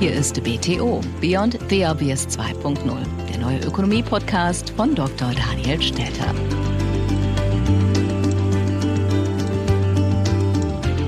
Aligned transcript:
Hier 0.00 0.14
ist 0.14 0.42
BTO, 0.42 1.02
Beyond 1.20 1.58
the 1.68 1.84
Obvious 1.84 2.26
2.0, 2.26 2.78
der 3.30 3.38
neue 3.38 3.58
Ökonomie-Podcast 3.58 4.70
von 4.70 4.94
Dr. 4.94 5.30
Daniel 5.34 5.82
Stelter. 5.82 6.34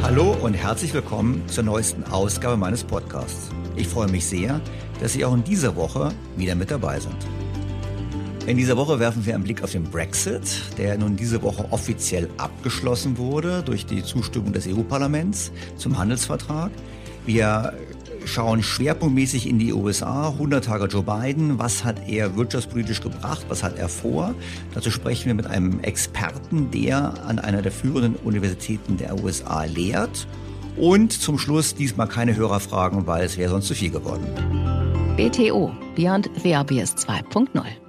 Hallo 0.02 0.36
und 0.42 0.52
herzlich 0.52 0.92
willkommen 0.92 1.42
zur 1.48 1.64
neuesten 1.64 2.04
Ausgabe 2.04 2.58
meines 2.58 2.84
Podcasts. 2.84 3.48
Ich 3.76 3.88
freue 3.88 4.10
mich 4.10 4.26
sehr, 4.26 4.60
dass 5.00 5.14
Sie 5.14 5.24
auch 5.24 5.32
in 5.32 5.42
dieser 5.42 5.74
Woche 5.74 6.12
wieder 6.36 6.54
mit 6.54 6.70
dabei 6.70 7.00
sind. 7.00 7.16
In 8.46 8.58
dieser 8.58 8.76
Woche 8.76 8.98
werfen 8.98 9.24
wir 9.24 9.34
einen 9.34 9.44
Blick 9.44 9.64
auf 9.64 9.72
den 9.72 9.84
Brexit, 9.84 10.42
der 10.76 10.98
nun 10.98 11.16
diese 11.16 11.40
Woche 11.40 11.64
offiziell 11.70 12.28
abgeschlossen 12.36 13.16
wurde 13.16 13.62
durch 13.62 13.86
die 13.86 14.02
Zustimmung 14.02 14.52
des 14.52 14.66
EU-Parlaments 14.66 15.50
zum 15.78 15.96
Handelsvertrag. 15.96 16.70
Wir 17.24 17.72
schauen 18.24 18.62
schwerpunktmäßig 18.62 19.48
in 19.48 19.58
die 19.58 19.72
USA. 19.72 20.28
100 20.28 20.64
Tage 20.64 20.86
Joe 20.86 21.02
Biden. 21.02 21.58
Was 21.58 21.84
hat 21.84 22.08
er 22.08 22.36
wirtschaftspolitisch 22.36 23.00
gebracht? 23.00 23.44
Was 23.48 23.62
hat 23.62 23.78
er 23.78 23.88
vor? 23.88 24.34
Dazu 24.74 24.90
sprechen 24.90 25.26
wir 25.26 25.34
mit 25.34 25.46
einem 25.46 25.80
Experten, 25.80 26.70
der 26.70 27.14
an 27.26 27.38
einer 27.38 27.62
der 27.62 27.72
führenden 27.72 28.16
Universitäten 28.16 28.96
der 28.96 29.22
USA 29.22 29.64
lehrt. 29.64 30.26
Und 30.76 31.12
zum 31.12 31.38
Schluss 31.38 31.74
diesmal 31.74 32.08
keine 32.08 32.34
Hörerfragen, 32.36 33.06
weil 33.06 33.24
es 33.24 33.36
wäre 33.36 33.50
sonst 33.50 33.68
zu 33.68 33.74
viel 33.74 33.90
geworden. 33.90 34.26
BTO 35.16 35.70
Beyond 35.94 36.30
Obvious 36.44 36.94
2.0 36.96 37.81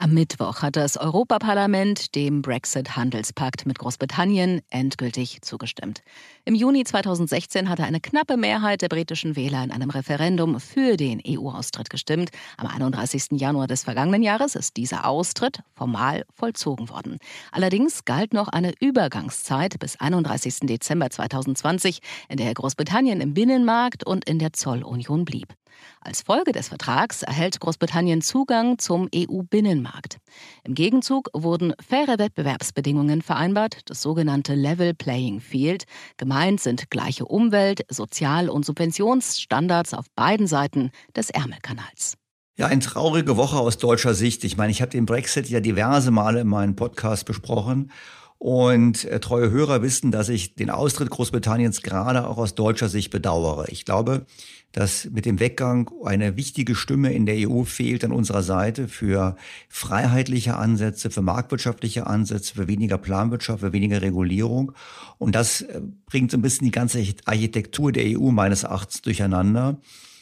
Am 0.00 0.14
Mittwoch 0.14 0.62
hat 0.62 0.76
das 0.76 0.96
Europaparlament 0.96 2.14
dem 2.14 2.40
Brexit-Handelspakt 2.40 3.66
mit 3.66 3.80
Großbritannien 3.80 4.60
endgültig 4.70 5.42
zugestimmt. 5.42 6.02
Im 6.44 6.54
Juni 6.54 6.84
2016 6.84 7.68
hatte 7.68 7.82
eine 7.82 7.98
knappe 7.98 8.36
Mehrheit 8.36 8.80
der 8.80 8.90
britischen 8.90 9.34
Wähler 9.34 9.64
in 9.64 9.72
einem 9.72 9.90
Referendum 9.90 10.60
für 10.60 10.96
den 10.96 11.20
EU-Austritt 11.26 11.90
gestimmt. 11.90 12.30
Am 12.58 12.68
31. 12.68 13.40
Januar 13.40 13.66
des 13.66 13.82
vergangenen 13.82 14.22
Jahres 14.22 14.54
ist 14.54 14.76
dieser 14.76 15.04
Austritt 15.04 15.62
formal 15.74 16.24
vollzogen 16.32 16.88
worden. 16.90 17.18
Allerdings 17.50 18.04
galt 18.04 18.32
noch 18.32 18.46
eine 18.46 18.74
Übergangszeit 18.78 19.80
bis 19.80 19.96
31. 19.96 20.60
Dezember 20.60 21.10
2020, 21.10 21.98
in 22.28 22.36
der 22.36 22.54
Großbritannien 22.54 23.20
im 23.20 23.34
Binnenmarkt 23.34 24.06
und 24.06 24.28
in 24.28 24.38
der 24.38 24.52
Zollunion 24.52 25.24
blieb. 25.24 25.57
Als 26.00 26.22
Folge 26.22 26.52
des 26.52 26.68
Vertrags 26.68 27.22
erhält 27.22 27.60
Großbritannien 27.60 28.22
Zugang 28.22 28.78
zum 28.78 29.08
EU-Binnenmarkt. 29.14 30.18
Im 30.64 30.74
Gegenzug 30.74 31.28
wurden 31.32 31.74
faire 31.80 32.18
Wettbewerbsbedingungen 32.18 33.22
vereinbart, 33.22 33.80
das 33.86 34.02
sogenannte 34.02 34.54
Level 34.54 34.94
Playing 34.94 35.40
Field. 35.40 35.84
Gemeint 36.16 36.60
sind 36.60 36.90
gleiche 36.90 37.24
Umwelt-, 37.24 37.84
Sozial- 37.88 38.48
und 38.48 38.64
Subventionsstandards 38.64 39.94
auf 39.94 40.06
beiden 40.14 40.46
Seiten 40.46 40.90
des 41.16 41.30
Ärmelkanals. 41.30 42.14
Ja, 42.58 42.66
eine 42.66 42.80
traurige 42.80 43.36
Woche 43.36 43.56
aus 43.56 43.78
deutscher 43.78 44.14
Sicht. 44.14 44.42
Ich 44.42 44.56
meine, 44.56 44.72
ich 44.72 44.82
habe 44.82 44.90
den 44.90 45.06
Brexit 45.06 45.48
ja 45.48 45.60
diverse 45.60 46.10
Male 46.10 46.40
in 46.40 46.48
meinem 46.48 46.74
Podcast 46.74 47.24
besprochen. 47.24 47.92
Und 48.38 49.04
äh, 49.04 49.18
treue 49.18 49.50
Hörer 49.50 49.82
wissen, 49.82 50.12
dass 50.12 50.28
ich 50.28 50.54
den 50.54 50.70
Austritt 50.70 51.10
Großbritanniens 51.10 51.82
gerade 51.82 52.26
auch 52.26 52.38
aus 52.38 52.54
deutscher 52.54 52.88
Sicht 52.88 53.10
bedauere. 53.10 53.68
Ich 53.68 53.84
glaube, 53.84 54.26
dass 54.70 55.08
mit 55.10 55.26
dem 55.26 55.40
Weggang 55.40 55.90
eine 56.04 56.36
wichtige 56.36 56.76
Stimme 56.76 57.12
in 57.12 57.26
der 57.26 57.48
EU 57.48 57.64
fehlt 57.64 58.04
an 58.04 58.12
unserer 58.12 58.44
Seite 58.44 58.86
für 58.86 59.36
freiheitliche 59.68 60.56
Ansätze, 60.56 61.10
für 61.10 61.22
marktwirtschaftliche 61.22 62.06
Ansätze, 62.06 62.54
für 62.54 62.68
weniger 62.68 62.96
Planwirtschaft, 62.96 63.60
für 63.60 63.72
weniger 63.72 64.02
Regulierung. 64.02 64.72
Und 65.18 65.34
das 65.34 65.62
äh, 65.62 65.80
bringt 66.06 66.30
so 66.30 66.38
ein 66.38 66.42
bisschen 66.42 66.66
die 66.66 66.70
ganze 66.70 67.04
Architektur 67.24 67.90
der 67.90 68.20
EU 68.20 68.30
meines 68.30 68.62
Erachtens 68.62 69.02
durcheinander. 69.02 69.78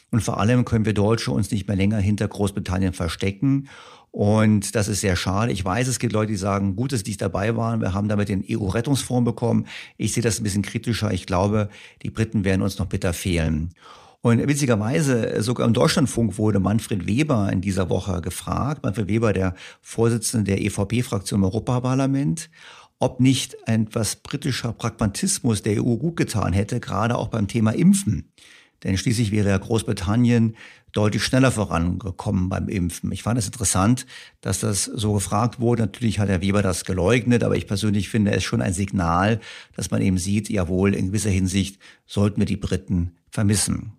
Und 0.09 0.23
vor 0.23 0.39
allem 0.39 0.65
können 0.65 0.85
wir 0.85 0.93
Deutsche 0.93 1.31
uns 1.31 1.51
nicht 1.51 1.67
mehr 1.67 1.77
länger 1.77 1.97
hinter 1.97 2.27
Großbritannien 2.27 2.93
verstecken. 2.93 3.67
Und 4.11 4.75
das 4.75 4.87
ist 4.87 5.01
sehr 5.01 5.15
schade. 5.15 5.51
Ich 5.51 5.63
weiß, 5.63 5.87
es 5.87 5.99
gibt 5.99 6.13
Leute, 6.13 6.31
die 6.31 6.37
sagen, 6.37 6.75
gut, 6.75 6.91
dass 6.91 7.03
die 7.03 7.17
dabei 7.17 7.55
waren. 7.55 7.81
Wir 7.81 7.93
haben 7.93 8.07
damit 8.07 8.29
den 8.29 8.43
EU-Rettungsfonds 8.49 9.25
bekommen. 9.25 9.67
Ich 9.97 10.13
sehe 10.13 10.23
das 10.23 10.39
ein 10.39 10.43
bisschen 10.43 10.63
kritischer. 10.63 11.11
Ich 11.11 11.25
glaube, 11.25 11.69
die 12.01 12.09
Briten 12.09 12.43
werden 12.43 12.61
uns 12.61 12.79
noch 12.79 12.87
bitter 12.87 13.13
fehlen. 13.13 13.73
Und 14.21 14.45
witzigerweise, 14.47 15.41
sogar 15.41 15.67
im 15.67 15.73
Deutschlandfunk 15.73 16.37
wurde 16.37 16.59
Manfred 16.59 17.07
Weber 17.07 17.51
in 17.51 17.61
dieser 17.61 17.89
Woche 17.89 18.19
gefragt, 18.21 18.83
Manfred 18.83 19.07
Weber, 19.07 19.31
der 19.31 19.55
Vorsitzende 19.81 20.55
der 20.55 20.61
EVP-Fraktion 20.61 21.41
im 21.41 21.43
Europaparlament, 21.45 22.49
ob 22.99 23.19
nicht 23.19 23.55
etwas 23.67 24.15
britischer 24.15 24.73
Pragmatismus 24.73 25.61
der 25.61 25.83
EU 25.83 25.97
gut 25.97 26.17
getan 26.17 26.51
hätte, 26.53 26.79
gerade 26.79 27.15
auch 27.15 27.27
beim 27.27 27.47
Thema 27.47 27.71
Impfen. 27.71 28.31
Denn 28.83 28.97
schließlich 28.97 29.31
wäre 29.31 29.59
Großbritannien 29.59 30.55
deutlich 30.97 31.23
schneller 31.23 31.51
vorangekommen 31.51 32.49
beim 32.49 32.67
Impfen. 32.69 33.11
Ich 33.11 33.21
fand 33.21 33.37
es 33.37 33.45
interessant, 33.45 34.07
dass 34.41 34.59
das 34.59 34.85
so 34.85 35.13
gefragt 35.13 35.59
wurde. 35.59 35.83
Natürlich 35.83 36.17
hat 36.17 36.27
Herr 36.27 36.41
Weber 36.41 36.63
das 36.63 36.85
geleugnet, 36.85 37.43
aber 37.43 37.55
ich 37.55 37.67
persönlich 37.67 38.09
finde 38.09 38.31
es 38.31 38.43
schon 38.43 38.63
ein 38.63 38.73
Signal, 38.73 39.39
dass 39.75 39.91
man 39.91 40.01
eben 40.01 40.17
sieht, 40.17 40.49
jawohl, 40.49 40.95
in 40.95 41.07
gewisser 41.07 41.29
Hinsicht 41.29 41.79
sollten 42.07 42.41
wir 42.41 42.47
die 42.47 42.57
Briten 42.57 43.15
vermissen. 43.29 43.93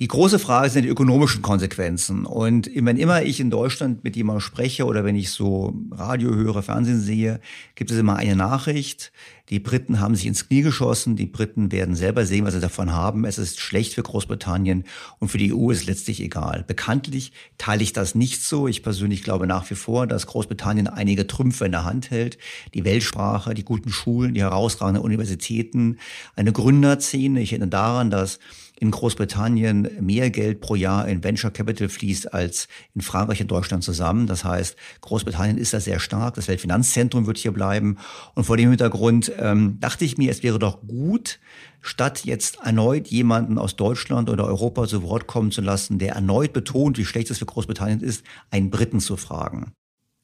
Die 0.00 0.06
große 0.06 0.38
Frage 0.38 0.70
sind 0.70 0.84
die 0.84 0.90
ökonomischen 0.90 1.42
Konsequenzen. 1.42 2.24
Und 2.24 2.70
wenn 2.72 2.98
immer 2.98 3.22
ich 3.22 3.40
in 3.40 3.50
Deutschland 3.50 4.04
mit 4.04 4.14
jemandem 4.14 4.42
spreche 4.42 4.84
oder 4.84 5.04
wenn 5.04 5.16
ich 5.16 5.32
so 5.32 5.74
Radio 5.90 6.32
höre, 6.36 6.62
Fernsehen 6.62 7.00
sehe, 7.00 7.40
gibt 7.74 7.90
es 7.90 7.98
immer 7.98 8.14
eine 8.14 8.36
Nachricht. 8.36 9.10
Die 9.48 9.58
Briten 9.58 9.98
haben 9.98 10.14
sich 10.14 10.26
ins 10.26 10.46
Knie 10.46 10.62
geschossen. 10.62 11.16
Die 11.16 11.26
Briten 11.26 11.72
werden 11.72 11.96
selber 11.96 12.26
sehen, 12.26 12.44
was 12.44 12.54
sie 12.54 12.60
davon 12.60 12.92
haben. 12.92 13.24
Es 13.24 13.38
ist 13.38 13.58
schlecht 13.58 13.94
für 13.94 14.04
Großbritannien 14.04 14.84
und 15.18 15.30
für 15.30 15.38
die 15.38 15.52
EU 15.52 15.70
ist 15.72 15.86
letztlich 15.86 16.20
egal. 16.20 16.64
Bekanntlich 16.64 17.32
teile 17.56 17.82
ich 17.82 17.92
das 17.92 18.14
nicht 18.14 18.44
so. 18.44 18.68
Ich 18.68 18.84
persönlich 18.84 19.24
glaube 19.24 19.48
nach 19.48 19.68
wie 19.68 19.74
vor, 19.74 20.06
dass 20.06 20.28
Großbritannien 20.28 20.86
einige 20.86 21.26
Trümpfe 21.26 21.64
in 21.64 21.72
der 21.72 21.84
Hand 21.84 22.12
hält. 22.12 22.38
Die 22.72 22.84
Weltsprache, 22.84 23.52
die 23.52 23.64
guten 23.64 23.90
Schulen, 23.90 24.34
die 24.34 24.42
herausragenden 24.42 25.02
Universitäten, 25.02 25.98
eine 26.36 26.52
Gründerszene. 26.52 27.40
Ich 27.40 27.50
erinnere 27.50 27.70
daran, 27.70 28.10
dass 28.12 28.38
in 28.80 28.90
Großbritannien 28.90 29.88
mehr 30.00 30.30
Geld 30.30 30.60
pro 30.60 30.74
Jahr 30.74 31.08
in 31.08 31.24
Venture 31.24 31.50
Capital 31.50 31.88
fließt 31.88 32.32
als 32.32 32.68
in 32.94 33.00
Frankreich 33.00 33.40
und 33.40 33.50
Deutschland 33.50 33.82
zusammen. 33.82 34.26
Das 34.26 34.44
heißt, 34.44 34.76
Großbritannien 35.00 35.58
ist 35.58 35.74
da 35.74 35.80
sehr 35.80 36.00
stark. 36.00 36.34
Das 36.34 36.48
Weltfinanzzentrum 36.48 37.26
wird 37.26 37.38
hier 37.38 37.52
bleiben. 37.52 37.98
Und 38.34 38.44
vor 38.44 38.56
dem 38.56 38.70
Hintergrund 38.70 39.32
ähm, 39.38 39.78
dachte 39.80 40.04
ich 40.04 40.18
mir, 40.18 40.30
es 40.30 40.42
wäre 40.42 40.58
doch 40.58 40.80
gut, 40.86 41.40
statt 41.80 42.24
jetzt 42.24 42.58
erneut 42.62 43.08
jemanden 43.08 43.58
aus 43.58 43.76
Deutschland 43.76 44.30
oder 44.30 44.44
Europa 44.44 44.86
zu 44.86 45.02
Wort 45.02 45.26
kommen 45.26 45.50
zu 45.50 45.60
lassen, 45.60 45.98
der 45.98 46.14
erneut 46.14 46.52
betont, 46.52 46.98
wie 46.98 47.04
schlecht 47.04 47.30
es 47.30 47.38
für 47.38 47.46
Großbritannien 47.46 48.00
ist, 48.00 48.24
einen 48.50 48.70
Briten 48.70 49.00
zu 49.00 49.16
fragen. 49.16 49.72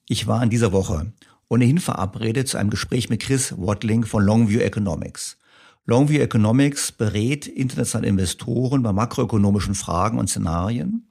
Ich 0.09 0.27
war 0.27 0.43
in 0.43 0.51
dieser 0.51 0.73
Woche 0.73 1.13
ohnehin 1.49 1.79
verabredet 1.79 2.49
zu 2.49 2.57
einem 2.57 2.71
Gespräch 2.71 3.11
mit 3.11 3.21
Chris 3.21 3.55
Watling 3.57 4.05
von 4.05 4.25
Longview 4.25 4.61
Economics. 4.61 5.37
Longview 5.87 6.21
Economics 6.21 6.93
berät 6.93 7.47
internationale 7.47 8.09
Investoren 8.09 8.83
bei 8.83 8.93
makroökonomischen 8.95 9.75
Fragen 9.75 10.19
und 10.19 10.31
Szenarien. 10.31 11.07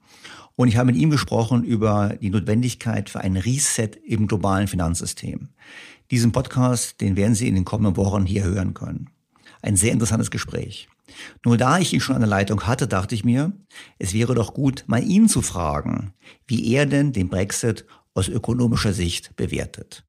Und 0.56 0.66
ich 0.66 0.76
habe 0.76 0.86
mit 0.86 0.96
ihm 0.96 1.10
gesprochen 1.10 1.62
über 1.62 2.16
die 2.20 2.30
Notwendigkeit 2.30 3.08
für 3.08 3.20
ein 3.20 3.36
Reset 3.36 3.90
im 4.04 4.26
globalen 4.26 4.66
Finanzsystem. 4.66 5.50
Diesen 6.10 6.32
Podcast, 6.32 7.00
den 7.00 7.14
werden 7.14 7.36
Sie 7.36 7.46
in 7.46 7.54
den 7.54 7.64
kommenden 7.64 7.96
Wochen 7.96 8.26
hier 8.26 8.42
hören 8.42 8.74
können. 8.74 9.10
Ein 9.62 9.76
sehr 9.76 9.92
interessantes 9.92 10.32
Gespräch. 10.32 10.88
Nur 11.44 11.56
da 11.56 11.78
ich 11.78 11.92
ihn 11.92 12.00
schon 12.00 12.16
an 12.16 12.22
der 12.22 12.28
Leitung 12.28 12.66
hatte, 12.66 12.88
dachte 12.88 13.14
ich 13.14 13.24
mir, 13.24 13.52
es 14.00 14.12
wäre 14.12 14.34
doch 14.34 14.54
gut, 14.54 14.82
mal 14.88 15.04
ihn 15.04 15.28
zu 15.28 15.40
fragen, 15.40 16.14
wie 16.48 16.72
er 16.72 16.86
denn 16.86 17.12
den 17.12 17.28
Brexit 17.28 17.84
aus 18.12 18.28
ökonomischer 18.28 18.92
Sicht 18.92 19.36
bewertet. 19.36 20.04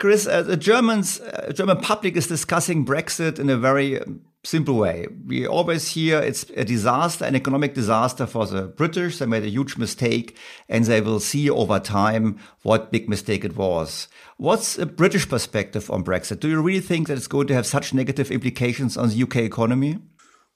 Chris, 0.00 0.26
uh, 0.26 0.40
the 0.40 0.56
Germans, 0.56 1.20
uh, 1.20 1.52
German 1.54 1.76
public 1.76 2.16
is 2.16 2.26
discussing 2.26 2.86
Brexit 2.86 3.38
in 3.38 3.50
a 3.50 3.56
very 3.58 4.00
um, 4.00 4.22
simple 4.42 4.76
way. 4.76 5.06
We 5.26 5.46
always 5.46 5.88
hear 5.88 6.18
it's 6.18 6.44
a 6.56 6.64
disaster, 6.64 7.26
an 7.26 7.36
economic 7.36 7.74
disaster 7.74 8.24
for 8.24 8.46
the 8.46 8.62
British. 8.62 9.18
They 9.18 9.26
made 9.26 9.44
a 9.44 9.50
huge 9.50 9.76
mistake, 9.76 10.38
and 10.70 10.86
they 10.86 11.02
will 11.02 11.20
see 11.20 11.50
over 11.50 11.78
time 11.78 12.38
what 12.62 12.90
big 12.90 13.10
mistake 13.10 13.44
it 13.44 13.58
was. 13.58 14.08
What's 14.38 14.78
a 14.78 14.86
British 14.86 15.28
perspective 15.28 15.90
on 15.90 16.02
Brexit? 16.02 16.40
Do 16.40 16.48
you 16.48 16.62
really 16.62 16.80
think 16.80 17.08
that 17.08 17.18
it's 17.18 17.26
going 17.26 17.48
to 17.48 17.54
have 17.54 17.66
such 17.66 17.92
negative 17.92 18.30
implications 18.30 18.96
on 18.96 19.10
the 19.10 19.22
UK 19.22 19.36
economy? 19.36 19.98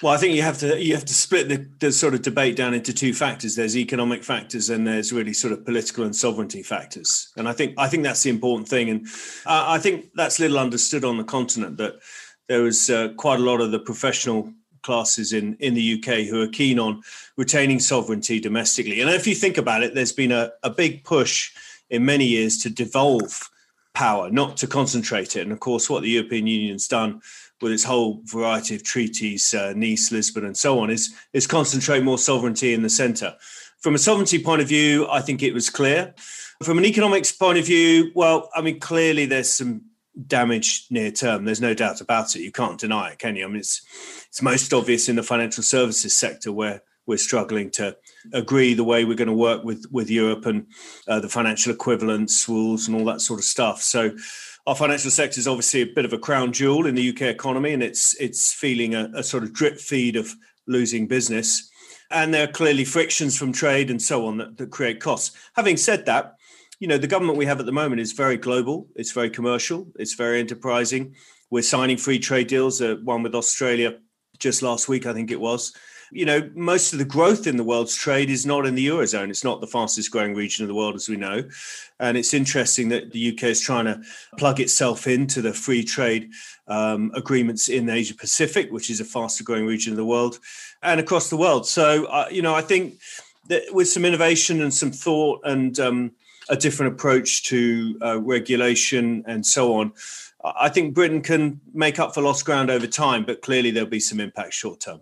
Well, 0.05 0.13
I 0.13 0.19
think 0.19 0.35
you 0.35 0.43
have 0.43 0.59
to 0.59 0.79
you 0.79 0.95
have 0.97 1.07
to 1.07 1.15
split 1.15 1.49
the, 1.49 1.67
the, 1.79 1.91
sort 1.91 2.13
of 2.13 2.21
debate 2.21 2.57
down 2.57 2.75
into 2.75 2.93
two 2.93 3.15
factors. 3.15 3.57
There's 3.57 3.75
economic 3.75 4.23
factors, 4.23 4.69
and 4.69 4.87
there's 4.87 5.15
really 5.15 5.33
sort 5.33 5.55
of 5.55 5.65
political 5.65 6.05
and 6.05 6.15
sovereignty 6.15 6.63
factors. 6.63 7.33
And 7.39 7.49
I 7.49 7.55
think 7.55 7.73
I 7.79 7.89
think 7.89 8.03
that's 8.03 8.23
the 8.23 8.29
important 8.29 8.69
thing. 8.69 8.91
And 8.91 9.07
uh, 9.47 9.65
I 9.67 9.79
think 9.79 10.11
that's 10.15 10.39
little 10.39 10.59
understood 10.59 11.07
on 11.07 11.17
the 11.17 11.25
continent 11.25 11.79
that 11.79 11.95
there 12.49 12.61
was 12.61 12.91
uh, 12.91 13.15
quite 13.17 13.41
a 13.41 13.43
lot 13.43 13.63
of 13.63 13.71
the 13.71 13.79
professional 13.79 14.53
classes 14.83 15.33
in 15.33 15.57
in 15.59 15.73
the 15.73 15.95
UK 15.95 16.27
who 16.29 16.43
are 16.43 16.49
keen 16.49 16.79
on 16.79 17.01
retaining 17.39 17.81
sovereignty 17.81 18.39
domestically. 18.39 19.01
And 19.01 19.09
if 19.09 19.27
you 19.27 19.35
think 19.35 19.57
about 19.57 19.83
it, 19.83 19.95
there's 19.95 20.13
been 20.13 20.33
a, 20.33 20.53
a 20.63 20.69
big 20.69 21.03
push 21.05 21.51
in 21.89 22.05
many 22.05 22.27
years 22.27 22.59
to 22.59 22.69
devolve 22.69 23.49
power, 23.95 24.29
not 24.29 24.59
to 24.59 24.67
concentrate 24.67 25.35
it. 25.37 25.41
And 25.41 25.53
of 25.53 25.61
course, 25.61 25.89
what 25.89 26.03
the 26.03 26.11
European 26.11 26.47
Union's 26.47 26.89
done 26.89 27.23
with 27.61 27.73
its 27.73 27.85
whole 27.85 28.21
variety 28.25 28.75
of 28.75 28.83
treaties, 28.83 29.55
uh, 29.55 29.73
Nice, 29.77 30.13
Lisbon, 30.13 30.45
and 30.45 30.57
so 30.57 30.79
on, 30.81 30.91
is 30.91 31.15
is 31.33 31.47
concentrate 31.47 32.03
more 32.03 32.19
sovereignty 32.19 32.75
in 32.75 32.83
the 32.83 32.91
centre. 32.91 33.35
From 33.81 33.95
a 33.95 33.99
sovereignty 33.99 34.43
point 34.43 34.63
of 34.63 34.69
view, 34.69 35.07
I 35.11 35.21
think 35.21 35.43
it 35.43 35.53
was 35.53 35.71
clear. 35.71 36.15
From 36.63 36.79
an 36.79 36.85
economics 36.85 37.33
point 37.33 37.59
of 37.59 37.67
view, 37.67 38.13
well, 38.15 38.49
I 38.55 38.63
mean, 38.63 38.81
clearly 38.81 39.27
there's 39.27 39.51
some 39.51 39.83
damage 40.27 40.87
near 40.91 41.11
term. 41.11 41.45
There's 41.45 41.61
no 41.61 41.75
doubt 41.75 42.01
about 42.01 42.37
it. 42.37 42.43
You 42.43 42.53
can't 42.53 42.79
deny 42.79 43.11
it, 43.11 43.19
can 43.19 43.37
you? 43.37 43.45
I 43.45 43.49
mean, 43.49 43.59
it's 43.59 43.83
it's 44.29 44.43
most 44.43 44.73
obvious 44.73 45.09
in 45.09 45.17
the 45.17 45.23
financial 45.23 45.63
services 45.63 46.17
sector 46.17 46.53
where 46.53 46.83
we're 47.07 47.19
struggling 47.19 47.71
to 47.71 47.97
agree 48.33 48.73
the 48.73 48.85
way 48.85 49.05
we're 49.05 49.15
going 49.15 49.29
to 49.29 49.35
work 49.35 49.65
with 49.65 49.87
with 49.91 50.11
Europe 50.11 50.47
and 50.47 50.67
uh, 51.09 51.21
the 51.21 51.29
financial 51.29 51.73
equivalence 51.73 52.49
rules 52.49 52.89
and 52.89 52.97
all 52.97 53.05
that 53.05 53.21
sort 53.21 53.41
of 53.41 53.45
stuff. 53.45 53.83
So 53.83 54.17
our 54.67 54.75
financial 54.75 55.11
sector 55.11 55.39
is 55.39 55.49
obviously 55.49 55.83
a 55.83 55.87
bit 55.87 56.05
of 56.05 56.13
a 56.13 56.19
crown 56.19 56.53
jewel 56.53 56.87
in 56.87 56.95
the 56.95 57.11
UK 57.11 57.23
economy, 57.23 57.73
and 57.73 57.83
it's 57.83 58.15
it's 58.21 58.53
feeling 58.53 58.95
a, 58.95 59.11
a 59.15 59.23
sort 59.23 59.43
of 59.43 59.53
drip 59.53 59.79
feed 59.79 60.17
of 60.17 60.35
losing 60.67 61.07
business. 61.07 61.71
And 62.11 62.33
there 62.33 62.45
are 62.45 62.53
clearly 62.53 62.85
frictions 62.85 63.37
from 63.37 63.53
trade 63.53 63.91
and 63.91 64.01
so 64.01 64.27
on 64.27 64.37
that, 64.39 64.57
that 64.59 64.71
create 64.71 65.01
costs. 65.01 65.37
Having 65.55 65.79
said 65.79 66.07
that, 66.07 66.37
you 66.79 66.89
know 66.89 66.99
the 66.99 67.07
government 67.07 67.39
we 67.39 67.47
have 67.47 67.61
at 67.61 67.67
the 67.67 67.73
moment 67.73 68.01
is 68.01 68.13
very 68.13 68.37
global. 68.37 68.89
It's 68.97 69.13
very 69.13 69.31
commercial. 69.31 69.89
It's 69.97 70.15
very 70.15 70.41
enterprising. 70.41 71.15
We're 71.51 71.63
signing 71.63 71.99
free 71.99 72.19
trade 72.19 72.47
deals. 72.47 72.81
Uh, 72.81 72.97
one 73.05 73.23
with 73.23 73.35
Australia 73.35 73.99
just 74.39 74.63
last 74.63 74.89
week, 74.89 75.07
I 75.07 75.13
think 75.13 75.31
it 75.31 75.41
was 75.41 75.73
you 76.11 76.25
know, 76.25 76.51
most 76.55 76.93
of 76.93 76.99
the 76.99 77.05
growth 77.05 77.47
in 77.47 77.57
the 77.57 77.65
world's 77.65 77.95
trade 77.95 78.31
is 78.31 78.47
not 78.47 78.67
in 78.67 78.75
the 78.75 78.87
Eurozone. 78.87 79.31
It's 79.31 79.45
not 79.45 79.61
the 79.61 79.67
fastest 79.67 80.11
growing 80.11 80.35
region 80.35 80.65
of 80.65 80.69
the 80.69 80.75
world, 80.75 80.95
as 80.95 81.09
we 81.09 81.17
know. 81.17 81.45
And 82.01 82.17
it's 82.17 82.35
interesting 82.35 82.89
that 82.91 83.13
the 83.13 83.33
UK 83.33 83.45
is 83.45 83.61
trying 83.61 83.87
to 83.87 84.01
plug 84.37 84.61
itself 84.61 85.07
into 85.07 85.43
the 85.43 85.53
free 85.53 85.85
trade 85.85 86.31
um, 86.69 87.11
agreements 87.15 87.69
in 87.69 87.87
the 87.87 87.95
Asia 87.95 88.15
Pacific, 88.15 88.71
which 88.71 88.91
is 88.91 89.01
a 89.01 89.05
faster 89.05 89.45
growing 89.45 89.67
region 89.67 89.93
of 89.93 89.97
the 89.97 90.05
world, 90.05 90.39
and 90.83 91.01
across 91.01 91.31
the 91.31 91.37
world. 91.37 91.67
So, 91.67 92.07
uh, 92.07 92.29
you 92.31 92.43
know, 92.43 92.55
I 92.55 92.63
think 92.63 93.01
that 93.49 93.63
with 93.73 93.89
some 93.89 94.05
innovation 94.05 94.63
and 94.63 94.73
some 94.73 94.91
thought 94.91 95.41
and 95.45 95.79
um, 95.79 96.13
a 96.49 96.57
different 96.57 96.95
approach 96.95 97.45
to 97.45 97.99
uh, 98.03 98.21
regulation 98.21 99.25
and 99.27 99.45
so 99.45 99.75
on, 99.75 99.93
I 100.45 100.69
think 100.69 100.95
Britain 100.95 101.23
can 101.23 101.61
make 101.73 101.99
up 101.99 102.13
for 102.13 102.21
lost 102.21 102.45
ground 102.45 102.71
over 102.71 102.87
time, 102.87 103.25
but 103.25 103.41
clearly 103.41 103.71
there'll 103.71 103.89
be 103.89 104.01
some 104.01 104.21
impact 104.21 104.53
short 104.53 104.81
term. 104.81 105.01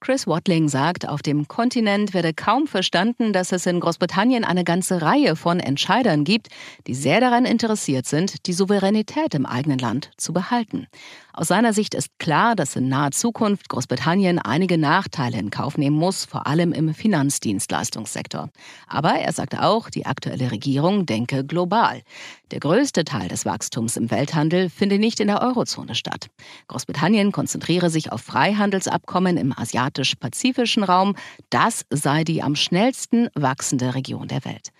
Chris 0.00 0.26
Watling 0.26 0.70
sagt, 0.70 1.06
auf 1.06 1.20
dem 1.20 1.46
Kontinent 1.46 2.14
werde 2.14 2.32
kaum 2.32 2.66
verstanden, 2.66 3.34
dass 3.34 3.52
es 3.52 3.66
in 3.66 3.80
Großbritannien 3.80 4.44
eine 4.44 4.64
ganze 4.64 5.02
Reihe 5.02 5.36
von 5.36 5.60
Entscheidern 5.60 6.24
gibt, 6.24 6.48
die 6.86 6.94
sehr 6.94 7.20
daran 7.20 7.44
interessiert 7.44 8.06
sind, 8.06 8.46
die 8.46 8.54
Souveränität 8.54 9.34
im 9.34 9.44
eigenen 9.44 9.78
Land 9.78 10.10
zu 10.16 10.32
behalten. 10.32 10.86
Aus 11.32 11.48
seiner 11.48 11.72
Sicht 11.72 11.94
ist 11.94 12.18
klar, 12.18 12.56
dass 12.56 12.76
in 12.76 12.88
naher 12.88 13.12
Zukunft 13.12 13.68
Großbritannien 13.68 14.38
einige 14.38 14.78
Nachteile 14.78 15.38
in 15.38 15.50
Kauf 15.50 15.78
nehmen 15.78 15.96
muss, 15.96 16.24
vor 16.24 16.46
allem 16.46 16.72
im 16.72 16.92
Finanzdienstleistungssektor. 16.92 18.50
Aber 18.88 19.12
er 19.12 19.32
sagt 19.32 19.58
auch, 19.58 19.90
die 19.90 20.06
aktuelle 20.06 20.50
Regierung 20.50 21.06
denke 21.06 21.44
global. 21.44 22.02
Der 22.50 22.60
größte 22.60 23.04
Teil 23.04 23.28
des 23.28 23.44
Wachstums 23.44 23.96
im 23.96 24.10
Welthandel 24.10 24.70
finde 24.70 24.98
nicht 24.98 25.20
in 25.20 25.28
der 25.28 25.40
Eurozone 25.40 25.94
statt. 25.94 26.26
Großbritannien 26.66 27.30
konzentriere 27.30 27.90
sich 27.90 28.10
auf 28.10 28.22
Freihandelsabkommen 28.22 29.36
im 29.36 29.56
asiatisch-pazifischen 29.56 30.82
Raum. 30.82 31.14
Das 31.50 31.84
sei 31.90 32.24
die 32.24 32.42
am 32.42 32.56
schnellsten 32.56 33.28
wachsende 33.34 33.94
Region 33.94 34.26
der 34.26 34.44
Welt. 34.44 34.72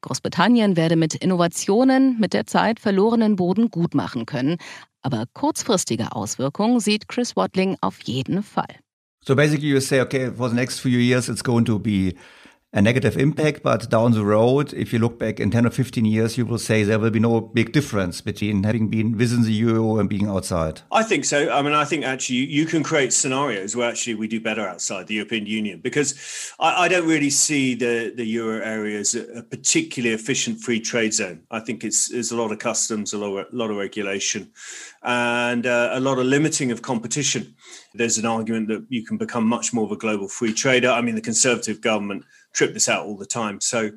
Großbritannien 0.00 0.76
werde 0.76 0.94
mit 0.94 1.16
Innovationen 1.16 2.20
mit 2.20 2.32
der 2.32 2.46
Zeit 2.46 2.78
verlorenen 2.78 3.34
Boden 3.34 3.68
gut 3.70 3.94
machen 3.94 4.26
können. 4.26 4.56
Aber 5.02 5.24
kurzfristige 5.32 6.12
Auswirkungen 6.12 6.80
sieht 6.80 7.08
Chris 7.08 7.36
Watling 7.36 7.76
auf 7.80 8.00
jeden 8.02 8.42
Fall. 8.42 8.76
So 9.24 9.34
basically 9.34 9.68
you 9.68 9.80
say, 9.80 10.00
okay, 10.00 10.30
for 10.30 10.48
the 10.48 10.54
next 10.54 10.80
few 10.80 10.98
years 10.98 11.28
it's 11.28 11.42
going 11.42 11.64
to 11.64 11.78
be 11.78 12.14
a 12.70 12.82
negative 12.82 13.16
impact, 13.16 13.62
but 13.62 13.88
down 13.88 14.12
the 14.12 14.24
road, 14.24 14.74
if 14.74 14.92
you 14.92 14.98
look 14.98 15.18
back 15.18 15.40
in 15.40 15.50
10 15.50 15.64
or 15.64 15.70
15 15.70 16.04
years, 16.04 16.36
you 16.36 16.44
will 16.44 16.58
say 16.58 16.82
there 16.82 16.98
will 16.98 17.10
be 17.10 17.18
no 17.18 17.40
big 17.40 17.72
difference 17.72 18.20
between 18.20 18.62
having 18.62 18.88
been 18.88 19.16
within 19.16 19.42
the 19.42 19.52
euro 19.52 19.98
and 19.98 20.10
being 20.10 20.28
outside. 20.28 20.82
I 20.92 21.02
think 21.02 21.24
so. 21.24 21.50
I 21.50 21.62
mean, 21.62 21.72
I 21.72 21.86
think 21.86 22.04
actually 22.04 22.36
you 22.36 22.66
can 22.66 22.82
create 22.82 23.14
scenarios 23.14 23.74
where 23.74 23.88
actually 23.88 24.16
we 24.16 24.28
do 24.28 24.38
better 24.38 24.68
outside 24.68 25.06
the 25.06 25.14
European 25.14 25.46
Union 25.46 25.80
because 25.80 26.52
I, 26.60 26.84
I 26.84 26.88
don't 26.88 27.08
really 27.08 27.30
see 27.30 27.74
the, 27.74 28.12
the 28.14 28.26
euro 28.26 28.62
area 28.62 28.98
as 28.98 29.14
a, 29.14 29.42
particularly 29.44 30.14
efficient 30.14 30.60
free 30.60 30.80
trade 30.80 31.14
zone. 31.14 31.44
I 31.50 31.60
think 31.60 31.84
it's 31.84 32.08
there's 32.08 32.32
a 32.32 32.36
lot 32.36 32.52
of 32.52 32.58
customs, 32.58 33.14
a 33.14 33.18
lot 33.18 33.34
of, 33.34 33.46
a 33.50 33.56
lot 33.56 33.70
of 33.70 33.78
regulation, 33.78 34.52
and 35.02 35.64
uh, 35.64 35.90
a 35.92 36.00
lot 36.00 36.18
of 36.18 36.26
limiting 36.26 36.70
of 36.70 36.82
competition. 36.82 37.54
There's 37.94 38.18
an 38.18 38.26
argument 38.26 38.68
that 38.68 38.84
you 38.90 39.06
can 39.06 39.16
become 39.16 39.46
much 39.46 39.72
more 39.72 39.86
of 39.86 39.92
a 39.92 39.96
global 39.96 40.28
free 40.28 40.52
trader. 40.52 40.90
I 40.90 41.00
mean, 41.00 41.14
the 41.14 41.22
Conservative 41.22 41.80
government 41.80 42.24
trip 42.52 42.74
this 42.74 42.88
out 42.88 43.06
all 43.06 43.16
the 43.16 43.26
time. 43.26 43.60
So, 43.60 43.90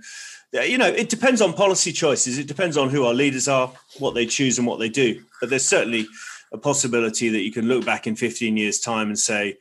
you 0.54 0.78
know, 0.78 0.88
it 0.88 1.10
depends 1.10 1.42
on 1.42 1.54
policy 1.54 1.92
choices. 1.92 2.38
It 2.38 2.48
depends 2.48 2.78
on 2.78 2.90
who 2.90 3.06
our 3.06 3.14
leaders 3.14 3.48
are, 3.48 3.72
what 4.00 4.14
they 4.14 4.26
choose, 4.26 4.58
and 4.58 4.68
what 4.68 4.80
they 4.80 4.90
do. 4.90 5.24
But 5.40 5.50
there's 5.50 5.68
certainly 5.68 6.08
a 6.52 6.58
possibility 6.58 7.30
that 7.30 7.42
you 7.42 7.52
can 7.52 7.68
look 7.68 7.86
back 7.86 8.08
in 8.08 8.16
15 8.16 8.58
years' 8.58 8.80
time 8.80 9.08
and 9.08 9.18
say, 9.18 9.58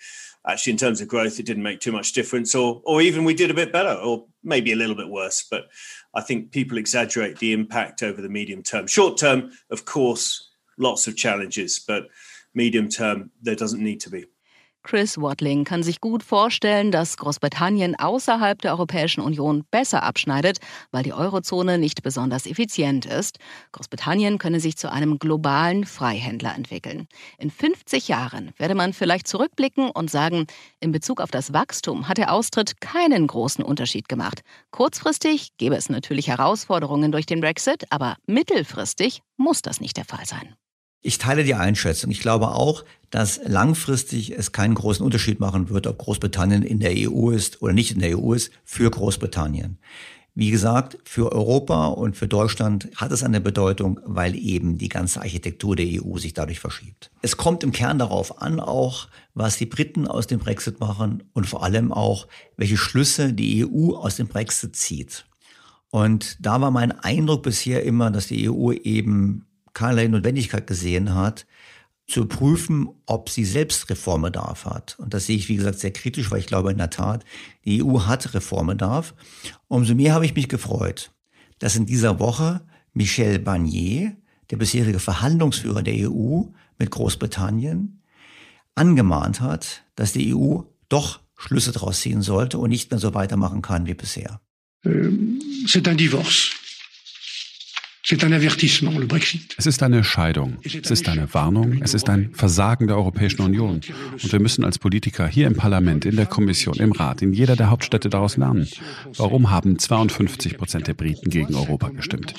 actually 0.46 0.72
in 0.72 0.78
terms 0.78 1.00
of 1.00 1.08
growth, 1.08 1.38
it 1.38 1.46
didn't 1.46 1.62
make 1.62 1.80
too 1.80 1.92
much 1.92 2.12
difference, 2.12 2.54
or 2.54 2.82
or 2.84 3.00
even 3.00 3.24
we 3.24 3.34
did 3.34 3.50
a 3.50 3.54
bit 3.54 3.72
better, 3.72 3.92
or 3.92 4.26
maybe 4.42 4.72
a 4.72 4.76
little 4.76 4.96
bit 4.96 5.08
worse. 5.08 5.46
But 5.48 5.68
I 6.14 6.20
think 6.22 6.50
people 6.50 6.78
exaggerate 6.78 7.38
the 7.38 7.52
impact 7.52 8.02
over 8.02 8.20
the 8.20 8.28
medium 8.28 8.62
term. 8.62 8.86
Short 8.86 9.18
term, 9.18 9.52
of 9.70 9.84
course, 9.84 10.50
lots 10.78 11.06
of 11.06 11.16
challenges, 11.16 11.78
but 11.78 12.08
medium 12.54 12.88
term, 12.88 13.30
there 13.42 13.54
doesn't 13.54 13.82
need 13.82 14.00
to 14.00 14.10
be. 14.10 14.24
Chris 14.82 15.18
Watling 15.18 15.64
kann 15.64 15.82
sich 15.82 16.00
gut 16.00 16.22
vorstellen, 16.22 16.90
dass 16.90 17.16
Großbritannien 17.16 17.98
außerhalb 17.98 18.60
der 18.60 18.72
Europäischen 18.72 19.20
Union 19.20 19.64
besser 19.70 20.02
abschneidet, 20.02 20.58
weil 20.90 21.02
die 21.02 21.12
Eurozone 21.12 21.78
nicht 21.78 22.02
besonders 22.02 22.46
effizient 22.46 23.04
ist. 23.04 23.38
Großbritannien 23.72 24.38
könne 24.38 24.58
sich 24.58 24.76
zu 24.76 24.90
einem 24.90 25.18
globalen 25.18 25.84
Freihändler 25.84 26.54
entwickeln. 26.54 27.08
In 27.38 27.50
50 27.50 28.08
Jahren 28.08 28.52
werde 28.56 28.74
man 28.74 28.92
vielleicht 28.92 29.28
zurückblicken 29.28 29.90
und 29.90 30.10
sagen, 30.10 30.46
in 30.80 30.92
Bezug 30.92 31.20
auf 31.20 31.30
das 31.30 31.52
Wachstum 31.52 32.08
hat 32.08 32.18
der 32.18 32.32
Austritt 32.32 32.80
keinen 32.80 33.26
großen 33.26 33.64
Unterschied 33.64 34.08
gemacht. 34.08 34.40
Kurzfristig 34.70 35.50
gäbe 35.58 35.76
es 35.76 35.90
natürlich 35.90 36.28
Herausforderungen 36.28 37.12
durch 37.12 37.26
den 37.26 37.40
Brexit, 37.40 37.84
aber 37.90 38.16
mittelfristig 38.26 39.20
muss 39.36 39.62
das 39.62 39.80
nicht 39.80 39.96
der 39.96 40.04
Fall 40.04 40.24
sein. 40.24 40.54
Ich 41.02 41.18
teile 41.18 41.44
die 41.44 41.54
Einschätzung. 41.54 42.10
Ich 42.10 42.20
glaube 42.20 42.48
auch, 42.48 42.84
dass 43.10 43.40
langfristig 43.44 44.36
es 44.36 44.52
keinen 44.52 44.74
großen 44.74 45.04
Unterschied 45.04 45.40
machen 45.40 45.70
wird, 45.70 45.86
ob 45.86 45.98
Großbritannien 45.98 46.62
in 46.62 46.78
der 46.78 46.92
EU 46.94 47.30
ist 47.30 47.62
oder 47.62 47.72
nicht 47.72 47.92
in 47.92 48.00
der 48.00 48.18
EU 48.18 48.34
ist, 48.34 48.52
für 48.64 48.90
Großbritannien. 48.90 49.78
Wie 50.34 50.50
gesagt, 50.50 50.98
für 51.04 51.32
Europa 51.32 51.88
und 51.88 52.16
für 52.16 52.28
Deutschland 52.28 52.88
hat 52.94 53.10
es 53.10 53.24
eine 53.24 53.40
Bedeutung, 53.40 53.98
weil 54.04 54.36
eben 54.36 54.78
die 54.78 54.88
ganze 54.88 55.20
Architektur 55.20 55.74
der 55.74 55.86
EU 55.86 56.18
sich 56.18 56.34
dadurch 56.34 56.60
verschiebt. 56.60 57.10
Es 57.20 57.36
kommt 57.36 57.64
im 57.64 57.72
Kern 57.72 57.98
darauf 57.98 58.40
an, 58.40 58.60
auch 58.60 59.08
was 59.34 59.56
die 59.56 59.66
Briten 59.66 60.06
aus 60.06 60.28
dem 60.28 60.38
Brexit 60.38 60.78
machen 60.80 61.24
und 61.32 61.48
vor 61.48 61.64
allem 61.64 61.92
auch, 61.92 62.28
welche 62.56 62.76
Schlüsse 62.76 63.32
die 63.32 63.66
EU 63.66 63.96
aus 63.96 64.16
dem 64.16 64.28
Brexit 64.28 64.76
zieht. 64.76 65.26
Und 65.90 66.36
da 66.40 66.60
war 66.60 66.70
mein 66.70 66.92
Eindruck 66.92 67.42
bisher 67.42 67.82
immer, 67.82 68.12
dass 68.12 68.28
die 68.28 68.48
EU 68.48 68.70
eben 68.72 69.46
keinerlei 69.74 70.08
Notwendigkeit 70.08 70.66
gesehen 70.66 71.14
hat, 71.14 71.46
zu 72.06 72.26
prüfen, 72.26 72.88
ob 73.06 73.30
sie 73.30 73.44
selbst 73.44 73.88
Reformbedarf 73.88 74.64
hat. 74.64 74.98
Und 74.98 75.14
das 75.14 75.26
sehe 75.26 75.36
ich, 75.36 75.48
wie 75.48 75.56
gesagt, 75.56 75.78
sehr 75.78 75.92
kritisch, 75.92 76.30
weil 76.30 76.40
ich 76.40 76.46
glaube 76.46 76.72
in 76.72 76.78
der 76.78 76.90
Tat, 76.90 77.24
die 77.64 77.82
EU 77.82 78.00
hat 78.00 78.34
Reformbedarf. 78.34 79.14
Umso 79.68 79.94
mehr 79.94 80.14
habe 80.14 80.26
ich 80.26 80.34
mich 80.34 80.48
gefreut, 80.48 81.12
dass 81.60 81.76
in 81.76 81.86
dieser 81.86 82.18
Woche 82.18 82.62
Michel 82.92 83.38
Barnier, 83.38 84.16
der 84.50 84.56
bisherige 84.56 84.98
Verhandlungsführer 84.98 85.82
der 85.82 86.10
EU 86.10 86.42
mit 86.78 86.90
Großbritannien, 86.90 88.02
angemahnt 88.74 89.40
hat, 89.40 89.84
dass 89.94 90.12
die 90.12 90.34
EU 90.34 90.62
doch 90.88 91.20
Schlüsse 91.36 91.72
daraus 91.72 92.00
ziehen 92.00 92.22
sollte 92.22 92.58
und 92.58 92.70
nicht 92.70 92.90
mehr 92.90 92.98
so 92.98 93.14
weitermachen 93.14 93.62
kann 93.62 93.86
wie 93.86 93.94
bisher. 93.94 94.40
Ähm, 94.84 95.40
c'est 95.66 95.86
un 95.88 95.96
divorce. 95.96 96.59
Es 99.56 99.66
ist 99.66 99.82
eine 99.82 100.02
Scheidung. 100.02 100.58
Es 100.64 100.90
ist 100.90 101.08
eine 101.08 101.32
Warnung. 101.32 101.80
Es 101.80 101.94
ist 101.94 102.08
ein 102.08 102.30
Versagen 102.34 102.88
der 102.88 102.96
Europäischen 102.96 103.42
Union. 103.42 103.80
Und 104.12 104.32
wir 104.32 104.40
müssen 104.40 104.64
als 104.64 104.78
Politiker 104.78 105.28
hier 105.28 105.46
im 105.46 105.54
Parlament, 105.54 106.04
in 106.04 106.16
der 106.16 106.26
Kommission, 106.26 106.74
im 106.76 106.92
Rat, 106.92 107.22
in 107.22 107.32
jeder 107.32 107.56
der 107.56 107.70
Hauptstädte 107.70 108.10
daraus 108.10 108.36
lernen. 108.36 108.68
Warum 109.16 109.50
haben 109.50 109.78
52 109.78 110.58
Prozent 110.58 110.88
der 110.88 110.94
Briten 110.94 111.30
gegen 111.30 111.54
Europa 111.54 111.90
gestimmt? 111.90 112.34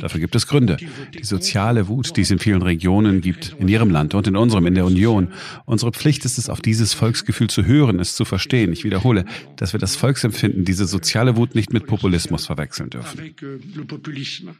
Dafür 0.00 0.20
gibt 0.20 0.34
es 0.34 0.46
Gründe. 0.46 0.78
Die 1.18 1.24
soziale 1.24 1.88
Wut, 1.88 2.16
die 2.16 2.22
es 2.22 2.30
in 2.30 2.38
vielen 2.38 2.62
Regionen 2.62 3.20
gibt, 3.20 3.56
in 3.58 3.68
ihrem 3.68 3.90
Land 3.90 4.14
und 4.14 4.26
in 4.26 4.36
unserem, 4.36 4.66
in 4.66 4.74
der 4.74 4.86
Union. 4.86 5.28
Unsere 5.66 5.92
Pflicht 5.92 6.24
ist 6.24 6.38
es, 6.38 6.48
auf 6.48 6.60
dieses 6.60 6.94
Volksgefühl 6.94 7.48
zu 7.48 7.66
hören, 7.66 8.00
es 8.00 8.14
zu 8.14 8.24
verstehen. 8.24 8.72
Ich 8.72 8.84
wiederhole, 8.84 9.24
dass 9.56 9.74
wir 9.74 9.80
das 9.80 9.96
Volksempfinden, 9.96 10.64
diese 10.64 10.86
soziale 10.86 11.36
Wut 11.36 11.54
nicht 11.54 11.72
mit 11.72 11.86
Populismus 11.86 12.46
verwechseln 12.46 12.90
dürfen. 12.90 13.34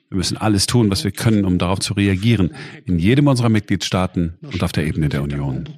Wir 0.09 0.19
müssen 0.19 0.37
alles 0.37 0.67
tun, 0.67 0.91
was 0.91 1.05
wir 1.05 1.11
können, 1.11 1.45
um 1.45 1.59
darauf 1.59 1.81
zu 1.81 1.95
reagieren, 1.95 2.55
in 2.85 2.99
jedem 2.99 3.29
unserer 3.29 3.49
Mitgliedstaaten 3.49 4.39
und 4.43 4.63
auf 4.63 4.73
der 4.73 4.87
Ebene 4.87 5.09
der 5.09 5.23
Union. 5.23 5.69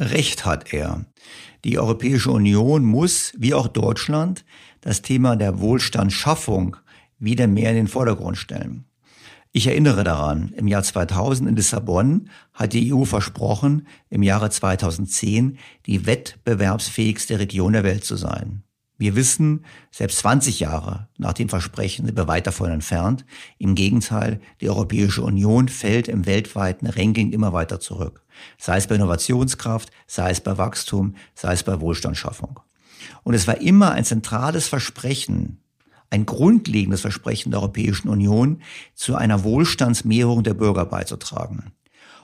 Recht 0.00 0.44
hat 0.44 0.72
er. 0.72 1.06
Die 1.64 1.78
Europäische 1.78 2.32
Union 2.32 2.84
muss, 2.84 3.32
wie 3.38 3.54
auch 3.54 3.68
Deutschland, 3.68 4.44
das 4.80 5.02
Thema 5.02 5.36
der 5.36 5.60
Wohlstandsschaffung 5.60 6.76
wieder 7.18 7.46
mehr 7.46 7.70
in 7.70 7.76
den 7.76 7.88
Vordergrund 7.88 8.36
stellen. 8.36 8.84
Ich 9.52 9.68
erinnere 9.68 10.02
daran, 10.02 10.52
im 10.56 10.66
Jahr 10.66 10.82
2000 10.82 11.48
in 11.48 11.54
Lissabon 11.54 12.28
hat 12.52 12.72
die 12.72 12.92
EU 12.92 13.04
versprochen, 13.04 13.86
im 14.10 14.24
Jahre 14.24 14.50
2010 14.50 15.58
die 15.86 16.06
wettbewerbsfähigste 16.06 17.38
Region 17.38 17.72
der 17.72 17.84
Welt 17.84 18.04
zu 18.04 18.16
sein. 18.16 18.64
Wir 19.04 19.16
wissen, 19.16 19.66
selbst 19.90 20.20
20 20.20 20.60
Jahre 20.60 21.08
nach 21.18 21.34
dem 21.34 21.50
Versprechen 21.50 22.06
sind 22.06 22.16
wir 22.16 22.26
weit 22.26 22.46
davon 22.46 22.70
entfernt. 22.70 23.26
Im 23.58 23.74
Gegenteil, 23.74 24.40
die 24.62 24.70
Europäische 24.70 25.20
Union 25.20 25.68
fällt 25.68 26.08
im 26.08 26.24
weltweiten 26.24 26.86
Ranking 26.86 27.30
immer 27.30 27.52
weiter 27.52 27.80
zurück. 27.80 28.24
Sei 28.56 28.78
es 28.78 28.86
bei 28.86 28.94
Innovationskraft, 28.94 29.90
sei 30.06 30.30
es 30.30 30.40
bei 30.40 30.56
Wachstum, 30.56 31.16
sei 31.34 31.52
es 31.52 31.64
bei 31.64 31.82
Wohlstandsschaffung. 31.82 32.60
Und 33.24 33.34
es 33.34 33.46
war 33.46 33.60
immer 33.60 33.90
ein 33.90 34.06
zentrales 34.06 34.68
Versprechen, 34.68 35.60
ein 36.08 36.24
grundlegendes 36.24 37.02
Versprechen 37.02 37.50
der 37.50 37.60
Europäischen 37.60 38.08
Union, 38.08 38.62
zu 38.94 39.16
einer 39.16 39.44
Wohlstandsmehrung 39.44 40.44
der 40.44 40.54
Bürger 40.54 40.86
beizutragen. 40.86 41.72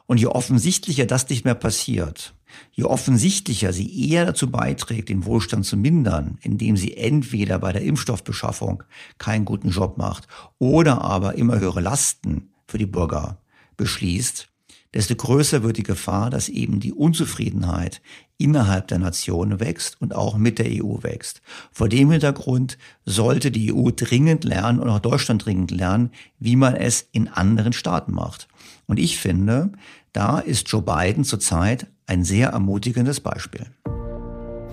Und 0.07 0.19
je 0.19 0.29
offensichtlicher 0.29 1.05
das 1.05 1.29
nicht 1.29 1.45
mehr 1.45 1.55
passiert, 1.55 2.33
je 2.73 2.85
offensichtlicher 2.85 3.73
sie 3.73 4.11
eher 4.11 4.27
dazu 4.27 4.51
beiträgt, 4.51 5.09
den 5.09 5.25
Wohlstand 5.25 5.67
zu 5.67 5.77
mindern, 5.77 6.39
indem 6.43 6.77
sie 6.77 6.97
entweder 6.97 7.59
bei 7.59 7.73
der 7.73 7.83
Impfstoffbeschaffung 7.83 8.83
keinen 9.19 9.45
guten 9.45 9.71
Job 9.71 9.99
macht 9.99 10.27
oder 10.59 11.03
aber 11.03 11.35
immer 11.37 11.59
höhere 11.59 11.81
Lasten 11.81 12.51
für 12.67 12.79
die 12.79 12.87
Bürger 12.87 13.39
beschließt, 13.77 14.49
desto 14.95 15.15
größer 15.15 15.63
wird 15.63 15.77
die 15.77 15.83
Gefahr, 15.83 16.31
dass 16.31 16.49
eben 16.49 16.81
die 16.81 16.93
Unzufriedenheit 16.93 18.03
innerhalb 18.39 18.89
der 18.89 18.99
Nation 18.99 19.61
wächst 19.61 20.01
und 20.01 20.15
auch 20.15 20.37
mit 20.37 20.59
der 20.59 20.67
EU 20.67 21.03
wächst. 21.03 21.43
Vor 21.71 21.89
dem 21.89 22.11
Hintergrund 22.11 22.79
sollte 23.05 23.51
die 23.51 23.73
EU 23.73 23.91
dringend 23.91 24.45
lernen 24.45 24.81
und 24.81 24.89
auch 24.89 24.99
Deutschland 24.99 25.45
dringend 25.45 25.71
lernen, 25.71 26.11
wie 26.39 26.57
man 26.57 26.75
es 26.75 27.07
in 27.13 27.29
anderen 27.29 27.73
Staaten 27.73 28.13
macht. 28.13 28.49
Und 28.87 28.99
ich 28.99 29.19
finde, 29.19 29.73
da 30.13 30.41
ist 30.41 30.69
Joe 30.69 30.83
Biden 30.83 31.25
zurzeit 31.25 31.87
ein 32.07 32.25
sehr 32.25 32.51
ermutigendes 32.51 33.21
Beispiel. 33.21 33.67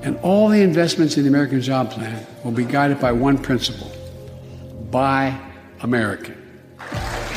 And 0.04 0.18
all 0.24 0.50
the 0.50 0.62
investments 0.62 1.18
in 1.18 1.24
the 1.24 1.30
American 1.30 1.62
Job 1.62 1.92
Plan 1.92 2.26
will 2.44 2.52
be 2.52 2.64
guided 2.64 3.00
by 3.00 3.12
one 3.12 3.38
principle. 3.38 3.92
Buy 4.92 5.34
American. 5.82 6.36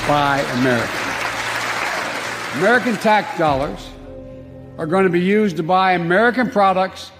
Buy 0.07 0.42
American. 0.59 1.00
American 2.59 2.97
tax 2.97 3.38
dollars 3.38 3.88
are 4.78 4.87
going 4.87 5.04
to 5.04 5.11
be 5.11 5.21
used 5.21 5.57
to 5.57 5.62
buy 5.62 5.92
American 5.92 6.50
products 6.50 7.12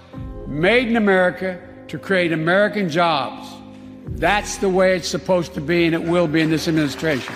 made 0.47 0.89
in 0.89 0.97
America 0.97 1.59
to 1.89 1.99
create 1.99 2.33
American 2.33 2.89
jobs. 2.89 3.49
That's 4.19 4.59
the 4.59 4.69
way 4.69 4.97
it's 4.97 5.09
supposed 5.09 5.55
to 5.55 5.61
be, 5.61 5.87
and 5.87 5.95
it 5.95 6.03
will 6.03 6.27
be 6.27 6.41
in 6.41 6.51
this 6.51 6.69
administration. 6.69 7.35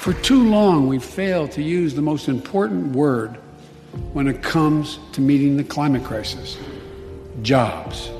For 0.00 0.12
too 0.12 0.48
long, 0.48 0.86
we've 0.86 1.04
failed 1.04 1.50
to 1.52 1.62
use 1.62 1.94
the 1.94 2.02
most 2.02 2.28
important 2.28 2.94
word 2.94 3.36
when 4.12 4.28
it 4.28 4.42
comes 4.42 5.00
to 5.12 5.20
meeting 5.20 5.56
the 5.56 5.64
climate 5.64 6.04
crisis 6.04 6.56
jobs. 7.42 8.10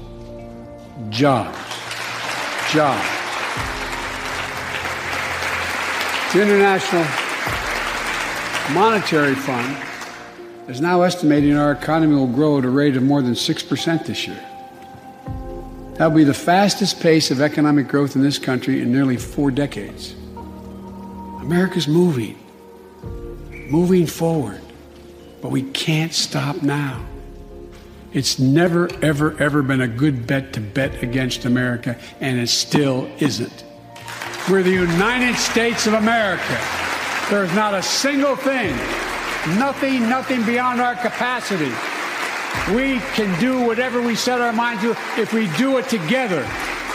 Jobs. 1.08 1.58
Jobs. 2.73 3.08
The 6.32 6.42
International 6.42 7.04
Monetary 8.75 9.35
Fund 9.37 9.76
is 10.68 10.80
now 10.80 11.02
estimating 11.02 11.56
our 11.56 11.73
economy 11.73 12.14
will 12.14 12.26
grow 12.26 12.58
at 12.58 12.64
a 12.64 12.70
rate 12.70 12.97
of 12.97 13.02
more 13.02 13.23
than 13.23 13.32
6% 13.32 14.04
this 14.04 14.26
year. 14.26 14.44
That 15.94 16.08
will 16.08 16.16
be 16.16 16.25
the 16.25 16.35
fastest 16.35 17.00
pace 17.00 17.30
of 17.30 17.40
economic 17.40 17.88
growth 17.88 18.16
in 18.16 18.23
this 18.23 18.38
country 18.38 18.82
in 18.82 18.92
nearly 18.92 19.16
four 19.16 19.50
decades. 19.50 20.14
America's 21.40 21.87
moving, 21.87 22.37
moving 23.71 24.07
forward, 24.07 24.61
but 25.40 25.50
we 25.50 25.62
can't 25.62 26.12
stop 26.12 26.62
now. 26.62 27.04
It's 28.12 28.38
never, 28.38 28.90
ever, 29.02 29.40
ever 29.40 29.62
been 29.62 29.83
a 29.83 29.88
good 29.88 30.26
bet 30.26 30.52
to 30.54 30.61
bet 30.61 31.02
against 31.02 31.45
America, 31.45 31.97
and 32.21 32.40
it 32.40 32.49
still 32.49 33.09
isn't. 33.21 33.64
We're 34.50 34.62
the 34.62 34.71
United 34.71 35.37
States 35.37 35.87
of 35.87 35.92
America. 35.92 36.59
There's 37.30 37.54
not 37.54 37.75
a 37.75 37.83
single 37.83 38.35
thing, 38.35 38.75
nothing, 39.59 40.09
nothing 40.09 40.45
beyond 40.45 40.80
our 40.80 40.97
capacity. 40.97 41.73
We 42.75 42.99
can 43.14 43.38
do 43.40 43.64
whatever 43.64 44.02
we 44.02 44.16
set 44.16 44.40
our 44.40 44.52
minds 44.52 44.83
to 44.83 44.90
if 45.16 45.33
we 45.33 45.47
do 45.57 45.78
it 45.78 45.88
together. 45.88 46.45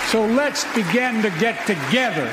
So 0.07 0.25
let's 0.25 0.65
begin 0.75 1.21
to 1.21 1.29
get 1.39 1.65
together 1.65 2.29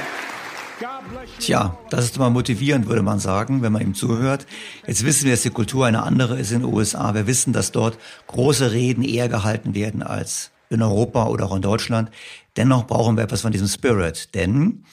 Tja, 1.39 1.77
das 1.91 2.07
ist 2.07 2.17
immer 2.17 2.31
motivierend, 2.31 2.87
würde 2.87 3.03
man 3.03 3.19
sagen, 3.19 3.61
wenn 3.61 3.73
man 3.73 3.83
ihm 3.83 3.95
zuhört. 3.95 4.47
Jetzt 4.87 5.05
wissen 5.05 5.25
wir, 5.25 5.33
dass 5.33 5.43
die 5.43 5.51
Kultur 5.51 5.87
eine 5.87 6.03
andere 6.03 6.39
ist 6.39 6.53
in 6.53 6.61
den 6.61 6.73
USA. 6.73 7.15
Wir 7.15 7.27
wissen, 7.27 7.53
dass 7.53 7.73
dort 7.73 7.99
große 8.29 8.73
Reden 8.73 9.05
eher 9.05 9.29
gehalten 9.29 9.75
werden 9.75 10.03
als 10.03 10.53
in 10.71 10.81
Europa 10.81 11.27
oder 11.27 11.47
auch 11.47 11.57
in 11.57 11.63
Deutschland. 11.63 12.11
Dennoch 12.57 12.87
brauchen 12.87 13.17
wir 13.17 13.25
etwas 13.25 13.43
von 13.43 13.53
diesem 13.53 13.69
Spirit, 13.69 14.35
denn 14.35 14.85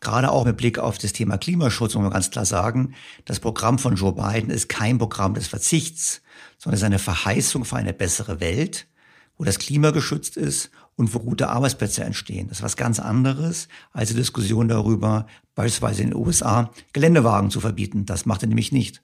gerade 0.00 0.30
auch 0.30 0.44
mit 0.44 0.56
Blick 0.56 0.78
auf 0.78 0.98
das 0.98 1.12
Thema 1.12 1.38
Klimaschutz 1.38 1.94
muss 1.94 2.02
man 2.02 2.12
ganz 2.12 2.30
klar 2.30 2.44
sagen, 2.44 2.94
das 3.24 3.40
Programm 3.40 3.78
von 3.78 3.96
Joe 3.96 4.12
Biden 4.12 4.50
ist 4.50 4.68
kein 4.68 4.98
Programm 4.98 5.34
des 5.34 5.48
Verzichts, 5.48 6.22
sondern 6.58 6.74
es 6.74 6.80
ist 6.82 6.86
eine 6.86 6.98
Verheißung 7.00 7.64
für 7.64 7.76
eine 7.76 7.92
bessere 7.92 8.38
Welt, 8.38 8.86
wo 9.38 9.44
das 9.44 9.58
Klima 9.58 9.90
geschützt 9.90 10.36
ist 10.36 10.70
und 10.96 11.14
wo 11.14 11.18
gute 11.18 11.48
Arbeitsplätze 11.48 12.04
entstehen. 12.04 12.48
Das 12.48 12.58
ist 12.58 12.64
was 12.64 12.76
ganz 12.76 13.00
anderes 13.00 13.68
als 13.92 14.10
die 14.10 14.14
Diskussion 14.14 14.68
darüber, 14.68 15.26
beispielsweise 15.54 16.02
in 16.02 16.10
den 16.10 16.18
USA 16.18 16.70
Geländewagen 16.92 17.50
zu 17.50 17.60
verbieten. 17.60 18.06
Das 18.06 18.26
macht 18.26 18.42
er 18.42 18.48
nämlich 18.48 18.72
nicht. 18.72 19.02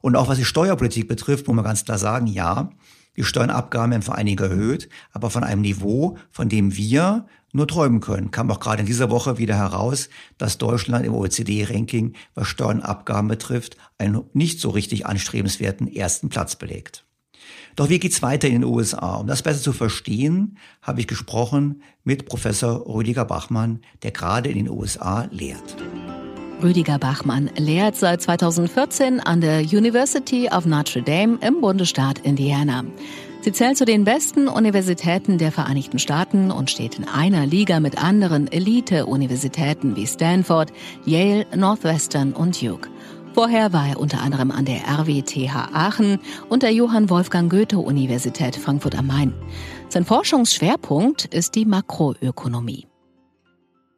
Und 0.00 0.16
auch 0.16 0.28
was 0.28 0.38
die 0.38 0.44
Steuerpolitik 0.44 1.08
betrifft, 1.08 1.46
muss 1.46 1.56
man 1.56 1.64
ganz 1.64 1.84
klar 1.84 1.98
sagen, 1.98 2.26
ja, 2.26 2.70
die 3.16 3.24
Steuernabgaben 3.24 3.90
werden 3.90 4.02
für 4.02 4.14
einige 4.14 4.44
erhöht, 4.44 4.88
aber 5.12 5.30
von 5.30 5.44
einem 5.44 5.62
Niveau, 5.62 6.16
von 6.30 6.48
dem 6.48 6.76
wir 6.76 7.26
nur 7.52 7.66
träumen 7.66 8.00
können. 8.00 8.30
Kam 8.30 8.50
auch 8.50 8.60
gerade 8.60 8.80
in 8.80 8.86
dieser 8.86 9.10
Woche 9.10 9.38
wieder 9.38 9.56
heraus, 9.56 10.08
dass 10.38 10.58
Deutschland 10.58 11.04
im 11.04 11.14
OECD-Ranking, 11.14 12.14
was 12.34 12.48
Steuernabgaben 12.48 13.28
betrifft, 13.28 13.76
einen 13.98 14.22
nicht 14.32 14.60
so 14.60 14.70
richtig 14.70 15.06
anstrebenswerten 15.06 15.88
ersten 15.88 16.28
Platz 16.28 16.56
belegt. 16.56 17.04
Doch 17.76 17.88
wie 17.88 17.98
geht's 17.98 18.22
weiter 18.22 18.48
in 18.48 18.54
den 18.54 18.64
USA? 18.64 19.16
Um 19.16 19.26
das 19.26 19.42
besser 19.42 19.62
zu 19.62 19.72
verstehen, 19.72 20.58
habe 20.82 21.00
ich 21.00 21.06
gesprochen 21.06 21.82
mit 22.04 22.26
Professor 22.26 22.86
Rüdiger 22.86 23.24
Bachmann, 23.24 23.80
der 24.02 24.10
gerade 24.10 24.50
in 24.50 24.56
den 24.56 24.68
USA 24.68 25.28
lehrt. 25.30 25.76
Rüdiger 26.62 26.98
Bachmann 26.98 27.50
lehrt 27.56 27.96
seit 27.96 28.20
2014 28.20 29.20
an 29.20 29.40
der 29.40 29.60
University 29.60 30.48
of 30.50 30.66
Notre 30.66 31.02
Dame 31.02 31.38
im 31.40 31.60
Bundesstaat 31.60 32.18
Indiana. 32.18 32.84
Sie 33.42 33.52
zählt 33.52 33.78
zu 33.78 33.86
den 33.86 34.04
besten 34.04 34.48
Universitäten 34.48 35.38
der 35.38 35.50
Vereinigten 35.50 35.98
Staaten 35.98 36.50
und 36.50 36.70
steht 36.70 36.98
in 36.98 37.08
einer 37.08 37.46
Liga 37.46 37.80
mit 37.80 37.96
anderen 37.96 38.52
Elite-Universitäten 38.52 39.96
wie 39.96 40.06
Stanford, 40.06 40.70
Yale, 41.06 41.46
Northwestern 41.56 42.34
und 42.34 42.60
Duke. 42.60 42.90
Vorher 43.32 43.72
war 43.72 43.86
er 43.86 44.00
unter 44.00 44.20
anderem 44.20 44.50
an 44.50 44.64
der 44.64 44.80
RWTH 44.88 45.70
Aachen 45.72 46.18
und 46.48 46.64
der 46.64 46.72
Johann 46.72 47.08
Wolfgang 47.10 47.50
Goethe 47.50 47.78
Universität 47.78 48.56
Frankfurt 48.56 48.98
am 48.98 49.06
Main. 49.06 49.32
Sein 49.88 50.04
Forschungsschwerpunkt 50.04 51.26
ist 51.26 51.54
die 51.54 51.64
Makroökonomie. 51.64 52.86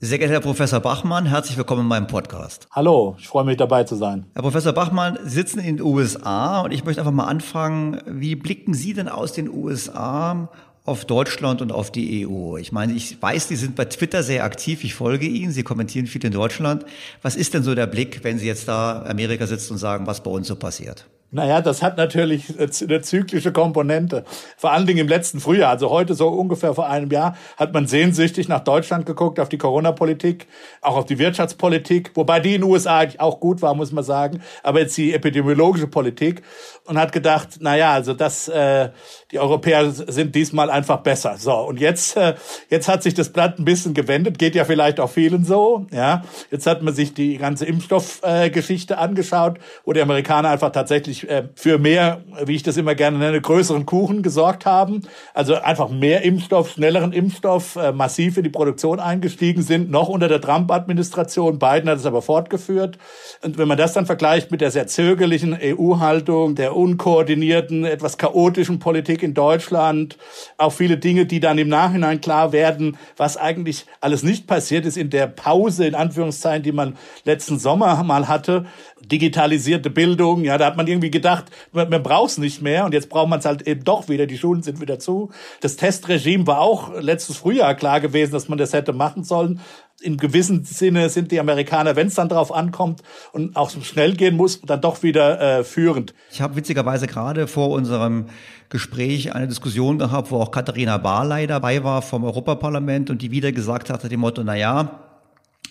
Sehr 0.01 0.19
geehrter 0.19 0.35
Herr 0.35 0.41
Professor 0.41 0.81
Bachmann, 0.81 1.27
herzlich 1.27 1.57
willkommen 1.57 1.83
in 1.83 1.87
meinem 1.87 2.09
Podcast. 2.09 2.67
Hallo, 2.73 3.17
ich 3.19 3.29
freue 3.29 3.45
mich 3.45 3.57
dabei 3.57 3.85
zu 3.85 3.95
sein. 3.95 4.27
Herr 4.35 4.43
Professor 4.43 4.73
Bachmann, 4.73 5.17
Sie 5.23 5.31
sitzen 5.31 5.61
in 5.61 5.77
den 5.77 5.87
USA 5.87 6.61
und 6.61 6.73
ich 6.73 6.85
möchte 6.85 7.01
einfach 7.01 7.13
mal 7.13 7.27
anfangen. 7.27 8.03
Wie 8.07 8.35
blicken 8.35 8.75
Sie 8.75 8.93
denn 8.93 9.09
aus 9.09 9.33
den 9.33 9.49
USA 9.49 10.51
auf 10.85 11.05
Deutschland 11.05 11.63
und 11.63 11.71
auf 11.71 11.93
die 11.93 12.27
EU. 12.27 12.57
Ich 12.57 12.73
meine, 12.73 12.93
ich 12.93 13.21
weiß, 13.21 13.49
Sie 13.49 13.57
sind 13.57 13.77
bei 13.77 13.85
Twitter 13.85 14.23
sehr 14.23 14.45
aktiv. 14.45 14.83
Ich 14.85 14.95
folge 14.95 15.27
Ihnen. 15.27 15.53
Sie 15.53 15.63
kommentieren 15.63 16.07
viel 16.07 16.25
in 16.25 16.33
Deutschland. 16.33 16.85
Was 17.23 17.37
ist 17.37 17.55
denn 17.55 17.63
so 17.63 17.75
der 17.75 17.87
Blick, 17.87 18.25
wenn 18.25 18.39
Sie 18.39 18.47
jetzt 18.47 18.67
da 18.67 19.03
Amerika 19.03 19.47
sitzen 19.47 19.75
und 19.75 19.79
sagen, 19.79 20.07
was 20.07 20.23
bei 20.23 20.31
uns 20.31 20.49
so 20.49 20.57
passiert? 20.57 21.07
Naja, 21.35 21.63
das 21.63 21.81
hat 21.81 21.97
natürlich 21.97 22.53
eine 22.59 23.01
zyklische 23.01 23.53
Komponente. 23.53 24.25
Vor 24.59 24.71
allen 24.71 24.87
Dingen 24.87 24.99
im 24.99 25.09
letzten 25.09 25.41
Frühjahr, 25.41 25.71
also 25.71 25.89
heute 25.89 26.13
so 26.15 26.29
ungefähr 26.29 26.75
vor 26.75 26.91
einem 26.91 27.11
Jahr, 27.11 27.39
hat 27.57 27.73
man 27.73 27.87
sehnsüchtig 27.87 28.49
nach 28.49 28.61
Deutschland 28.61 29.07
geguckt, 29.07 29.41
auf 29.41 29.49
die 29.49 29.57
Corona-Politik, 29.57 30.47
auch 30.83 30.95
auf 30.95 31.07
die 31.07 31.19
Wirtschaftspolitik, 31.19 32.11
wobei 32.17 32.39
die 32.41 32.55
in 32.55 32.61
den 32.61 32.71
USA 32.71 32.99
eigentlich 32.99 33.19
auch 33.19 33.41
gut 33.41 33.63
war, 33.63 33.75
muss 33.75 33.93
man 33.93 34.05
sagen, 34.05 34.43
aber 34.63 34.81
jetzt 34.81 34.95
die 34.99 35.15
epidemiologische 35.15 35.87
Politik 35.87 36.43
und 36.85 36.99
hat 36.99 37.13
gedacht, 37.13 37.61
naja, 37.61 37.93
also 37.93 38.13
das, 38.13 38.49
äh, 38.49 38.91
die 39.31 39.39
Europäer 39.39 39.91
sind 39.91 40.35
diesmal 40.35 40.69
einfach 40.69 40.99
besser. 40.99 41.37
So, 41.39 41.55
und 41.55 41.79
jetzt, 41.79 42.17
äh, 42.17 42.35
jetzt 42.71 42.89
hat 42.89 43.05
sich 43.05 43.15
das 43.15 43.29
Blatt 43.29 43.59
ein 43.59 43.65
bisschen 43.65 43.95
gewendet, 43.95 44.39
geht 44.39 44.57
ja 44.57 44.65
vielleicht 44.65 44.99
auch 44.99 45.11
vielen 45.11 45.45
so, 45.45 45.87
ja. 45.93 46.23
Jetzt 46.51 46.67
hat 46.67 46.83
man 46.83 46.93
sich 46.93 47.15
die 47.15 47.39
ganze 47.39 47.67
Impfstoffgeschichte 47.67 48.95
äh, 48.95 48.97
angeschaut, 48.97 49.59
wo 49.85 49.93
die 49.93 50.03
Amerikaner 50.03 50.51
einfach 50.51 50.73
tatsächlich 50.73 51.29
äh, 51.31 51.45
für 51.55 51.79
mehr, 51.79 52.23
wie 52.45 52.57
ich 52.57 52.65
das 52.65 52.77
immer 52.77 52.97
gerne 52.97 53.19
nenne, 53.19 53.41
größeren 53.41 53.87
Kuchen 53.87 54.23
gesorgt 54.23 54.67
haben. 54.67 55.03
Also 55.35 55.55
einfach 55.55 55.89
mehr 55.89 56.23
Impfstoff, 56.23 56.73
schnelleren 56.73 57.13
Impfstoff, 57.13 57.77
äh, 57.77 57.93
massiv 57.93 58.37
in 58.39 58.43
die 58.43 58.51
Produktion 58.51 58.99
eingestiegen 58.99 59.63
sind, 59.63 59.91
noch 59.91 60.09
unter 60.09 60.27
der 60.27 60.41
Trump-Administration. 60.41 61.61
Biden 61.61 61.89
hat 61.89 61.99
es 61.99 62.07
aber 62.07 62.23
fortgeführt. 62.23 62.99
Und 63.43 63.57
wenn 63.57 63.69
man 63.69 63.79
das 63.79 63.93
dann 63.93 64.07
vergleicht 64.07 64.51
mit 64.51 64.61
der 64.61 64.73
sehr 64.73 64.89
zögerlichen 64.89 65.57
EU-Haltung, 65.61 66.57
der 66.57 66.72
unkoordinierten, 66.77 67.85
etwas 67.85 68.19
chaotischen 68.19 68.79
Politik 68.79 69.23
in 69.23 69.35
Deutschland, 69.35 70.19
auch 70.59 70.73
viele 70.73 70.97
Dinge, 70.97 71.27
die 71.27 71.41
dann 71.41 71.59
im 71.59 71.69
Nachhinein 71.69 72.21
klar 72.21 72.53
werden, 72.53 72.97
was 73.17 73.37
eigentlich 73.37 73.87
alles 74.01 74.23
nicht 74.23 74.47
passiert 74.47 74.87
ist 74.87 74.97
in 74.97 75.11
der 75.11 75.27
Pause, 75.27 75.87
in 75.87 75.95
Anführungszeichen, 75.95 76.63
die 76.63 76.73
man 76.73 76.97
letzten 77.25 77.59
Sommer 77.59 78.03
mal 78.03 78.29
hatte, 78.29 78.67
digitalisierte 79.01 79.91
Bildung, 79.91 80.45
ja, 80.45 80.59
da 80.59 80.67
hat 80.67 80.77
man 80.77 80.87
irgendwie 80.87 81.11
gedacht, 81.11 81.47
man, 81.73 81.89
man 81.89 82.03
braucht 82.03 82.31
es 82.31 82.39
nicht 82.39 82.63
mehr 82.63 82.85
und 82.85 82.95
jetzt 82.95 83.09
braucht 83.09 83.29
man 83.29 83.41
es 83.41 83.45
halt 83.45 83.63
eben 83.63 83.85
doch 83.85 84.09
wieder, 84.09 84.27
die 84.27 84.39
Schulen 84.39 84.63
sind 84.63 84.81
wieder 84.81 84.99
zu. 84.99 85.31
Das 85.61 85.77
Testregime 85.77 86.47
war 86.47 86.61
auch 86.61 87.01
letztes 87.01 87.37
Frühjahr 87.37 87.75
klar 87.75 88.01
gewesen, 88.01 88.33
dass 88.33 88.49
man 88.49 88.59
das 88.59 88.73
hätte 88.73 88.93
machen 88.93 89.25
sollen. 89.25 89.61
In 90.03 90.17
gewissem 90.17 90.65
Sinne 90.65 91.09
sind 91.09 91.31
die 91.31 91.41
Amerikaner, 91.41 91.97
wenn 91.97 92.09
es 92.09 92.15
dann 92.15 92.29
darauf 92.29 92.53
ankommt 92.53 93.03
und 93.33 93.57
auch 93.57 93.71
so 93.71 93.81
schnell 93.81 94.15
gehen 94.15 94.37
muss, 94.37 94.61
dann 94.61 94.81
doch 94.81 95.03
wieder 95.03 95.41
äh, 95.41 95.65
führend. 95.65 96.15
Ich 96.31 96.41
habe 96.41 96.57
witzigerweise 96.57 97.07
gerade 97.07 97.47
vor 97.47 97.71
unserem 97.71 98.27
Gespräch 98.69 99.35
eine 99.35 99.49
Diskussion 99.49 99.99
gehabt, 99.99 100.31
wo 100.31 100.41
auch 100.41 100.51
Katharina 100.51 100.99
Barley 100.99 101.47
dabei 101.47 101.85
war 101.85 102.03
vom 102.03 102.25
Europaparlament 102.25 103.11
und 103.11 103.23
die 103.23 103.31
wieder 103.31 103.53
gesagt 103.53 103.91
hatte, 103.91 104.09
dem 104.09 104.21
Motto, 104.21 104.43
na 104.43 104.57
ja, 104.57 105.03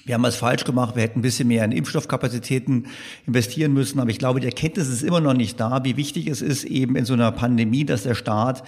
wir 0.05 0.15
haben 0.15 0.23
was 0.23 0.35
falsch 0.35 0.63
gemacht, 0.63 0.95
wir 0.95 1.03
hätten 1.03 1.19
ein 1.19 1.21
bisschen 1.21 1.47
mehr 1.47 1.63
in 1.63 1.71
Impfstoffkapazitäten 1.71 2.87
investieren 3.27 3.73
müssen, 3.73 3.99
aber 3.99 4.09
ich 4.09 4.17
glaube, 4.17 4.39
die 4.39 4.47
Erkenntnis 4.47 4.87
ist 4.87 5.03
immer 5.03 5.21
noch 5.21 5.33
nicht 5.33 5.59
da, 5.59 5.83
wie 5.83 5.97
wichtig 5.97 6.27
es 6.27 6.41
ist, 6.41 6.63
eben 6.63 6.95
in 6.95 7.05
so 7.05 7.13
einer 7.13 7.31
Pandemie, 7.31 7.85
dass 7.85 8.03
der 8.03 8.15
Staat 8.15 8.63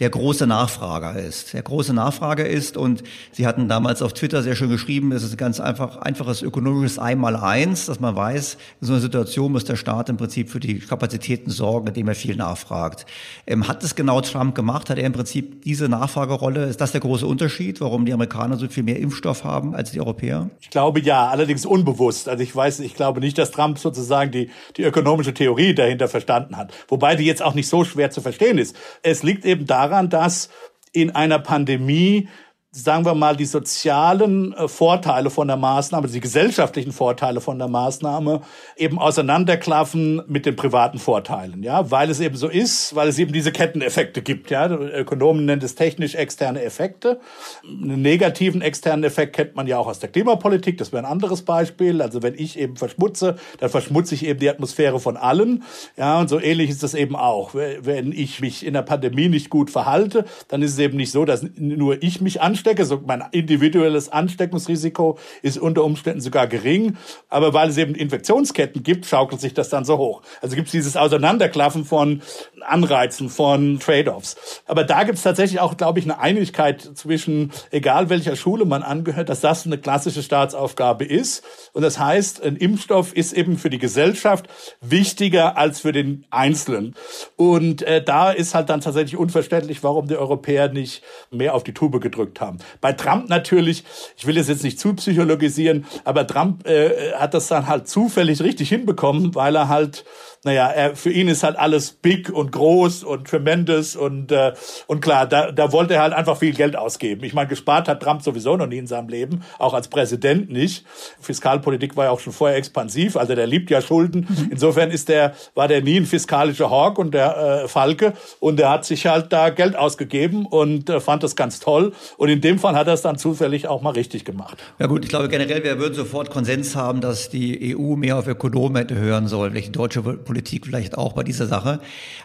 der 0.00 0.10
große 0.10 0.46
Nachfrager 0.46 1.16
ist. 1.16 1.52
Der 1.52 1.62
große 1.62 1.94
Nachfrager 1.94 2.48
ist 2.48 2.76
und 2.76 3.04
Sie 3.30 3.46
hatten 3.46 3.68
damals 3.68 4.02
auf 4.02 4.12
Twitter 4.12 4.42
sehr 4.42 4.56
schön 4.56 4.70
geschrieben, 4.70 5.12
es 5.12 5.22
ist 5.22 5.32
ein 5.32 5.36
ganz 5.36 5.60
einfach, 5.60 5.98
einfaches 5.98 6.42
ökonomisches 6.42 6.98
Einmaleins, 6.98 7.86
dass 7.86 8.00
man 8.00 8.16
weiß, 8.16 8.56
in 8.80 8.86
so 8.86 8.92
einer 8.94 9.02
Situation 9.02 9.52
muss 9.52 9.64
der 9.64 9.76
Staat 9.76 10.08
im 10.08 10.16
Prinzip 10.16 10.50
für 10.50 10.58
die 10.58 10.80
Kapazitäten 10.80 11.50
sorgen, 11.50 11.86
indem 11.86 12.08
er 12.08 12.16
viel 12.16 12.34
nachfragt. 12.34 13.06
Ähm, 13.46 13.68
hat 13.68 13.84
es 13.84 13.94
genau 13.94 14.20
Trump 14.20 14.54
gemacht? 14.54 14.90
Hat 14.90 14.98
er 14.98 15.04
im 15.04 15.12
Prinzip 15.12 15.62
diese 15.62 15.88
Nachfragerolle? 15.88 16.64
Ist 16.64 16.80
das 16.80 16.92
der 16.92 17.00
große 17.00 17.26
Unterschied, 17.26 17.80
warum 17.80 18.04
die 18.04 18.12
Amerikaner 18.12 18.56
so 18.56 18.66
viel 18.68 18.82
mehr 18.82 18.98
Impfstoff 18.98 19.44
haben 19.44 19.76
als 19.76 19.92
die 19.92 20.00
Europäer? 20.00 20.50
Ich 20.60 20.70
glaube 20.70 21.00
ja, 21.00 21.28
allerdings 21.28 21.64
unbewusst. 21.66 22.28
Also 22.28 22.42
ich 22.42 22.54
weiß, 22.54 22.80
ich 22.80 22.94
glaube 22.94 23.20
nicht, 23.20 23.38
dass 23.38 23.52
Trump 23.52 23.78
sozusagen 23.78 24.32
die, 24.32 24.50
die 24.76 24.82
ökonomische 24.82 25.34
Theorie 25.34 25.74
dahinter 25.74 26.08
verstanden 26.08 26.56
hat. 26.56 26.72
Wobei 26.88 27.14
die 27.14 27.24
jetzt 27.24 27.42
auch 27.42 27.54
nicht 27.54 27.68
so 27.68 27.84
schwer 27.84 28.10
zu 28.10 28.20
verstehen 28.20 28.58
ist. 28.58 28.74
Es 29.02 29.22
liegt 29.22 29.44
eben 29.44 29.66
da, 29.66 29.83
daran, 29.88 30.08
dass 30.08 30.48
in 30.92 31.10
einer 31.14 31.38
Pandemie 31.38 32.28
sagen 32.74 33.04
wir 33.04 33.14
mal, 33.14 33.36
die 33.36 33.44
sozialen 33.44 34.52
äh, 34.52 34.66
Vorteile 34.66 35.30
von 35.30 35.46
der 35.46 35.56
Maßnahme, 35.56 36.08
die 36.08 36.20
gesellschaftlichen 36.20 36.90
Vorteile 36.90 37.40
von 37.40 37.58
der 37.58 37.68
Maßnahme 37.68 38.40
eben 38.76 38.98
auseinanderklaffen 38.98 40.22
mit 40.26 40.44
den 40.44 40.56
privaten 40.56 40.98
Vorteilen, 40.98 41.62
ja, 41.62 41.90
weil 41.92 42.10
es 42.10 42.18
eben 42.18 42.36
so 42.36 42.48
ist, 42.48 42.94
weil 42.96 43.08
es 43.08 43.18
eben 43.18 43.32
diese 43.32 43.52
Ketteneffekte 43.52 44.22
gibt, 44.22 44.50
ja. 44.50 44.66
Ökonomen 44.68 45.44
nennen 45.44 45.62
es 45.62 45.76
technisch 45.76 46.16
externe 46.16 46.62
Effekte. 46.62 47.20
Einen 47.64 48.02
negativen 48.02 48.60
externen 48.60 49.04
Effekt 49.04 49.36
kennt 49.36 49.54
man 49.54 49.68
ja 49.68 49.78
auch 49.78 49.86
aus 49.86 50.00
der 50.00 50.08
Klimapolitik, 50.08 50.76
das 50.78 50.92
wäre 50.92 51.04
ein 51.04 51.10
anderes 51.10 51.42
Beispiel. 51.42 52.02
Also 52.02 52.22
wenn 52.22 52.34
ich 52.34 52.58
eben 52.58 52.76
verschmutze, 52.76 53.36
dann 53.60 53.70
verschmutze 53.70 54.16
ich 54.16 54.26
eben 54.26 54.40
die 54.40 54.50
Atmosphäre 54.50 54.98
von 54.98 55.16
allen, 55.16 55.62
ja, 55.96 56.18
und 56.18 56.28
so 56.28 56.40
ähnlich 56.40 56.70
ist 56.70 56.82
das 56.82 56.94
eben 56.94 57.14
auch. 57.14 57.54
Wenn 57.54 58.10
ich 58.10 58.40
mich 58.40 58.66
in 58.66 58.74
der 58.74 58.82
Pandemie 58.82 59.28
nicht 59.28 59.48
gut 59.48 59.70
verhalte, 59.70 60.24
dann 60.48 60.60
ist 60.62 60.72
es 60.72 60.78
eben 60.80 60.96
nicht 60.96 61.12
so, 61.12 61.24
dass 61.24 61.46
nur 61.56 62.02
ich 62.02 62.20
mich 62.20 62.42
anstelle, 62.42 62.63
anstecke. 62.64 62.84
So 62.84 63.02
mein 63.04 63.24
individuelles 63.32 64.10
Ansteckungsrisiko 64.10 65.18
ist 65.42 65.58
unter 65.58 65.84
Umständen 65.84 66.20
sogar 66.20 66.46
gering. 66.46 66.96
Aber 67.28 67.52
weil 67.52 67.68
es 67.68 67.76
eben 67.76 67.94
Infektionsketten 67.94 68.82
gibt, 68.82 69.06
schaukelt 69.06 69.40
sich 69.40 69.54
das 69.54 69.68
dann 69.68 69.84
so 69.84 69.98
hoch. 69.98 70.22
Also 70.40 70.56
gibt 70.56 70.68
es 70.68 70.72
dieses 70.72 70.96
Auseinanderklaffen 70.96 71.84
von 71.84 72.22
Anreizen, 72.66 73.28
von 73.28 73.78
Trade-offs. 73.78 74.62
Aber 74.66 74.84
da 74.84 75.04
gibt 75.04 75.18
es 75.18 75.24
tatsächlich 75.24 75.60
auch, 75.60 75.76
glaube 75.76 75.98
ich, 75.98 76.06
eine 76.06 76.18
Einigkeit 76.18 76.80
zwischen, 76.94 77.52
egal 77.70 78.08
welcher 78.08 78.36
Schule 78.36 78.64
man 78.64 78.82
angehört, 78.82 79.28
dass 79.28 79.40
das 79.40 79.66
eine 79.66 79.76
klassische 79.76 80.22
Staatsaufgabe 80.22 81.04
ist. 81.04 81.44
Und 81.72 81.82
das 81.82 81.98
heißt, 81.98 82.42
ein 82.42 82.56
Impfstoff 82.56 83.14
ist 83.14 83.34
eben 83.34 83.58
für 83.58 83.68
die 83.70 83.78
Gesellschaft 83.78 84.46
wichtiger 84.80 85.58
als 85.58 85.80
für 85.80 85.92
den 85.92 86.24
Einzelnen. 86.30 86.94
Und 87.36 87.82
äh, 87.82 88.02
da 88.02 88.30
ist 88.30 88.54
halt 88.54 88.70
dann 88.70 88.80
tatsächlich 88.80 89.18
unverständlich, 89.18 89.82
warum 89.82 90.08
die 90.08 90.16
Europäer 90.16 90.68
nicht 90.68 91.02
mehr 91.30 91.54
auf 91.54 91.64
die 91.64 91.74
Tube 91.74 92.00
gedrückt 92.00 92.40
haben. 92.40 92.53
Haben. 92.54 92.58
Bei 92.80 92.92
Trump 92.92 93.28
natürlich, 93.28 93.84
ich 94.16 94.26
will 94.26 94.36
es 94.36 94.48
jetzt 94.48 94.64
nicht 94.64 94.78
zu 94.78 94.94
psychologisieren, 94.94 95.86
aber 96.04 96.26
Trump 96.26 96.66
äh, 96.66 97.12
hat 97.14 97.34
das 97.34 97.48
dann 97.48 97.66
halt 97.66 97.88
zufällig 97.88 98.40
richtig 98.40 98.68
hinbekommen, 98.68 99.34
weil 99.34 99.56
er 99.56 99.68
halt 99.68 100.04
naja, 100.44 100.68
er, 100.68 100.94
für 100.94 101.10
ihn 101.10 101.28
ist 101.28 101.42
halt 101.42 101.58
alles 101.58 101.92
big 101.92 102.30
und 102.30 102.52
groß 102.52 103.02
und 103.02 103.26
tremendous 103.26 103.96
und, 103.96 104.30
äh, 104.30 104.52
und 104.86 105.00
klar, 105.00 105.26
da, 105.26 105.50
da 105.50 105.72
wollte 105.72 105.94
er 105.94 106.02
halt 106.02 106.12
einfach 106.12 106.36
viel 106.36 106.52
Geld 106.52 106.76
ausgeben. 106.76 107.24
Ich 107.24 107.32
meine, 107.32 107.48
gespart 107.48 107.88
hat 107.88 108.02
Trump 108.02 108.22
sowieso 108.22 108.56
noch 108.56 108.66
nie 108.66 108.76
in 108.76 108.86
seinem 108.86 109.08
Leben, 109.08 109.42
auch 109.58 109.72
als 109.72 109.88
Präsident 109.88 110.50
nicht. 110.50 110.84
Fiskalpolitik 111.18 111.96
war 111.96 112.04
ja 112.06 112.10
auch 112.10 112.20
schon 112.20 112.34
vorher 112.34 112.58
expansiv, 112.58 113.16
also 113.16 113.34
der 113.34 113.46
liebt 113.46 113.70
ja 113.70 113.80
Schulden. 113.80 114.26
Mhm. 114.28 114.48
Insofern 114.50 114.90
ist 114.90 115.08
der, 115.08 115.32
war 115.54 115.66
der 115.66 115.80
nie 115.80 115.96
ein 115.96 116.04
fiskalischer 116.04 116.70
Hawk 116.70 116.98
und 116.98 117.14
der 117.14 117.62
äh, 117.64 117.68
Falke 117.68 118.12
und 118.38 118.58
der 118.58 118.68
hat 118.68 118.84
sich 118.84 119.06
halt 119.06 119.32
da 119.32 119.48
Geld 119.48 119.76
ausgegeben 119.76 120.44
und 120.44 120.90
äh, 120.90 121.00
fand 121.00 121.22
das 121.22 121.36
ganz 121.36 121.58
toll. 121.58 121.92
Und 122.18 122.28
in 122.28 122.42
dem 122.42 122.58
Fall 122.58 122.76
hat 122.76 122.86
er 122.86 122.94
es 122.94 123.02
dann 123.02 123.16
zufällig 123.16 123.66
auch 123.66 123.80
mal 123.80 123.94
richtig 123.94 124.26
gemacht. 124.26 124.58
Ja 124.78 124.88
gut, 124.88 125.04
ich 125.04 125.08
glaube 125.08 125.28
generell, 125.28 125.64
wir 125.64 125.78
würden 125.78 125.94
sofort 125.94 126.28
Konsens 126.28 126.76
haben, 126.76 127.00
dass 127.00 127.30
die 127.30 127.74
EU 127.74 127.96
mehr 127.96 128.18
auf 128.18 128.26
Ökonomen 128.26 128.76
hätte 128.76 128.94
hören 128.94 129.26
sollen, 129.26 129.54
welche 129.54 129.70
deutsche 129.70 130.02
Politik 130.02 130.33
Politik 130.34 130.66
vielleicht 130.66 130.98
auch 130.98 131.12
bei 131.12 131.22
dieser 131.22 131.46
Sache. 131.46 131.78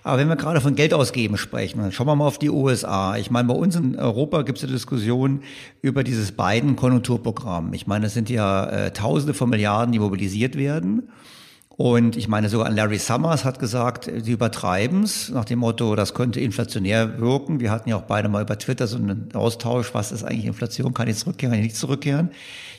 Aber 0.04 0.18
wenn 0.18 0.28
wir 0.28 0.36
gerade 0.36 0.62
von 0.62 0.74
Geld 0.74 0.96
ausgeben 0.96 1.38
sprechen, 1.38 1.80
dann 1.80 1.92
schauen 1.92 2.08
wir 2.08 2.16
mal 2.16 2.26
auf 2.26 2.40
die 2.40 2.50
USA. 2.50 3.16
Ich 3.18 3.30
meine, 3.30 3.48
bei 3.48 3.54
uns 3.54 3.76
in 3.76 3.96
Europa 3.98 4.42
gibt 4.42 4.58
es 4.58 4.64
eine 4.64 4.74
Diskussion 4.74 5.42
über 5.84 6.04
dieses 6.04 6.32
beiden 6.32 6.76
Konjunkturprogramm. 6.76 7.72
Ich 7.74 7.86
meine, 7.86 8.08
es 8.08 8.16
sind 8.16 8.32
ja 8.32 8.66
äh, 8.66 8.94
Tausende 8.94 9.36
von 9.36 9.52
Milliarden, 9.52 9.92
die 9.92 10.00
mobilisiert 10.00 10.58
werden. 10.58 11.04
Und 11.80 12.18
ich 12.18 12.28
meine, 12.28 12.50
sogar 12.50 12.70
Larry 12.72 13.00
Summers 13.00 13.46
hat 13.46 13.58
gesagt, 13.58 14.12
sie 14.14 14.34
übertreiben 14.34 15.04
es, 15.04 15.30
nach 15.30 15.46
dem 15.46 15.60
Motto, 15.60 15.96
das 15.96 16.14
könnte 16.14 16.42
inflationär 16.42 17.22
wirken. 17.22 17.62
Wir 17.62 17.72
hatten 17.72 17.88
ja 17.88 17.96
auch 17.96 18.02
beide 18.02 18.28
mal 18.28 18.42
über 18.42 18.58
Twitter 18.58 18.86
so 18.86 18.98
einen 18.98 19.30
Austausch, 19.34 19.94
was 19.94 20.12
ist 20.12 20.26
eigentlich 20.26 20.44
Inflation, 20.44 20.94
kann 20.94 21.08
ich 21.08 21.16
zurückkehren, 21.16 21.54
kann 21.54 21.60
ich 21.62 21.68
nicht 21.68 21.78
zurückkehren. 21.78 22.32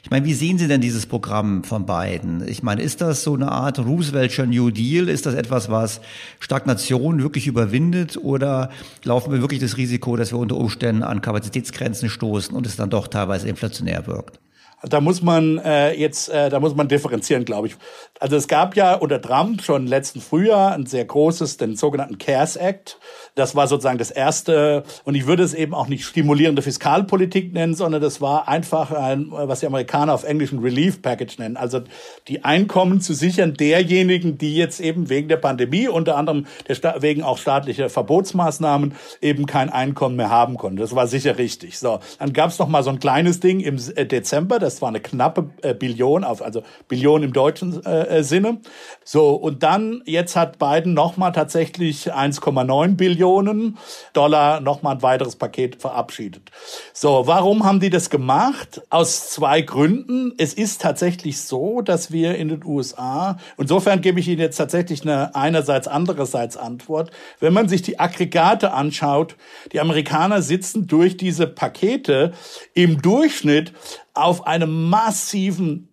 Ich 0.02 0.10
meine, 0.10 0.26
wie 0.26 0.34
sehen 0.34 0.58
Sie 0.58 0.68
denn 0.68 0.82
dieses 0.82 1.06
Programm 1.06 1.64
von 1.64 1.86
beiden? 1.86 2.46
Ich 2.46 2.62
meine, 2.62 2.82
ist 2.82 3.00
das 3.00 3.22
so 3.22 3.32
eine 3.32 3.50
Art 3.50 3.78
Rooseveltscher 3.78 4.44
New 4.44 4.68
Deal? 4.68 5.08
Ist 5.08 5.24
das 5.24 5.32
etwas, 5.32 5.70
was 5.70 6.02
Stagnation 6.38 7.22
wirklich 7.22 7.46
überwindet? 7.46 8.18
Oder 8.18 8.68
laufen 9.04 9.32
wir 9.32 9.40
wirklich 9.40 9.60
das 9.60 9.78
Risiko, 9.78 10.16
dass 10.16 10.30
wir 10.30 10.38
unter 10.38 10.56
Umständen 10.56 11.04
an 11.04 11.22
Kapazitätsgrenzen 11.22 12.10
stoßen 12.10 12.54
und 12.54 12.66
es 12.66 12.76
dann 12.76 12.90
doch 12.90 13.08
teilweise 13.08 13.48
inflationär 13.48 14.06
wirkt? 14.06 14.38
Da 14.82 15.00
muss 15.00 15.22
man 15.22 15.58
äh, 15.58 15.92
jetzt, 15.92 16.28
äh, 16.30 16.48
da 16.48 16.58
muss 16.58 16.74
man 16.74 16.88
differenzieren, 16.88 17.44
glaube 17.44 17.68
ich. 17.68 17.76
Also 18.18 18.36
es 18.36 18.48
gab 18.48 18.76
ja 18.76 18.94
unter 18.94 19.20
Trump 19.20 19.62
schon 19.62 19.86
letzten 19.86 20.20
Frühjahr 20.20 20.72
ein 20.72 20.86
sehr 20.86 21.04
großes, 21.04 21.58
den 21.58 21.76
sogenannten 21.76 22.18
CARES 22.18 22.56
Act. 22.56 22.98
Das 23.40 23.56
war 23.56 23.66
sozusagen 23.66 23.96
das 23.96 24.10
erste, 24.10 24.84
und 25.04 25.14
ich 25.14 25.26
würde 25.26 25.42
es 25.42 25.54
eben 25.54 25.72
auch 25.72 25.88
nicht 25.88 26.04
stimulierende 26.04 26.60
Fiskalpolitik 26.60 27.54
nennen, 27.54 27.74
sondern 27.74 28.02
das 28.02 28.20
war 28.20 28.48
einfach 28.48 28.92
ein, 28.92 29.28
was 29.30 29.60
die 29.60 29.66
Amerikaner 29.66 30.12
auf 30.12 30.24
Englisch 30.24 30.52
ein 30.52 30.58
Relief 30.58 31.00
Package 31.00 31.38
nennen. 31.38 31.56
Also 31.56 31.80
die 32.28 32.44
Einkommen 32.44 33.00
zu 33.00 33.14
sichern 33.14 33.54
derjenigen, 33.54 34.36
die 34.36 34.54
jetzt 34.54 34.78
eben 34.78 35.08
wegen 35.08 35.28
der 35.28 35.38
Pandemie, 35.38 35.88
unter 35.88 36.18
anderem 36.18 36.44
der, 36.68 37.00
wegen 37.00 37.22
auch 37.22 37.38
staatlicher 37.38 37.88
Verbotsmaßnahmen, 37.88 38.92
eben 39.22 39.46
kein 39.46 39.70
Einkommen 39.70 40.16
mehr 40.16 40.28
haben 40.28 40.58
konnten. 40.58 40.76
Das 40.76 40.94
war 40.94 41.06
sicher 41.06 41.38
richtig. 41.38 41.78
So, 41.78 42.00
dann 42.18 42.34
gab 42.34 42.50
es 42.50 42.58
noch 42.58 42.68
mal 42.68 42.82
so 42.82 42.90
ein 42.90 42.98
kleines 42.98 43.40
Ding 43.40 43.60
im 43.60 43.78
äh, 43.94 44.04
Dezember. 44.04 44.58
Das 44.58 44.82
war 44.82 44.90
eine 44.90 45.00
knappe 45.00 45.48
äh, 45.62 45.72
Billion, 45.72 46.24
auf, 46.24 46.42
also 46.42 46.62
Billion 46.88 47.22
im 47.22 47.32
deutschen 47.32 47.82
äh, 47.86 48.18
äh 48.18 48.22
Sinne. 48.22 48.58
So 49.02 49.30
und 49.30 49.62
dann 49.62 50.02
jetzt 50.04 50.36
hat 50.36 50.58
Biden 50.58 50.92
noch 50.92 51.16
mal 51.16 51.30
tatsächlich 51.30 52.12
1,9 52.12 52.96
Billionen 52.96 53.29
Millionen 53.30 53.78
Dollar 54.12 54.60
nochmal 54.60 54.96
ein 54.96 55.02
weiteres 55.02 55.36
Paket 55.36 55.80
verabschiedet. 55.80 56.50
So, 56.92 57.26
warum 57.26 57.64
haben 57.64 57.80
die 57.80 57.90
das 57.90 58.10
gemacht? 58.10 58.82
Aus 58.90 59.30
zwei 59.30 59.62
Gründen. 59.62 60.32
Es 60.38 60.54
ist 60.54 60.80
tatsächlich 60.80 61.40
so, 61.40 61.80
dass 61.80 62.10
wir 62.10 62.36
in 62.36 62.48
den 62.48 62.64
USA, 62.64 63.38
insofern 63.56 64.00
gebe 64.00 64.20
ich 64.20 64.28
Ihnen 64.28 64.40
jetzt 64.40 64.56
tatsächlich 64.56 65.02
eine 65.02 65.34
einerseits 65.34 65.86
andererseits 65.86 66.56
Antwort. 66.56 67.10
Wenn 67.38 67.52
man 67.52 67.68
sich 67.68 67.82
die 67.82 68.00
Aggregate 68.00 68.72
anschaut, 68.72 69.36
die 69.72 69.80
Amerikaner 69.80 70.42
sitzen 70.42 70.86
durch 70.86 71.16
diese 71.16 71.46
Pakete 71.46 72.32
im 72.74 73.00
Durchschnitt 73.00 73.72
auf 74.12 74.46
einem 74.46 74.88
massiven 74.88 75.89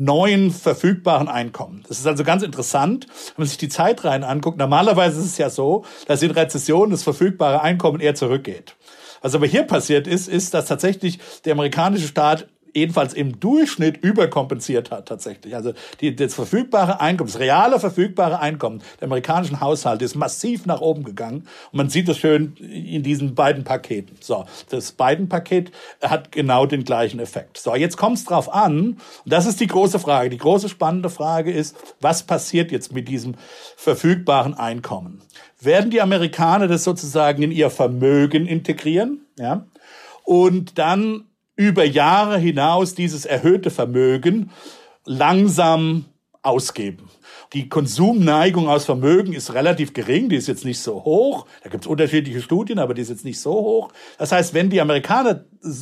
neuen 0.00 0.50
verfügbaren 0.50 1.28
Einkommen. 1.28 1.84
Das 1.86 1.98
ist 1.98 2.06
also 2.06 2.24
ganz 2.24 2.42
interessant, 2.42 3.06
wenn 3.08 3.42
man 3.42 3.46
sich 3.46 3.58
die 3.58 3.68
Zeitreihen 3.68 4.24
anguckt. 4.24 4.58
Normalerweise 4.58 5.20
ist 5.20 5.26
es 5.26 5.38
ja 5.38 5.50
so, 5.50 5.84
dass 6.06 6.22
in 6.22 6.30
Rezessionen 6.30 6.90
das 6.90 7.02
verfügbare 7.02 7.60
Einkommen 7.60 8.00
eher 8.00 8.14
zurückgeht. 8.14 8.76
Was 9.20 9.34
aber 9.34 9.46
hier 9.46 9.64
passiert 9.64 10.06
ist, 10.06 10.26
ist, 10.26 10.54
dass 10.54 10.64
tatsächlich 10.66 11.18
der 11.44 11.52
amerikanische 11.52 12.08
Staat 12.08 12.48
jedenfalls 12.74 13.14
im 13.14 13.40
Durchschnitt 13.40 13.98
überkompensiert 14.02 14.90
hat 14.90 15.06
tatsächlich. 15.06 15.54
Also 15.54 15.72
die, 16.00 16.14
das 16.14 16.34
verfügbare 16.34 17.00
Einkommen, 17.00 17.30
das 17.30 17.40
reale 17.40 17.80
verfügbare 17.80 18.40
Einkommen 18.40 18.82
der 19.00 19.06
amerikanischen 19.06 19.60
Haushalte 19.60 20.04
ist 20.04 20.14
massiv 20.14 20.66
nach 20.66 20.80
oben 20.80 21.04
gegangen. 21.04 21.46
Und 21.72 21.76
man 21.76 21.88
sieht 21.88 22.08
das 22.08 22.18
schön 22.18 22.54
in 22.56 23.02
diesen 23.02 23.34
beiden 23.34 23.64
Paketen. 23.64 24.16
So, 24.20 24.44
das 24.70 24.92
beiden 24.92 25.28
Paket 25.28 25.72
hat 26.02 26.32
genau 26.32 26.66
den 26.66 26.84
gleichen 26.84 27.20
Effekt. 27.20 27.58
So, 27.58 27.74
jetzt 27.74 27.96
kommt 27.96 28.18
es 28.18 28.24
drauf 28.24 28.52
an. 28.52 28.90
Und 28.90 28.98
das 29.24 29.46
ist 29.46 29.60
die 29.60 29.66
große 29.66 29.98
Frage. 29.98 30.30
Die 30.30 30.38
große 30.38 30.68
spannende 30.68 31.10
Frage 31.10 31.52
ist, 31.52 31.76
was 32.00 32.22
passiert 32.22 32.72
jetzt 32.72 32.92
mit 32.92 33.08
diesem 33.08 33.34
verfügbaren 33.76 34.54
Einkommen? 34.54 35.22
Werden 35.60 35.90
die 35.90 36.00
Amerikaner 36.00 36.68
das 36.68 36.84
sozusagen 36.84 37.42
in 37.42 37.52
ihr 37.52 37.70
Vermögen 37.70 38.46
integrieren? 38.46 39.26
Ja? 39.38 39.66
Und 40.24 40.78
dann 40.78 41.24
über 41.60 41.84
Jahre 41.84 42.38
hinaus 42.38 42.94
dieses 42.94 43.26
erhöhte 43.26 43.68
Vermögen 43.68 44.50
langsam 45.04 46.06
ausgeben. 46.40 47.10
Die 47.52 47.68
Konsumneigung 47.68 48.66
aus 48.66 48.86
Vermögen 48.86 49.34
ist 49.34 49.52
relativ 49.52 49.92
gering, 49.92 50.30
die 50.30 50.36
ist 50.36 50.48
jetzt 50.48 50.64
nicht 50.64 50.80
so 50.80 51.04
hoch. 51.04 51.46
Da 51.62 51.68
gibt 51.68 51.84
es 51.84 51.90
unterschiedliche 51.90 52.40
Studien, 52.40 52.78
aber 52.78 52.94
die 52.94 53.02
ist 53.02 53.10
jetzt 53.10 53.26
nicht 53.26 53.40
so 53.40 53.52
hoch. 53.52 53.92
Das 54.16 54.32
heißt, 54.32 54.54
wenn 54.54 54.70
die 54.70 54.80
Amerikaner 54.80 55.44
das 55.60 55.80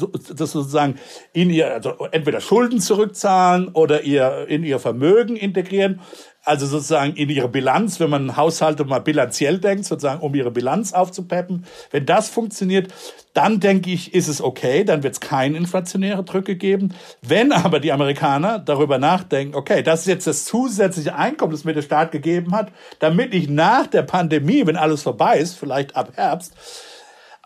sozusagen 0.52 0.96
in 1.32 1.50
ihr, 1.50 1.72
also 1.72 1.90
entweder 2.10 2.40
Schulden 2.40 2.80
zurückzahlen 2.80 3.68
oder 3.68 4.02
ihr 4.02 4.46
in 4.48 4.64
ihr 4.64 4.80
Vermögen 4.80 5.36
integrieren, 5.36 6.00
also 6.44 6.66
sozusagen 6.66 7.14
in 7.14 7.28
ihre 7.28 7.48
Bilanz, 7.48 8.00
wenn 8.00 8.10
man 8.10 8.36
Haushalte 8.36 8.84
mal 8.84 9.00
bilanziell 9.00 9.58
denkt, 9.58 9.84
sozusagen 9.84 10.20
um 10.20 10.34
ihre 10.34 10.50
Bilanz 10.50 10.92
aufzupeppen. 10.92 11.66
Wenn 11.90 12.06
das 12.06 12.28
funktioniert, 12.28 12.92
dann 13.34 13.60
denke 13.60 13.90
ich, 13.90 14.14
ist 14.14 14.28
es 14.28 14.40
okay, 14.40 14.84
dann 14.84 15.02
wird 15.02 15.14
es 15.14 15.20
keine 15.20 15.58
inflationäre 15.58 16.24
Drücke 16.24 16.56
geben. 16.56 16.94
Wenn 17.22 17.52
aber 17.52 17.80
die 17.80 17.92
Amerikaner 17.92 18.58
darüber 18.58 18.98
nachdenken, 18.98 19.54
okay, 19.54 19.82
das 19.82 20.00
ist 20.00 20.06
jetzt 20.06 20.26
das 20.26 20.44
zusätzliche 20.44 21.14
Einkommen, 21.14 21.52
das 21.52 21.64
mir 21.64 21.74
der 21.74 21.82
Staat 21.82 22.12
gegeben 22.12 22.54
hat, 22.54 22.72
damit 22.98 23.34
ich 23.34 23.48
nach 23.48 23.86
der 23.86 24.02
Pandemie, 24.02 24.66
wenn 24.66 24.76
alles 24.76 25.02
vorbei 25.02 25.38
ist, 25.38 25.58
vielleicht 25.58 25.96
ab 25.96 26.12
Herbst, 26.14 26.54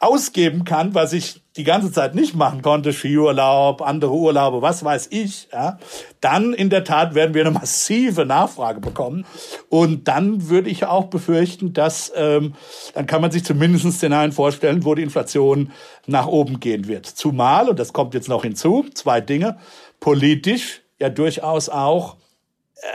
ausgeben 0.03 0.65
kann, 0.65 0.95
was 0.95 1.13
ich 1.13 1.41
die 1.57 1.65
ganze 1.65 1.93
Zeit 1.93 2.15
nicht 2.15 2.35
machen 2.35 2.63
konnte, 2.63 2.93
Skiurlaub, 2.93 3.83
andere 3.83 4.13
Urlaube, 4.13 4.63
was 4.63 4.83
weiß 4.83 5.09
ich, 5.11 5.49
ja, 5.53 5.79
dann 6.21 6.55
in 6.55 6.71
der 6.71 6.85
Tat 6.85 7.15
werden 7.15 7.35
wir 7.35 7.43
eine 7.43 7.51
massive 7.51 8.25
Nachfrage 8.25 8.81
bekommen. 8.81 9.27
Und 9.69 10.09
dann 10.09 10.49
würde 10.49 10.71
ich 10.71 10.87
auch 10.87 11.07
befürchten, 11.07 11.73
dass 11.73 12.13
ähm, 12.17 12.55
dann 12.95 13.07
kann 13.07 13.21
man 13.21 13.31
sich 13.31 13.45
zumindest 13.45 13.91
Szenarien 13.93 14.33
vorstellen, 14.33 14.85
wo 14.85 14.95
die 14.95 15.03
Inflation 15.03 15.71
nach 16.07 16.27
oben 16.27 16.59
gehen 16.59 16.89
wird. 16.89 17.07
Zumal, 17.07 17.69
und 17.69 17.79
das 17.79 17.93
kommt 17.93 18.15
jetzt 18.15 18.29
noch 18.29 18.43
hinzu, 18.43 18.87
zwei 18.95 19.21
Dinge, 19.21 19.59
politisch 20.01 20.81
ja 20.99 21.11
durchaus 21.11 21.69
auch 21.69 22.17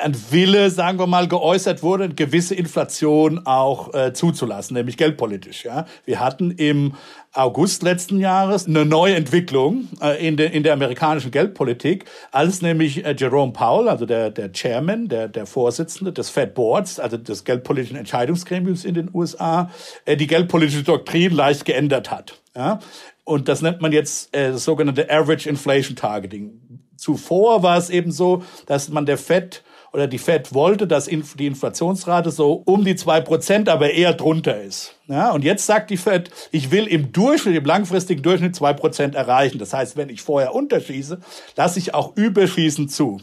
ein 0.02 0.16
Wille, 0.32 0.70
sagen 0.70 1.00
wir 1.00 1.08
mal, 1.08 1.28
geäußert 1.28 1.82
wurde, 1.82 2.06
eine 2.06 2.14
gewisse 2.14 2.56
Inflation 2.56 3.46
auch 3.46 3.94
äh, 3.94 4.14
zuzulassen, 4.14 4.76
nämlich 4.76 4.98
geldpolitisch. 4.98 5.64
Ja, 5.64 5.86
wir 6.06 6.20
hatten 6.20 6.52
im 6.52 6.96
August 7.34 7.84
letzten 7.84 8.20
Jahres 8.20 8.68
eine 8.68 8.86
neue 8.86 9.16
Entwicklung 9.16 9.88
äh, 10.02 10.26
in, 10.26 10.36
der 10.36 10.52
in 10.52 10.64
der 10.64 10.74
amerikanischen 10.74 11.32
Geldpolitik, 11.32 12.06
als 12.32 12.62
nämlich 12.62 13.06
äh, 13.06 13.16
Jerome 13.18 13.54
Powell, 13.54 13.88
also 13.88 14.06
der 14.06 14.30
der 14.30 14.52
Chairman, 14.52 15.08
der 15.08 15.30
der 15.30 15.46
Vorsitzende 15.46 16.12
des 16.12 16.30
Fed 16.30 16.54
Boards, 16.54 17.00
also 17.00 17.16
des 17.18 17.46
geldpolitischen 17.46 17.98
Entscheidungsgremiums 17.98 18.84
in 18.84 18.94
den 18.94 19.10
USA, 19.14 19.72
äh, 20.06 20.18
die 20.18 20.28
geldpolitische 20.28 20.84
Doktrin 20.84 21.32
leicht 21.32 21.64
geändert 21.64 22.12
hat. 22.12 22.42
Ja, 22.56 22.80
und 23.24 23.48
das 23.48 23.62
nennt 23.62 23.82
man 23.82 23.94
jetzt 23.94 24.36
äh, 24.36 24.52
das 24.52 24.66
sogenannte 24.66 25.10
Average 25.10 25.48
Inflation 25.48 25.96
Targeting. 25.96 26.60
Zuvor 26.98 27.64
war 27.64 27.78
es 27.78 27.90
eben 27.90 28.12
so, 28.12 28.44
dass 28.66 28.90
man 28.90 29.06
der 29.06 29.18
Fed 29.18 29.64
oder 29.94 30.08
die 30.08 30.18
Fed 30.18 30.54
wollte, 30.54 30.86
dass 30.88 31.06
die 31.06 31.48
Inflationsrate 31.48 32.32
so 32.32 32.62
um 32.66 32.84
die 32.84 32.96
zwei 32.96 33.22
Prozent, 33.22 33.70
aber 33.70 33.92
eher 33.92 34.14
drunter 34.14 34.62
ist. 34.62 34.96
Ja, 35.08 35.32
und 35.32 35.44
jetzt 35.44 35.66
sagt 35.66 35.90
die 35.90 35.98
Fed, 35.98 36.30
ich 36.52 36.72
will 36.72 36.86
im 36.88 37.12
Durchschnitt, 37.12 37.56
im 37.56 37.66
langfristigen 37.66 38.22
Durchschnitt 38.22 38.56
zwei 38.56 38.74
Prozent 38.74 39.16
erreichen. 39.16 39.60
Das 39.60 39.74
heißt, 39.74 39.98
wenn 39.98 40.10
ich 40.10 40.22
vorher 40.22 40.54
unterschieße, 40.54 41.20
lasse 41.56 41.80
ich 41.80 41.94
auch 41.94 42.16
überschießen 42.16 42.90
zu. 42.90 43.22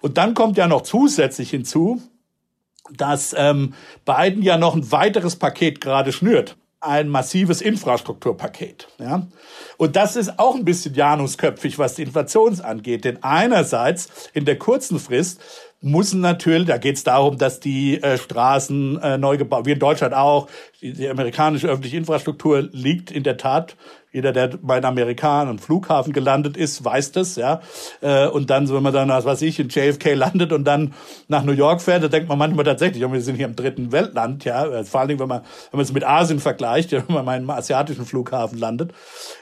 Und 0.00 0.18
dann 0.18 0.34
kommt 0.34 0.56
ja 0.56 0.66
noch 0.66 0.82
zusätzlich 0.82 1.50
hinzu, 1.50 2.02
dass 2.96 3.34
ähm, 3.38 3.74
Biden 4.04 4.42
ja 4.42 4.58
noch 4.58 4.74
ein 4.74 4.90
weiteres 4.90 5.36
Paket 5.36 5.80
gerade 5.80 6.12
schnürt. 6.12 6.56
ein 6.80 7.08
massives 7.08 7.60
Infrastrukturpaket. 7.60 8.88
Ja? 8.98 9.26
Und 9.76 9.96
das 9.96 10.16
ist 10.16 10.38
auch 10.38 10.54
ein 10.54 10.64
bisschen 10.64 10.94
janusköpfig, 10.94 11.78
was 11.78 11.94
die 11.94 12.02
Inflation 12.02 12.58
angeht. 12.60 13.04
Denn 13.04 13.22
einerseits 13.22 14.30
in 14.32 14.46
der 14.46 14.58
kurzen 14.58 14.98
Frist 14.98 15.40
muss 15.80 16.12
natürlich, 16.12 16.68
da 16.68 16.78
geht 16.78 16.96
es 16.96 17.04
darum, 17.04 17.38
dass 17.38 17.60
die 17.60 18.02
äh, 18.02 18.18
Straßen 18.18 19.00
äh, 19.00 19.18
neu 19.18 19.36
gebaut, 19.38 19.66
wie 19.66 19.72
in 19.72 19.78
Deutschland 19.78 20.14
auch, 20.14 20.48
die, 20.80 20.92
die 20.92 21.08
amerikanische 21.08 21.68
öffentliche 21.68 21.96
Infrastruktur 21.96 22.68
liegt 22.72 23.10
in 23.10 23.22
der 23.22 23.36
Tat 23.36 23.76
jeder, 24.12 24.32
der 24.32 24.48
bei 24.60 24.76
einem 24.76 24.86
amerikanischen 24.86 25.60
Flughafen 25.60 26.12
gelandet 26.12 26.56
ist, 26.56 26.84
weiß 26.84 27.12
das, 27.12 27.36
ja. 27.36 27.60
Äh, 28.00 28.26
und 28.26 28.50
dann, 28.50 28.68
wenn 28.68 28.82
man 28.82 28.92
dann, 28.92 29.08
was 29.08 29.24
weiß 29.24 29.42
ich, 29.42 29.60
in 29.60 29.68
JFK 29.68 30.14
landet 30.14 30.52
und 30.52 30.64
dann 30.64 30.94
nach 31.28 31.44
New 31.44 31.52
York 31.52 31.80
fährt, 31.80 32.02
da 32.02 32.08
denkt 32.08 32.28
man 32.28 32.36
manchmal 32.36 32.64
tatsächlich, 32.64 33.00
wir 33.00 33.20
sind 33.20 33.36
hier 33.36 33.46
im 33.46 33.54
dritten 33.54 33.92
Weltland, 33.92 34.44
ja. 34.44 34.66
Äh, 34.66 34.84
vor 34.84 35.00
allen 35.00 35.08
Dingen, 35.08 35.20
wenn 35.20 35.28
man, 35.28 35.42
wenn 35.70 35.78
man 35.78 35.84
es 35.84 35.92
mit 35.92 36.04
Asien 36.04 36.40
vergleicht, 36.40 36.90
wenn 36.90 37.04
man 37.06 37.24
mal 37.24 37.36
in 37.36 37.42
einem 37.42 37.50
asiatischen 37.50 38.04
Flughafen 38.04 38.58
landet. 38.58 38.92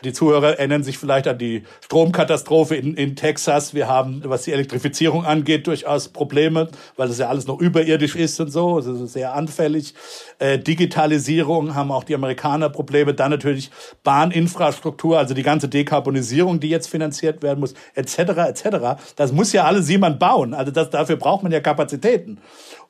Die 0.04 0.12
Zuhörer 0.12 0.58
erinnern 0.58 0.82
sich 0.82 0.98
vielleicht 0.98 1.28
an 1.28 1.38
die 1.38 1.62
Stromkatastrophe 1.84 2.76
in, 2.76 2.94
in 2.94 3.16
Texas. 3.16 3.72
Wir 3.72 3.88
haben, 3.88 4.22
was 4.26 4.42
die 4.42 4.52
Elektrifizierung 4.52 5.24
angeht, 5.24 5.66
durchaus 5.66 6.08
Probleme, 6.08 6.68
weil 6.96 7.08
das 7.08 7.16
ja 7.16 7.28
alles 7.28 7.46
noch 7.46 7.58
überirdisch 7.58 8.16
ist 8.16 8.38
und 8.38 8.50
so. 8.50 8.78
Es 8.78 8.86
ist 8.86 9.14
sehr 9.14 9.34
anfällig. 9.34 9.94
Äh, 10.38 10.58
Digitalisierung 10.58 11.74
haben 11.74 11.90
auch 11.90 12.04
die 12.04 12.14
Amerikaner 12.14 12.68
Probleme. 12.68 13.14
Dann 13.14 13.30
natürlich 13.30 13.70
Bahninfrastruktur 14.04 14.57
Infrastruktur, 14.58 15.18
also 15.18 15.34
die 15.34 15.42
ganze 15.42 15.68
Dekarbonisierung, 15.68 16.58
die 16.58 16.68
jetzt 16.68 16.88
finanziert 16.88 17.42
werden 17.42 17.60
muss, 17.60 17.74
etc., 17.94 18.18
etc. 18.48 19.00
Das 19.14 19.32
muss 19.32 19.52
ja 19.52 19.64
alles 19.64 19.88
jemand 19.88 20.18
bauen. 20.18 20.52
Also 20.52 20.72
das, 20.72 20.90
dafür 20.90 21.16
braucht 21.16 21.44
man 21.44 21.52
ja 21.52 21.60
Kapazitäten. 21.60 22.40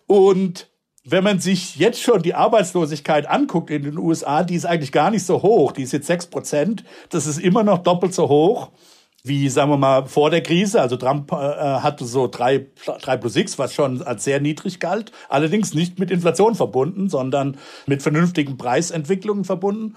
Und 0.06 0.70
wenn 1.04 1.24
man 1.24 1.40
sich 1.40 1.76
jetzt 1.76 2.00
schon 2.02 2.22
die 2.22 2.34
Arbeitslosigkeit 2.34 3.28
anguckt 3.28 3.70
in 3.70 3.82
den 3.82 3.98
USA, 3.98 4.42
die 4.42 4.54
ist 4.54 4.66
eigentlich 4.66 4.92
gar 4.92 5.10
nicht 5.10 5.24
so 5.24 5.42
hoch. 5.42 5.72
Die 5.72 5.82
ist 5.82 5.92
jetzt 5.92 6.06
sechs 6.06 6.26
Prozent. 6.26 6.84
Das 7.10 7.26
ist 7.26 7.38
immer 7.38 7.62
noch 7.62 7.78
doppelt 7.78 8.14
so 8.14 8.28
hoch 8.28 8.70
wie, 9.24 9.48
sagen 9.48 9.70
wir 9.70 9.76
mal, 9.76 10.06
vor 10.06 10.30
der 10.30 10.42
Krise. 10.42 10.80
Also 10.80 10.96
Trump 10.96 11.32
äh, 11.32 11.36
hatte 11.36 12.04
so 12.04 12.28
drei, 12.28 12.66
drei 13.00 13.16
plus 13.16 13.36
X, 13.36 13.58
was 13.58 13.74
schon 13.74 14.00
als 14.02 14.24
sehr 14.24 14.40
niedrig 14.40 14.78
galt. 14.78 15.10
Allerdings 15.28 15.74
nicht 15.74 15.98
mit 15.98 16.10
Inflation 16.10 16.54
verbunden, 16.54 17.08
sondern 17.08 17.56
mit 17.86 18.02
vernünftigen 18.02 18.56
Preisentwicklungen 18.56 19.44
verbunden. 19.44 19.96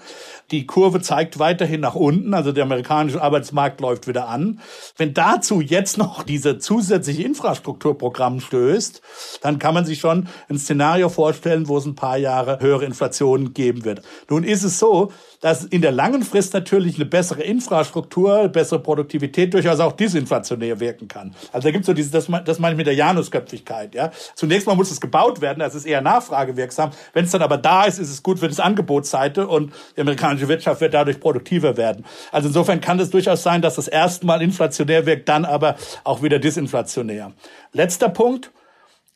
Die 0.50 0.66
Kurve 0.66 1.00
zeigt 1.00 1.38
weiterhin 1.38 1.80
nach 1.80 1.94
unten. 1.94 2.34
Also 2.34 2.52
der 2.52 2.64
amerikanische 2.64 3.22
Arbeitsmarkt 3.22 3.80
läuft 3.80 4.08
wieder 4.08 4.28
an. 4.28 4.60
Wenn 4.96 5.14
dazu 5.14 5.60
jetzt 5.60 5.98
noch 5.98 6.24
diese 6.24 6.58
zusätzliche 6.58 7.22
Infrastrukturprogramm 7.22 8.40
stößt, 8.40 9.02
dann 9.40 9.58
kann 9.58 9.74
man 9.74 9.84
sich 9.84 10.00
schon 10.00 10.28
ein 10.48 10.58
Szenario 10.58 11.08
vorstellen, 11.08 11.68
wo 11.68 11.78
es 11.78 11.86
ein 11.86 11.94
paar 11.94 12.18
Jahre 12.18 12.58
höhere 12.60 12.84
Inflation 12.84 13.54
geben 13.54 13.84
wird. 13.84 14.02
Nun 14.28 14.42
ist 14.42 14.64
es 14.64 14.80
so, 14.80 15.12
dass 15.42 15.64
in 15.64 15.82
der 15.82 15.90
langen 15.90 16.22
Frist 16.22 16.54
natürlich 16.54 16.94
eine 16.94 17.04
bessere 17.04 17.42
Infrastruktur, 17.42 18.48
bessere 18.48 18.78
Produktivität 18.78 19.52
durchaus 19.52 19.80
auch 19.80 19.92
disinflationär 19.92 20.78
wirken 20.78 21.08
kann. 21.08 21.34
Also 21.52 21.66
da 21.66 21.72
gibt 21.72 21.82
es 21.82 21.86
so 21.86 21.92
dieses, 21.92 22.12
das, 22.12 22.28
das 22.44 22.60
meine 22.60 22.74
ich 22.74 22.76
mit 22.78 22.86
der 22.86 22.94
Janusköpfigkeit. 22.94 23.94
Ja? 23.94 24.12
Zunächst 24.36 24.68
mal 24.68 24.76
muss 24.76 24.92
es 24.92 25.00
gebaut 25.00 25.40
werden, 25.40 25.58
das 25.58 25.74
ist 25.74 25.84
eher 25.84 26.00
nachfragewirksam. 26.00 26.92
Wenn 27.12 27.24
es 27.24 27.32
dann 27.32 27.42
aber 27.42 27.58
da 27.58 27.84
ist, 27.84 27.98
ist 27.98 28.10
es 28.10 28.22
gut 28.22 28.38
für 28.38 28.46
das 28.46 28.60
Angebotsseite 28.60 29.48
und 29.48 29.72
die 29.96 30.00
amerikanische 30.00 30.46
Wirtschaft 30.46 30.80
wird 30.80 30.94
dadurch 30.94 31.18
produktiver 31.18 31.76
werden. 31.76 32.04
Also 32.30 32.46
insofern 32.46 32.80
kann 32.80 33.00
es 33.00 33.10
durchaus 33.10 33.42
sein, 33.42 33.62
dass 33.62 33.74
das 33.74 33.88
erstmal 33.88 34.42
inflationär 34.42 35.06
wirkt, 35.06 35.28
dann 35.28 35.44
aber 35.44 35.74
auch 36.04 36.22
wieder 36.22 36.38
disinflationär. 36.38 37.32
Letzter 37.72 38.08
Punkt 38.08 38.52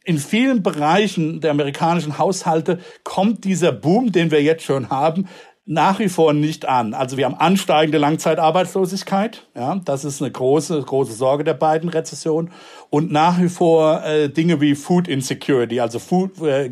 in 0.02 0.18
vielen 0.18 0.62
Bereichen 0.62 1.40
der 1.40 1.50
amerikanischen 1.52 2.18
Haushalte 2.18 2.78
kommt 3.04 3.44
dieser 3.44 3.72
Boom, 3.72 4.12
den 4.12 4.30
wir 4.30 4.42
jetzt 4.42 4.64
schon 4.64 4.90
haben, 4.90 5.28
nach 5.66 5.98
wie 5.98 6.08
vor 6.08 6.32
nicht 6.32 6.66
an. 6.66 6.94
Also 6.94 7.16
wir 7.16 7.24
haben 7.24 7.34
ansteigende 7.34 7.98
Langzeitarbeitslosigkeit. 7.98 9.42
Ja, 9.56 9.80
das 9.84 10.04
ist 10.04 10.22
eine 10.22 10.30
große, 10.30 10.80
große 10.80 11.12
Sorge 11.12 11.42
der 11.42 11.54
beiden 11.54 11.88
Rezessionen. 11.88 12.52
Und 12.96 13.12
nach 13.12 13.38
wie 13.38 13.50
vor 13.50 14.02
äh, 14.06 14.30
Dinge 14.30 14.62
wie 14.62 14.74
Food 14.74 15.06
Insecurity, 15.06 15.80
also 15.80 15.98
Food, 15.98 16.40
äh, 16.40 16.70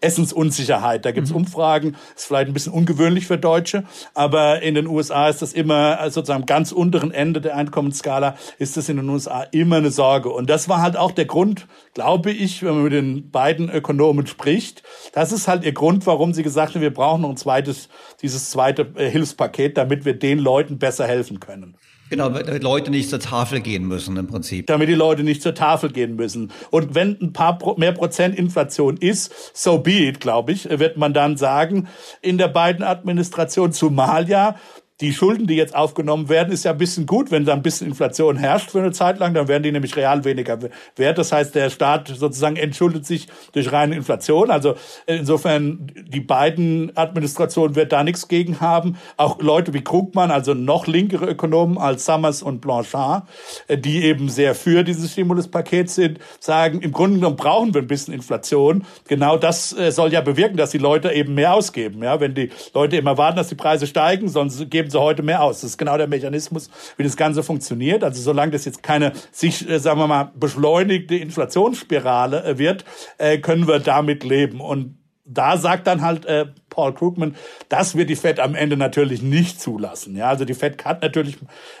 Essensunsicherheit. 0.00 1.04
Da 1.04 1.10
gibt's 1.10 1.32
mhm. 1.32 1.36
Umfragen, 1.36 1.96
ist 2.16 2.24
vielleicht 2.24 2.48
ein 2.48 2.54
bisschen 2.54 2.72
ungewöhnlich 2.72 3.26
für 3.26 3.36
Deutsche, 3.36 3.84
aber 4.14 4.62
in 4.62 4.74
den 4.74 4.86
USA 4.86 5.28
ist 5.28 5.42
das 5.42 5.52
immer, 5.52 6.00
also 6.00 6.14
sozusagen 6.14 6.44
am 6.44 6.46
ganz 6.46 6.72
unteren 6.72 7.10
Ende 7.10 7.42
der 7.42 7.56
Einkommensskala, 7.56 8.36
ist 8.58 8.78
das 8.78 8.88
in 8.88 8.96
den 8.96 9.06
USA 9.10 9.42
immer 9.42 9.76
eine 9.76 9.90
Sorge. 9.90 10.30
Und 10.30 10.48
das 10.48 10.70
war 10.70 10.80
halt 10.80 10.96
auch 10.96 11.10
der 11.10 11.26
Grund, 11.26 11.66
glaube 11.92 12.30
ich, 12.30 12.62
wenn 12.62 12.72
man 12.72 12.84
mit 12.84 12.94
den 12.94 13.30
beiden 13.30 13.68
Ökonomen 13.68 14.26
spricht, 14.26 14.82
das 15.12 15.30
ist 15.30 15.46
halt 15.46 15.62
ihr 15.62 15.72
Grund, 15.72 16.06
warum 16.06 16.32
sie 16.32 16.42
gesagt 16.42 16.74
haben, 16.74 16.80
wir 16.80 16.94
brauchen 16.94 17.20
noch 17.20 17.28
ein 17.28 17.36
zweites, 17.36 17.90
dieses 18.22 18.48
zweite 18.48 18.94
äh, 18.96 19.10
Hilfspaket, 19.10 19.76
damit 19.76 20.06
wir 20.06 20.14
den 20.18 20.38
Leuten 20.38 20.78
besser 20.78 21.06
helfen 21.06 21.38
können. 21.38 21.76
Genau, 22.08 22.28
damit 22.28 22.62
Leute 22.62 22.90
nicht 22.90 23.10
zur 23.10 23.18
Tafel 23.18 23.60
gehen 23.60 23.86
müssen 23.86 24.16
im 24.16 24.28
Prinzip. 24.28 24.68
Damit 24.68 24.88
die 24.88 24.94
Leute 24.94 25.24
nicht 25.24 25.42
zur 25.42 25.54
Tafel 25.54 25.90
gehen 25.90 26.14
müssen. 26.14 26.52
Und 26.70 26.94
wenn 26.94 27.18
ein 27.20 27.32
paar 27.32 27.58
mehr 27.78 27.92
Prozent 27.92 28.38
Inflation 28.38 28.96
ist, 28.96 29.32
so 29.54 29.78
be 29.78 30.06
it, 30.06 30.20
glaube 30.20 30.52
ich, 30.52 30.68
wird 30.68 30.96
man 30.96 31.12
dann 31.12 31.36
sagen, 31.36 31.88
in 32.22 32.38
der 32.38 32.48
beiden 32.48 32.84
Administration, 32.84 33.72
zumal 33.72 34.28
ja 34.28 34.56
die 35.02 35.12
Schulden, 35.12 35.46
die 35.46 35.56
jetzt 35.56 35.74
aufgenommen 35.74 36.30
werden, 36.30 36.52
ist 36.52 36.64
ja 36.64 36.70
ein 36.70 36.78
bisschen 36.78 37.04
gut, 37.04 37.30
wenn 37.30 37.44
da 37.44 37.52
ein 37.52 37.62
bisschen 37.62 37.86
Inflation 37.86 38.36
herrscht 38.36 38.70
für 38.70 38.78
eine 38.78 38.92
Zeit 38.92 39.18
lang, 39.18 39.34
dann 39.34 39.46
werden 39.46 39.62
die 39.62 39.72
nämlich 39.72 39.94
real 39.94 40.24
weniger 40.24 40.58
wert. 40.96 41.18
Das 41.18 41.32
heißt, 41.32 41.54
der 41.54 41.68
Staat 41.68 42.08
sozusagen 42.08 42.56
entschuldet 42.56 43.04
sich 43.04 43.28
durch 43.52 43.72
reine 43.72 43.94
Inflation. 43.94 44.50
Also 44.50 44.74
insofern, 45.06 45.92
die 46.08 46.20
beiden 46.20 46.96
Administrationen 46.96 47.76
wird 47.76 47.92
da 47.92 48.04
nichts 48.04 48.28
gegen 48.28 48.60
haben. 48.60 48.96
Auch 49.18 49.38
Leute 49.40 49.74
wie 49.74 49.84
Krugmann, 49.84 50.30
also 50.30 50.54
noch 50.54 50.86
linkere 50.86 51.26
Ökonomen 51.26 51.76
als 51.76 52.06
Summers 52.06 52.42
und 52.42 52.62
Blanchard, 52.62 53.24
die 53.68 54.02
eben 54.02 54.30
sehr 54.30 54.54
für 54.54 54.82
dieses 54.82 55.12
Stimuluspaket 55.12 55.90
sind, 55.90 56.20
sagen, 56.40 56.80
im 56.80 56.92
Grunde 56.92 57.16
genommen 57.16 57.36
brauchen 57.36 57.74
wir 57.74 57.82
ein 57.82 57.86
bisschen 57.86 58.14
Inflation. 58.14 58.86
Genau 59.08 59.36
das 59.36 59.76
äh, 59.76 59.92
soll 59.92 60.12
ja 60.12 60.22
bewirken, 60.22 60.56
dass 60.56 60.70
die 60.70 60.78
Leute 60.78 61.12
eben 61.12 61.34
mehr 61.34 61.52
ausgeben. 61.52 62.02
Ja, 62.02 62.18
wenn 62.18 62.34
die 62.34 62.50
Leute 62.72 62.96
immer 62.96 63.18
warten, 63.18 63.36
dass 63.36 63.48
die 63.48 63.54
Preise 63.56 63.86
steigen, 63.86 64.28
sonst 64.28 64.70
geben 64.70 64.85
geben 64.86 64.90
sie 64.90 65.00
heute 65.00 65.22
mehr 65.22 65.42
aus. 65.42 65.60
Das 65.60 65.70
ist 65.70 65.78
genau 65.78 65.96
der 65.96 66.06
Mechanismus, 66.06 66.70
wie 66.96 67.02
das 67.02 67.16
Ganze 67.16 67.42
funktioniert. 67.42 68.04
Also 68.04 68.22
solange 68.22 68.52
das 68.52 68.64
jetzt 68.64 68.82
keine 68.82 69.12
sich, 69.32 69.68
äh, 69.68 69.78
sagen 69.78 69.98
wir 69.98 70.06
mal, 70.06 70.30
beschleunigte 70.34 71.16
Inflationsspirale 71.16 72.44
äh, 72.44 72.58
wird, 72.58 72.84
äh, 73.18 73.38
können 73.38 73.66
wir 73.66 73.80
damit 73.80 74.24
leben. 74.24 74.60
Und 74.60 74.98
da 75.24 75.56
sagt 75.56 75.88
dann 75.88 76.02
halt 76.02 76.24
äh, 76.26 76.46
Paul 76.70 76.94
Krugman, 76.94 77.34
das 77.68 77.96
wird 77.96 78.10
die 78.10 78.16
Fed 78.16 78.38
am 78.38 78.54
Ende 78.54 78.76
natürlich 78.76 79.22
nicht 79.22 79.60
zulassen. 79.60 80.16
Ja, 80.16 80.28
also 80.28 80.44
die 80.44 80.54
Fed 80.54 80.84
hat 80.84 81.02
natürlich 81.02 81.36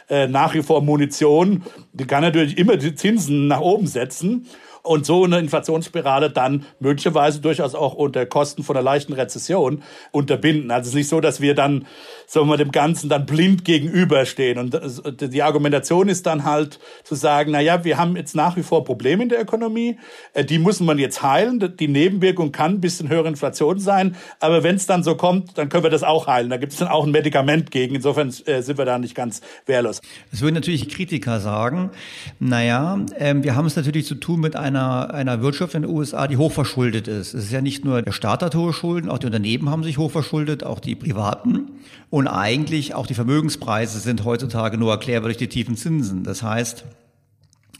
äh, 0.08 0.26
nach 0.26 0.54
wie 0.54 0.62
vor 0.62 0.82
Munition, 0.82 1.62
die 1.92 2.06
kann 2.06 2.22
natürlich 2.22 2.58
immer 2.58 2.76
die 2.76 2.96
Zinsen 2.96 3.46
nach 3.46 3.60
oben 3.60 3.86
setzen 3.86 4.48
und 4.86 5.04
so 5.04 5.24
eine 5.24 5.38
Inflationsspirale 5.38 6.30
dann 6.30 6.64
möglicherweise 6.80 7.40
durchaus 7.40 7.74
auch 7.74 7.94
unter 7.94 8.24
Kosten 8.24 8.62
von 8.62 8.76
einer 8.76 8.84
leichten 8.84 9.12
Rezession 9.12 9.82
unterbinden. 10.12 10.70
Also 10.70 10.82
es 10.82 10.88
ist 10.88 10.94
nicht 10.94 11.08
so, 11.08 11.20
dass 11.20 11.40
wir 11.40 11.54
dann, 11.54 11.86
wir 12.34 12.44
mal, 12.44 12.56
dem 12.56 12.72
Ganzen 12.72 13.08
dann 13.08 13.26
blind 13.26 13.64
gegenüberstehen. 13.64 14.58
Und 14.58 14.80
die 15.20 15.42
Argumentation 15.42 16.08
ist 16.08 16.26
dann 16.26 16.44
halt 16.44 16.78
zu 17.04 17.14
sagen, 17.14 17.52
na 17.52 17.60
ja, 17.60 17.84
wir 17.84 17.98
haben 17.98 18.16
jetzt 18.16 18.34
nach 18.34 18.56
wie 18.56 18.62
vor 18.62 18.84
Probleme 18.84 19.22
in 19.22 19.28
der 19.28 19.40
Ökonomie, 19.40 19.98
äh, 20.32 20.44
die 20.44 20.58
muss 20.58 20.80
man 20.80 20.98
jetzt 20.98 21.22
heilen. 21.22 21.76
Die 21.78 21.88
Nebenwirkung 21.88 22.52
kann 22.52 22.74
ein 22.74 22.80
bisschen 22.80 23.08
höhere 23.08 23.28
Inflation 23.28 23.78
sein, 23.78 24.16
aber 24.40 24.62
wenn 24.62 24.76
es 24.76 24.86
dann 24.86 25.02
so 25.02 25.14
kommt, 25.14 25.56
dann 25.58 25.68
können 25.68 25.84
wir 25.84 25.90
das 25.90 26.02
auch 26.02 26.26
heilen. 26.26 26.50
Da 26.50 26.56
gibt 26.56 26.72
es 26.72 26.78
dann 26.78 26.88
auch 26.88 27.04
ein 27.04 27.10
Medikament 27.10 27.70
gegen. 27.70 27.94
Insofern 27.94 28.32
äh, 28.46 28.62
sind 28.62 28.78
wir 28.78 28.84
da 28.84 28.98
nicht 28.98 29.14
ganz 29.14 29.40
wehrlos. 29.66 30.00
Es 30.32 30.40
würden 30.40 30.54
natürlich 30.54 30.88
Kritiker 30.88 31.40
sagen, 31.40 31.90
naja, 32.38 32.98
äh, 33.18 33.34
wir 33.38 33.54
haben 33.54 33.66
es 33.66 33.76
natürlich 33.76 34.06
zu 34.06 34.16
tun 34.16 34.40
mit 34.40 34.56
einer, 34.56 35.12
einer 35.14 35.42
Wirtschaft 35.42 35.74
in 35.74 35.82
den 35.82 35.90
USA, 35.90 36.26
die 36.26 36.36
hochverschuldet 36.36 37.08
ist. 37.08 37.34
Es 37.34 37.44
ist 37.44 37.52
ja 37.52 37.60
nicht 37.60 37.84
nur 37.84 38.02
der 38.02 38.12
Staat 38.12 38.42
hat 38.42 38.54
hohe 38.54 38.72
Schulden, 38.72 39.10
auch 39.10 39.18
die 39.18 39.26
Unternehmen 39.26 39.70
haben 39.70 39.84
sich 39.84 39.98
hochverschuldet, 39.98 40.64
auch 40.64 40.80
die 40.80 40.94
Privaten. 40.94 41.70
Und 42.10 42.28
eigentlich 42.28 42.94
auch 42.94 43.06
die 43.06 43.14
Vermögenspreise 43.14 43.98
sind 43.98 44.24
heutzutage 44.24 44.78
nur 44.78 44.92
erklärbar 44.92 45.28
durch 45.28 45.36
die 45.36 45.48
tiefen 45.48 45.76
Zinsen. 45.76 46.22
Das 46.22 46.42
heißt, 46.42 46.84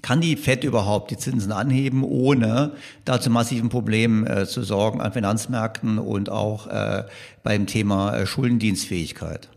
kann 0.02 0.20
die 0.20 0.36
FED 0.36 0.64
überhaupt 0.64 1.10
die 1.10 1.16
Zinsen 1.16 1.52
anheben, 1.52 2.02
ohne 2.04 2.72
da 3.04 3.20
zu 3.20 3.30
massiven 3.30 3.68
Problemen 3.68 4.26
äh, 4.26 4.46
zu 4.46 4.62
sorgen 4.62 5.00
an 5.00 5.12
Finanzmärkten 5.12 5.98
und 5.98 6.30
auch 6.30 6.66
äh, 6.66 7.04
beim 7.42 7.66
Thema 7.66 8.16
äh, 8.16 8.26
Schuldendienstfähigkeit? 8.26 9.48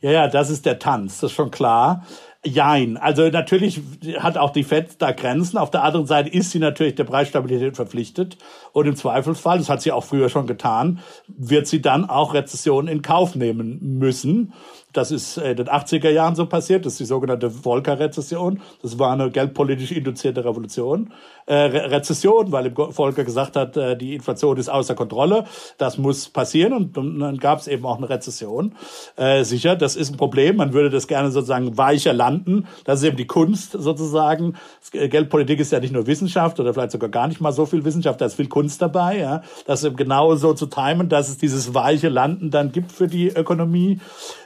Ja, 0.00 0.10
ja, 0.10 0.28
das 0.28 0.50
ist 0.50 0.66
der 0.66 0.78
Tanz, 0.78 1.20
das 1.20 1.30
ist 1.30 1.36
schon 1.36 1.50
klar. 1.50 2.06
Jein. 2.46 2.96
Also 2.96 3.28
natürlich 3.28 3.80
hat 4.18 4.38
auch 4.38 4.50
die 4.50 4.62
FED 4.62 4.96
da 5.02 5.12
Grenzen. 5.12 5.58
Auf 5.58 5.70
der 5.70 5.82
anderen 5.82 6.06
Seite 6.06 6.30
ist 6.30 6.52
sie 6.52 6.58
natürlich 6.58 6.94
der 6.94 7.04
Preisstabilität 7.04 7.76
verpflichtet. 7.76 8.38
Und 8.72 8.86
im 8.86 8.96
Zweifelsfall, 8.96 9.58
das 9.58 9.68
hat 9.68 9.82
sie 9.82 9.92
auch 9.92 10.04
früher 10.04 10.28
schon 10.28 10.46
getan, 10.46 11.00
wird 11.26 11.66
sie 11.66 11.82
dann 11.82 12.08
auch 12.08 12.34
Rezessionen 12.34 12.88
in 12.88 13.02
Kauf 13.02 13.34
nehmen 13.34 13.98
müssen. 13.98 14.52
Das 14.96 15.10
ist 15.10 15.36
in 15.36 15.56
den 15.56 15.68
80er 15.68 16.10
Jahren 16.10 16.34
so 16.34 16.46
passiert, 16.46 16.86
das 16.86 16.94
ist 16.94 17.00
die 17.00 17.04
sogenannte 17.04 17.50
Volcker-Rezession. 17.50 18.60
Das 18.82 18.98
war 18.98 19.12
eine 19.12 19.30
geldpolitisch 19.30 19.92
induzierte 19.92 20.44
Revolution. 20.44 21.12
Äh, 21.46 21.54
Re 21.54 21.90
Rezession, 21.90 22.50
weil 22.50 22.72
Volcker 22.74 23.22
gesagt 23.22 23.56
hat, 23.56 23.76
äh, 23.76 23.96
die 23.96 24.14
Inflation 24.14 24.56
ist 24.56 24.68
außer 24.68 24.94
Kontrolle. 24.94 25.44
Das 25.78 25.98
muss 25.98 26.28
passieren 26.28 26.72
und, 26.72 26.98
und 26.98 27.20
dann 27.20 27.36
gab 27.38 27.60
es 27.60 27.68
eben 27.68 27.84
auch 27.86 27.98
eine 27.98 28.08
Rezession. 28.08 28.74
Äh, 29.16 29.44
sicher, 29.44 29.76
das 29.76 29.96
ist 29.96 30.12
ein 30.12 30.16
Problem. 30.16 30.56
Man 30.56 30.72
würde 30.72 30.90
das 30.90 31.06
gerne 31.06 31.30
sozusagen 31.30 31.76
weicher 31.76 32.12
landen. 32.12 32.66
Das 32.84 33.00
ist 33.00 33.06
eben 33.06 33.16
die 33.16 33.26
Kunst 33.26 33.72
sozusagen. 33.72 34.56
Geldpolitik 34.92 35.60
ist 35.60 35.72
ja 35.72 35.80
nicht 35.80 35.92
nur 35.92 36.06
Wissenschaft 36.06 36.58
oder 36.58 36.72
vielleicht 36.72 36.92
sogar 36.92 37.10
gar 37.10 37.28
nicht 37.28 37.40
mal 37.40 37.52
so 37.52 37.66
viel 37.66 37.84
Wissenschaft, 37.84 38.20
da 38.20 38.26
ist 38.26 38.34
viel 38.34 38.48
Kunst 38.48 38.82
dabei. 38.82 39.18
Ja? 39.18 39.42
Das 39.66 39.84
eben 39.84 39.96
genau 39.96 40.34
so 40.36 40.54
zu 40.54 40.66
timen, 40.66 41.08
dass 41.08 41.28
es 41.28 41.38
dieses 41.38 41.74
weiche 41.74 42.08
Landen 42.08 42.50
dann 42.50 42.72
gibt 42.72 42.92
für 42.92 43.06
die 43.06 43.28
Ökonomie. 43.28 44.00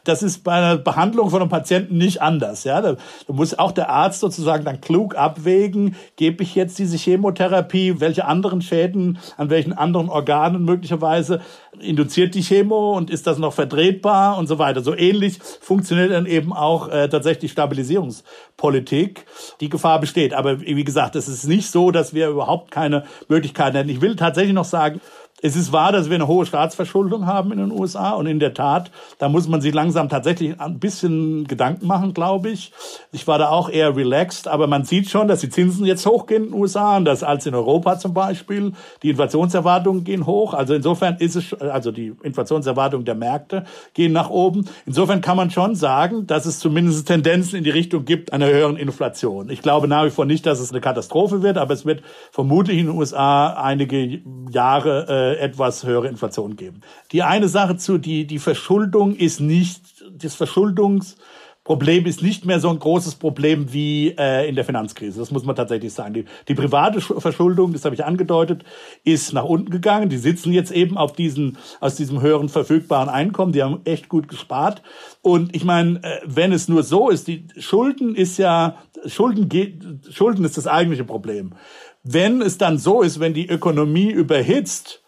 Das 0.05 0.23
ist 0.23 0.40
bei 0.43 0.53
einer 0.53 0.77
Behandlung 0.77 1.31
von 1.31 1.41
einem 1.41 1.51
Patienten 1.51 1.99
nicht 1.99 2.23
anders. 2.23 2.65
Ja? 2.65 2.81
Da, 2.81 2.97
da 3.27 3.33
muss 3.33 3.59
auch 3.59 3.73
der 3.73 3.91
Arzt 3.91 4.21
sozusagen 4.21 4.65
dann 4.65 4.81
klug 4.81 5.17
abwägen, 5.17 5.97
gebe 6.17 6.43
ich 6.43 6.55
jetzt 6.55 6.79
diese 6.79 6.97
Chemotherapie, 6.97 8.01
welche 8.01 8.25
anderen 8.25 8.63
Schäden 8.63 9.19
an 9.37 9.51
welchen 9.51 9.73
anderen 9.73 10.09
Organen 10.09 10.65
möglicherweise 10.65 11.41
induziert 11.79 12.35
die 12.35 12.43
Chemo 12.43 12.97
und 12.97 13.11
ist 13.11 13.27
das 13.27 13.39
noch 13.39 13.53
vertretbar 13.53 14.39
und 14.39 14.47
so 14.47 14.59
weiter. 14.59 14.83
So 14.83 14.95
ähnlich 14.95 15.39
funktioniert 15.61 16.11
dann 16.11 16.27
eben 16.27 16.53
auch 16.53 16.89
äh, 16.89 17.09
tatsächlich 17.09 17.53
Stabilisierungspolitik. 17.53 19.27
Die 19.61 19.69
Gefahr 19.69 20.01
besteht. 20.01 20.35
Aber 20.35 20.61
wie 20.61 20.85
gesagt, 20.85 21.17
es 21.17 21.29
ist 21.29 21.47
nicht 21.47 21.71
so, 21.71 21.91
dass 21.91 22.15
wir 22.15 22.29
überhaupt 22.29 22.71
keine 22.71 23.05
Möglichkeiten 23.29 23.77
hätten. 23.77 23.89
Ich 23.89 24.01
will 24.01 24.17
tatsächlich 24.17 24.55
noch 24.55 24.65
sagen, 24.65 25.01
es 25.43 25.57
ist 25.57 25.73
wahr, 25.73 25.93
dass 25.93 26.11
wir 26.11 26.17
eine 26.17 26.27
hohe 26.27 26.45
Staatsverschuldung 26.45 27.27
haben 27.27 27.53
in 27.53 27.59
den 27.59 27.73
USA 27.73 28.11
und 28.11 28.27
in 28.27 28.41
der 28.41 28.53
Tat, 28.53 28.91
da 29.19 29.29
muss 29.29 29.49
man 29.49 29.61
sich 29.61 29.73
langsam 29.73 30.09
tatsächlich 30.09 30.61
ein 30.61 30.79
bisschen 30.79 31.47
Gedanken 31.47 31.87
machen, 31.87 32.13
glaube 32.13 32.51
ich. 32.51 32.73
Ich 33.13 33.27
war 33.27 33.39
da 33.39 33.49
auch 33.49 33.71
eher 33.71 33.97
relaxed, 33.97 34.49
aber 34.49 34.67
man 34.67 34.85
sieht 34.85 35.09
schon, 35.09 35.29
dass 35.29 35.41
die 35.41 35.49
Zinsen 35.49 35.87
jetzt 35.87 36.05
hochgehen 36.05 36.45
in 36.45 36.51
den 36.51 36.61
USA 36.61 36.97
und 36.97 37.07
das 37.07 37.23
als 37.23 37.47
in 37.47 37.55
Europa 37.55 37.99
zum 37.99 38.13
Beispiel. 38.13 38.73
Die 39.03 39.11
Inflationserwartungen 39.11 40.05
gehen 40.05 40.27
hoch. 40.27 40.53
Also 40.53 40.75
insofern 40.75 41.17
ist 41.19 41.37
es, 41.37 41.55
also 41.55 41.91
die 41.91 42.13
Inflationserwartungen 42.23 43.07
der 43.07 43.15
Märkte 43.15 43.65
gehen 43.95 44.13
nach 44.13 44.29
oben. 44.29 44.67
Insofern 44.85 45.23
kann 45.23 45.37
man 45.37 45.51
schon 45.51 45.75
sagen, 45.75 46.27
dass 46.27 46.45
es 46.45 46.59
zumindest 46.59 47.07
Tendenzen 47.07 47.57
in 47.57 47.65
die 47.65 47.71
Richtung 47.71 48.05
gibt 48.05 48.33
einer 48.33 48.47
höheren 48.47 48.77
Inflation. 48.77 49.49
Ich 49.49 49.63
glaube 49.63 49.89
nach 49.89 50.05
wie 50.05 50.11
vor 50.11 50.27
nicht, 50.27 50.45
dass 50.45 50.61
es 50.61 50.71
eine 50.71 50.81
Katastrophe 50.81 51.43
wird, 51.43 51.57
aber 51.57 51.73
es 51.73 51.87
wird 51.87 52.03
vermutlich 52.31 52.79
in 52.79 52.87
den 52.87 52.97
USA 52.97 53.55
einige 53.55 54.21
Jahre 54.51 55.20
äh, 55.21 55.37
etwas 55.37 55.85
höhere 55.85 56.09
Inflation 56.09 56.57
geben. 56.57 56.81
Die 57.13 57.23
eine 57.23 57.49
Sache 57.49 57.77
zu, 57.77 57.99
die, 57.99 58.27
die 58.27 58.39
Verschuldung 58.39 59.15
ist 59.15 59.41
nicht, 59.41 59.83
das 60.13 60.35
Verschuldungsproblem 60.35 62.07
ist 62.07 62.23
nicht 62.23 62.47
mehr 62.47 62.59
so 62.59 62.71
ein 62.71 62.79
großes 62.79 63.17
Problem 63.17 63.73
wie 63.73 64.15
äh, 64.19 64.49
in 64.49 64.55
der 64.55 64.65
Finanzkrise. 64.65 65.21
Das 65.21 65.31
muss 65.31 65.45
man 65.45 65.57
tatsächlich 65.57 65.93
sagen. 65.93 66.15
Die, 66.15 66.25
die 66.49 66.55
private 66.55 67.01
Verschuldung, 67.01 67.73
das 67.73 67.85
habe 67.85 67.95
ich 67.95 68.05
angedeutet, 68.05 68.65
ist 69.05 69.35
nach 69.35 69.45
unten 69.45 69.71
gegangen. 69.71 70.09
Die 70.09 70.19
sitzen 70.19 70.53
jetzt 70.53 70.73
eben 70.73 70.97
auf 70.97 71.13
diesen, 71.13 71.59
aus 71.81 71.97
diesem 71.97 72.23
höheren 72.23 72.49
verfügbaren 72.49 73.11
Einkommen. 73.11 73.53
Die 73.53 73.63
haben 73.63 73.81
echt 73.85 74.09
gut 74.09 74.29
gespart. 74.29 74.83
Und 75.21 75.55
ich 75.55 75.65
meine, 75.65 76.03
äh, 76.03 76.21
wenn 76.25 76.53
es 76.53 76.69
nur 76.69 76.83
so 76.83 77.11
ist, 77.11 77.29
die 77.29 77.47
Schulden 77.59 78.15
ist 78.15 78.39
ja, 78.39 78.77
Schulden 79.07 79.49
geht, 79.49 79.85
Schulden 80.11 80.45
ist 80.45 80.57
das 80.57 80.67
eigentliche 80.67 81.05
Problem. 81.05 81.55
Wenn 82.03 82.41
es 82.41 82.57
dann 82.57 82.79
so 82.79 83.03
ist, 83.03 83.21
wenn 83.21 83.35
die 83.35 83.49
Ökonomie 83.49 84.11
überhitzt, 84.11 85.03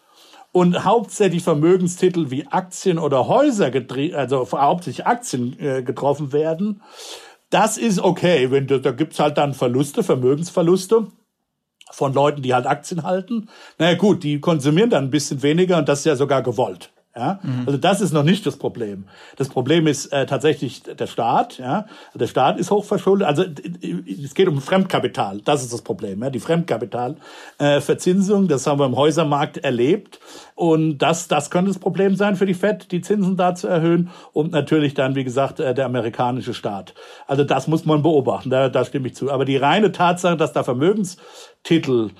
und 0.53 0.85
hauptsächlich 0.85 1.43
Vermögenstitel 1.43 2.29
wie 2.29 2.47
Aktien 2.47 2.99
oder 2.99 3.27
Häuser, 3.27 3.71
also 4.15 4.47
hauptsächlich 4.51 5.05
Aktien 5.05 5.59
äh, 5.59 5.81
getroffen 5.81 6.31
werden. 6.31 6.81
Das 7.49 7.77
ist 7.77 7.99
okay, 7.99 8.49
wenn 8.51 8.67
da, 8.67 8.91
gibt's 8.91 9.19
halt 9.19 9.37
dann 9.37 9.53
Verluste, 9.53 10.03
Vermögensverluste 10.03 11.07
von 11.91 12.13
Leuten, 12.13 12.43
die 12.43 12.53
halt 12.53 12.67
Aktien 12.67 13.03
halten. 13.03 13.49
Na 13.79 13.85
naja, 13.85 13.97
gut, 13.97 14.23
die 14.23 14.39
konsumieren 14.39 14.91
dann 14.91 15.05
ein 15.05 15.11
bisschen 15.11 15.41
weniger 15.43 15.77
und 15.77 15.89
das 15.89 15.99
ist 15.99 16.05
ja 16.05 16.15
sogar 16.15 16.43
gewollt. 16.43 16.92
Ja? 17.15 17.39
Mhm. 17.43 17.63
Also 17.65 17.77
das 17.77 18.01
ist 18.01 18.11
noch 18.11 18.23
nicht 18.23 18.45
das 18.45 18.57
Problem. 18.57 19.05
Das 19.37 19.47
Problem 19.49 19.87
ist 19.87 20.07
äh, 20.07 20.25
tatsächlich 20.25 20.83
der 20.83 21.07
Staat. 21.07 21.59
Ja? 21.59 21.85
Der 22.15 22.27
Staat 22.27 22.59
ist 22.59 22.71
hochverschuldet. 22.71 23.25
Also 23.27 23.45
es 24.21 24.33
geht 24.33 24.47
um 24.47 24.61
Fremdkapital. 24.61 25.41
Das 25.45 25.61
ist 25.61 25.71
das 25.73 25.83
Problem. 25.83 26.23
Ja? 26.23 26.29
Die 26.29 26.39
Fremdkapitalverzinsung, 26.39 28.45
äh, 28.45 28.47
das 28.47 28.65
haben 28.65 28.79
wir 28.79 28.85
im 28.85 28.95
Häusermarkt 28.95 29.57
erlebt. 29.57 30.21
Und 30.55 30.99
das, 30.99 31.27
das 31.27 31.51
könnte 31.51 31.69
das 31.69 31.79
Problem 31.79 32.15
sein 32.15 32.35
für 32.35 32.45
die 32.45 32.53
FED, 32.53 32.91
die 32.91 33.01
Zinsen 33.01 33.37
da 33.37 33.55
zu 33.55 33.67
erhöhen. 33.67 34.09
Und 34.33 34.51
natürlich 34.51 34.93
dann, 34.95 35.15
wie 35.15 35.23
gesagt, 35.23 35.59
äh, 35.59 35.75
der 35.75 35.85
amerikanische 35.85 36.53
Staat. 36.53 36.93
Also 37.27 37.43
das 37.43 37.67
muss 37.67 37.85
man 37.85 38.01
beobachten. 38.01 38.49
Da, 38.49 38.69
da 38.69 38.85
stimme 38.85 39.07
ich 39.07 39.15
zu. 39.15 39.31
Aber 39.31 39.45
die 39.45 39.57
reine 39.57 39.91
Tatsache, 39.91 40.37
dass 40.37 40.53
da 40.53 40.63
Vermögenstitel 40.63 42.07
äh, 42.07 42.11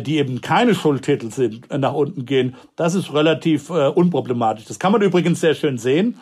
die 0.00 0.18
eben 0.18 0.40
keine 0.40 0.74
Schuldtitel 0.74 1.30
sind, 1.30 1.70
äh, 1.70 1.78
nach 1.78 1.94
unten 1.94 2.24
gehen, 2.24 2.56
das 2.76 2.94
ist 2.94 3.12
relativ 3.12 3.70
äh, 3.70 3.88
unproblematisch. 3.88 4.64
Das 4.66 4.78
kann 4.78 4.92
man 4.92 5.02
übrigens 5.02 5.40
sehr 5.40 5.54
schön 5.54 5.78
sehen, 5.78 6.18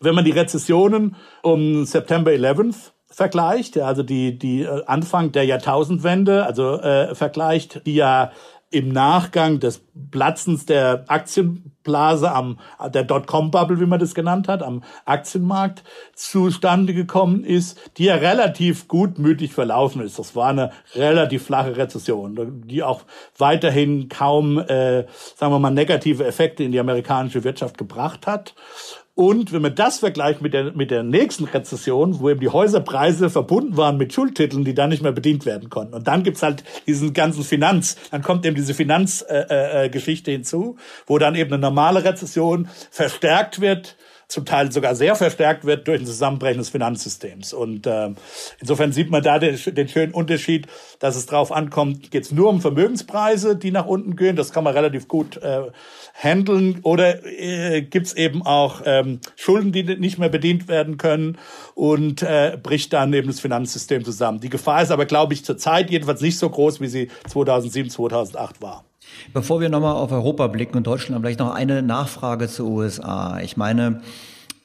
wenn 0.00 0.14
man 0.14 0.24
die 0.24 0.30
Rezessionen 0.30 1.16
um 1.42 1.84
September 1.84 2.30
11th 2.30 2.92
vergleicht, 3.08 3.78
also 3.78 4.02
die, 4.02 4.38
die 4.38 4.66
Anfang 4.66 5.32
der 5.32 5.44
Jahrtausendwende, 5.44 6.46
also 6.46 6.80
äh, 6.80 7.14
vergleicht, 7.14 7.86
die 7.86 7.94
ja 7.94 8.32
im 8.72 8.88
Nachgang 8.88 9.60
des 9.60 9.82
Platzens 10.10 10.66
der 10.66 11.04
Aktienblase 11.08 12.32
am 12.32 12.58
der 12.92 13.04
Dotcom-Bubble, 13.04 13.80
wie 13.80 13.86
man 13.86 14.00
das 14.00 14.14
genannt 14.14 14.48
hat, 14.48 14.62
am 14.62 14.82
Aktienmarkt 15.04 15.84
zustande 16.14 16.94
gekommen 16.94 17.44
ist, 17.44 17.78
die 17.98 18.04
ja 18.04 18.14
relativ 18.14 18.88
gutmütig 18.88 19.52
verlaufen 19.52 20.00
ist. 20.02 20.18
Das 20.18 20.34
war 20.34 20.48
eine 20.48 20.72
relativ 20.94 21.44
flache 21.44 21.76
Rezession, 21.76 22.62
die 22.66 22.82
auch 22.82 23.02
weiterhin 23.36 24.08
kaum, 24.08 24.58
äh, 24.58 25.06
sagen 25.36 25.52
wir 25.52 25.58
mal, 25.58 25.70
negative 25.70 26.24
Effekte 26.24 26.64
in 26.64 26.72
die 26.72 26.80
amerikanische 26.80 27.44
Wirtschaft 27.44 27.76
gebracht 27.76 28.26
hat. 28.26 28.54
Und 29.14 29.52
wenn 29.52 29.60
man 29.60 29.74
das 29.74 29.98
vergleicht 29.98 30.40
mit 30.40 30.54
der, 30.54 30.72
mit 30.72 30.90
der 30.90 31.02
nächsten 31.02 31.44
Rezession, 31.44 32.20
wo 32.20 32.30
eben 32.30 32.40
die 32.40 32.48
Häuserpreise 32.48 33.28
verbunden 33.28 33.76
waren 33.76 33.98
mit 33.98 34.14
Schuldtiteln, 34.14 34.64
die 34.64 34.74
dann 34.74 34.88
nicht 34.88 35.02
mehr 35.02 35.12
bedient 35.12 35.44
werden 35.44 35.68
konnten. 35.68 35.92
Und 35.92 36.08
dann 36.08 36.22
gibt's 36.22 36.42
halt 36.42 36.64
diesen 36.86 37.12
ganzen 37.12 37.44
Finanz, 37.44 37.96
dann 38.10 38.22
kommt 38.22 38.46
eben 38.46 38.56
diese 38.56 38.72
Finanzgeschichte 38.72 40.30
äh, 40.30 40.34
äh, 40.34 40.36
hinzu, 40.36 40.76
wo 41.06 41.18
dann 41.18 41.34
eben 41.34 41.52
eine 41.52 41.60
normale 41.60 42.04
Rezession 42.04 42.68
verstärkt 42.90 43.60
wird 43.60 43.96
zum 44.32 44.44
Teil 44.44 44.72
sogar 44.72 44.94
sehr 44.94 45.14
verstärkt 45.14 45.64
wird 45.64 45.86
durch 45.86 46.00
ein 46.00 46.06
Zusammenbrechen 46.06 46.58
des 46.58 46.70
Finanzsystems. 46.70 47.52
Und 47.52 47.86
äh, 47.86 48.10
insofern 48.60 48.92
sieht 48.92 49.10
man 49.10 49.22
da 49.22 49.38
den, 49.38 49.58
den 49.74 49.88
schönen 49.88 50.14
Unterschied, 50.14 50.66
dass 50.98 51.16
es 51.16 51.26
drauf 51.26 51.52
ankommt, 51.52 52.10
geht 52.10 52.24
es 52.24 52.32
nur 52.32 52.48
um 52.48 52.60
Vermögenspreise, 52.60 53.56
die 53.56 53.70
nach 53.70 53.86
unten 53.86 54.16
gehen, 54.16 54.36
das 54.36 54.52
kann 54.52 54.64
man 54.64 54.74
relativ 54.74 55.06
gut 55.06 55.36
äh, 55.36 55.64
handeln, 56.22 56.78
oder 56.82 57.24
äh, 57.26 57.82
gibt 57.82 58.06
es 58.06 58.12
eben 58.14 58.42
auch 58.42 58.82
ähm, 58.84 59.20
Schulden, 59.36 59.72
die 59.72 59.82
nicht 59.82 60.18
mehr 60.18 60.28
bedient 60.28 60.68
werden 60.68 60.96
können 60.96 61.38
und 61.74 62.22
äh, 62.22 62.58
bricht 62.62 62.92
dann 62.92 63.12
eben 63.12 63.26
das 63.26 63.40
Finanzsystem 63.40 64.04
zusammen. 64.04 64.40
Die 64.40 64.48
Gefahr 64.48 64.82
ist 64.82 64.90
aber, 64.90 65.06
glaube 65.06 65.34
ich, 65.34 65.44
zurzeit 65.44 65.90
jedenfalls 65.90 66.20
nicht 66.20 66.38
so 66.38 66.48
groß, 66.48 66.80
wie 66.80 66.86
sie 66.86 67.08
2007, 67.28 67.90
2008 67.90 68.62
war. 68.62 68.84
Bevor 69.32 69.60
wir 69.60 69.68
nochmal 69.68 69.94
auf 69.94 70.12
Europa 70.12 70.46
blicken 70.46 70.76
und 70.76 70.86
Deutschland, 70.86 71.22
vielleicht 71.22 71.40
noch 71.40 71.52
eine 71.52 71.82
Nachfrage 71.82 72.48
zu 72.48 72.68
USA. 72.68 73.40
Ich 73.40 73.56
meine, 73.56 74.00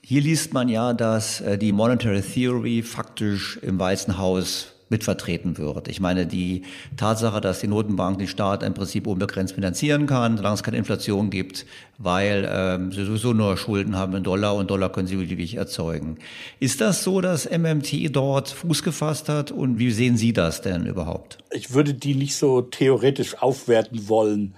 hier 0.01 0.21
liest 0.21 0.53
man 0.53 0.69
ja, 0.69 0.93
dass 0.93 1.41
äh, 1.41 1.57
die 1.57 1.71
Monetary 1.71 2.21
Theory 2.21 2.83
faktisch 2.83 3.57
im 3.61 3.79
Weißen 3.79 4.17
Haus 4.17 4.76
mitvertreten 4.89 5.57
wird. 5.57 5.87
Ich 5.87 5.99
meine, 5.99 6.25
die 6.25 6.63
Tatsache, 6.95 7.41
dass 7.41 7.59
die 7.59 7.67
Notenbank 7.67 8.19
den 8.19 8.27
Staat 8.27 8.63
im 8.63 8.73
Prinzip 8.73 9.07
unbegrenzt 9.07 9.55
finanzieren 9.55 10.07
kann, 10.07 10.37
solange 10.37 10.55
es 10.55 10.63
keine 10.63 10.77
Inflation 10.77 11.29
gibt, 11.29 11.65
weil 11.97 12.49
ähm, 12.51 12.91
sie 12.91 13.05
sowieso 13.05 13.33
nur 13.33 13.57
Schulden 13.57 13.95
haben 13.95 14.15
in 14.15 14.23
Dollar 14.23 14.55
und 14.55 14.69
Dollar 14.69 14.91
können 14.91 15.07
sie 15.07 15.15
beliebig 15.15 15.55
erzeugen. 15.55 16.17
Ist 16.59 16.81
das 16.81 17.03
so, 17.03 17.21
dass 17.21 17.49
MMT 17.49 18.15
dort 18.15 18.49
Fuß 18.49 18.83
gefasst 18.83 19.29
hat 19.29 19.51
und 19.51 19.79
wie 19.79 19.91
sehen 19.91 20.17
Sie 20.17 20.33
das 20.33 20.61
denn 20.61 20.85
überhaupt? 20.85 21.39
Ich 21.51 21.73
würde 21.73 21.93
die 21.93 22.15
nicht 22.15 22.35
so 22.35 22.61
theoretisch 22.61 23.41
aufwerten 23.41 24.07
wollen. 24.07 24.55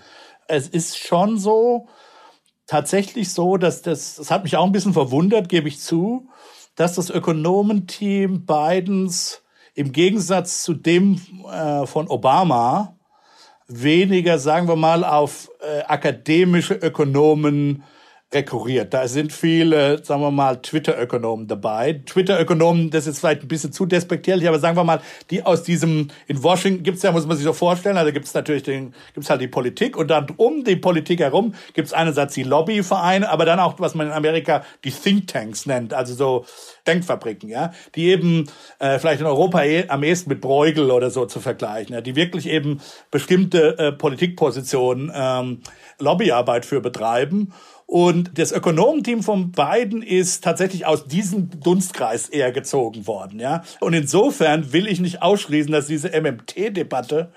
Es 0.47 0.67
ist 0.67 0.97
schon 0.97 1.37
so, 1.37 1.87
tatsächlich 2.69 3.31
so, 3.31 3.57
dass 3.57 3.81
das, 3.81 4.15
das 4.15 4.29
hat 4.29 4.43
mich 4.43 4.55
auch 4.55 4.65
ein 4.65 4.71
bisschen 4.71 4.93
verwundert, 4.93 5.49
gebe 5.49 5.67
ich 5.67 5.79
zu, 5.79 6.29
dass 6.75 6.93
das 6.95 7.09
Ökonomenteam 7.09 8.45
Bidens 8.45 9.41
im 9.79 9.93
Gegensatz 9.93 10.63
zu 10.63 10.73
dem 10.73 11.21
äh, 11.49 11.87
von 11.87 12.09
Obama 12.09 12.97
weniger, 13.69 14.37
sagen 14.37 14.67
wir 14.67 14.75
mal, 14.75 15.05
auf 15.05 15.49
äh, 15.61 15.83
akademische 15.83 16.73
Ökonomen 16.73 17.83
rekurriert. 18.31 18.93
Da 18.93 19.07
sind 19.07 19.33
viele, 19.33 20.03
sagen 20.03 20.21
wir 20.21 20.29
mal, 20.29 20.61
Twitter-Ökonomen 20.61 21.47
dabei. 21.47 22.01
Twitter-Ökonomen, 22.05 22.91
das 22.91 23.07
ist 23.07 23.19
vielleicht 23.19 23.41
ein 23.41 23.47
bisschen 23.47 23.71
zu 23.71 23.87
despektierlich, 23.87 24.47
aber 24.47 24.59
sagen 24.59 24.77
wir 24.77 24.83
mal, 24.83 25.01
die 25.31 25.43
aus 25.43 25.63
diesem, 25.63 26.09
in 26.27 26.43
Washington 26.43 26.83
gibt's 26.83 27.01
ja, 27.01 27.11
muss 27.11 27.25
man 27.25 27.37
sich 27.37 27.43
so 27.43 27.53
vorstellen, 27.53 27.97
also 27.97 28.11
gibt's 28.11 28.35
natürlich 28.35 28.61
den, 28.61 28.93
gibt's 29.15 29.31
halt 29.31 29.41
die 29.41 29.47
Politik 29.47 29.97
und 29.97 30.09
dann 30.09 30.27
um 30.37 30.63
die 30.63 30.75
Politik 30.75 31.21
herum 31.21 31.55
gibt's 31.73 31.91
einerseits 31.91 32.35
die 32.35 32.43
Lobbyvereine, 32.43 33.27
aber 33.27 33.45
dann 33.45 33.59
auch, 33.59 33.79
was 33.79 33.95
man 33.95 34.07
in 34.07 34.13
Amerika 34.13 34.63
die 34.83 34.91
Thinktanks 34.91 35.65
nennt, 35.65 35.95
also 35.95 36.13
so 36.13 36.45
Denkfabriken, 36.85 37.49
ja, 37.49 37.71
die 37.95 38.09
eben 38.09 38.47
äh, 38.77 38.99
vielleicht 38.99 39.21
in 39.21 39.27
Europa 39.27 39.63
eh, 39.63 39.87
am 39.87 40.03
ehesten 40.03 40.29
mit 40.29 40.39
Bruegel 40.39 40.91
oder 40.91 41.09
so 41.09 41.25
zu 41.25 41.39
vergleichen, 41.39 41.95
ja, 41.95 42.01
die 42.01 42.15
wirklich 42.15 42.47
eben 42.47 42.79
bestimmte 43.09 43.77
äh, 43.79 43.91
Politikpositionen 43.91 45.11
ähm, 45.15 45.61
Lobbyarbeit 45.97 46.67
für 46.67 46.79
betreiben. 46.79 47.53
Und 47.89 48.37
das 48.37 48.51
Ökonomenteam 48.51 49.23
von 49.23 49.51
beiden 49.51 50.03
ist 50.03 50.43
tatsächlich 50.43 50.85
aus 50.85 51.07
diesem 51.07 51.49
Dunstkreis 51.59 52.29
eher 52.29 52.51
gezogen 52.51 53.07
worden, 53.07 53.39
ja. 53.39 53.63
Und 53.79 53.93
insofern 53.93 54.71
will 54.73 54.85
ich 54.85 54.99
nicht 54.99 55.23
ausschließen, 55.23 55.71
dass 55.71 55.87
diese 55.87 56.09
MMT-Debatte 56.09 57.31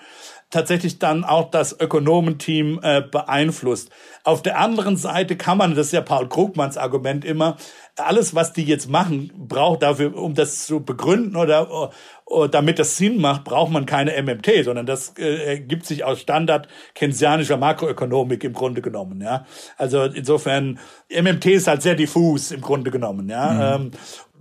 tatsächlich 0.50 0.98
dann 0.98 1.24
auch 1.24 1.50
das 1.50 1.80
Ökonomenteam 1.80 2.80
äh, 2.82 3.00
beeinflusst. 3.00 3.88
Auf 4.24 4.42
der 4.42 4.58
anderen 4.58 4.98
Seite 4.98 5.36
kann 5.36 5.56
man, 5.56 5.74
das 5.74 5.86
ist 5.86 5.92
ja 5.92 6.02
Paul 6.02 6.28
Krugmanns 6.28 6.76
Argument 6.76 7.24
immer, 7.24 7.56
alles, 7.96 8.34
was 8.34 8.52
die 8.52 8.64
jetzt 8.64 8.90
machen, 8.90 9.32
braucht 9.34 9.82
dafür, 9.82 10.14
um 10.14 10.34
das 10.34 10.66
zu 10.66 10.80
begründen 10.80 11.34
oder, 11.34 11.90
oder 12.32 12.48
damit 12.48 12.78
das 12.78 12.96
Sinn 12.96 13.20
macht, 13.20 13.44
braucht 13.44 13.70
man 13.70 13.86
keine 13.86 14.20
MMT, 14.20 14.64
sondern 14.64 14.86
das 14.86 15.14
äh, 15.18 15.54
ergibt 15.54 15.86
sich 15.86 16.04
aus 16.04 16.20
Standard 16.20 16.66
keynesianischer 16.94 17.58
Makroökonomik 17.58 18.42
im 18.44 18.54
Grunde 18.54 18.80
genommen. 18.80 19.20
Ja, 19.20 19.44
also 19.76 20.04
insofern 20.04 20.78
MMT 21.10 21.46
ist 21.46 21.66
halt 21.68 21.82
sehr 21.82 21.94
diffus 21.94 22.50
im 22.50 22.62
Grunde 22.62 22.90
genommen. 22.90 23.28
Ja, 23.28 23.76
mhm. 23.78 23.86
ähm, 23.86 23.90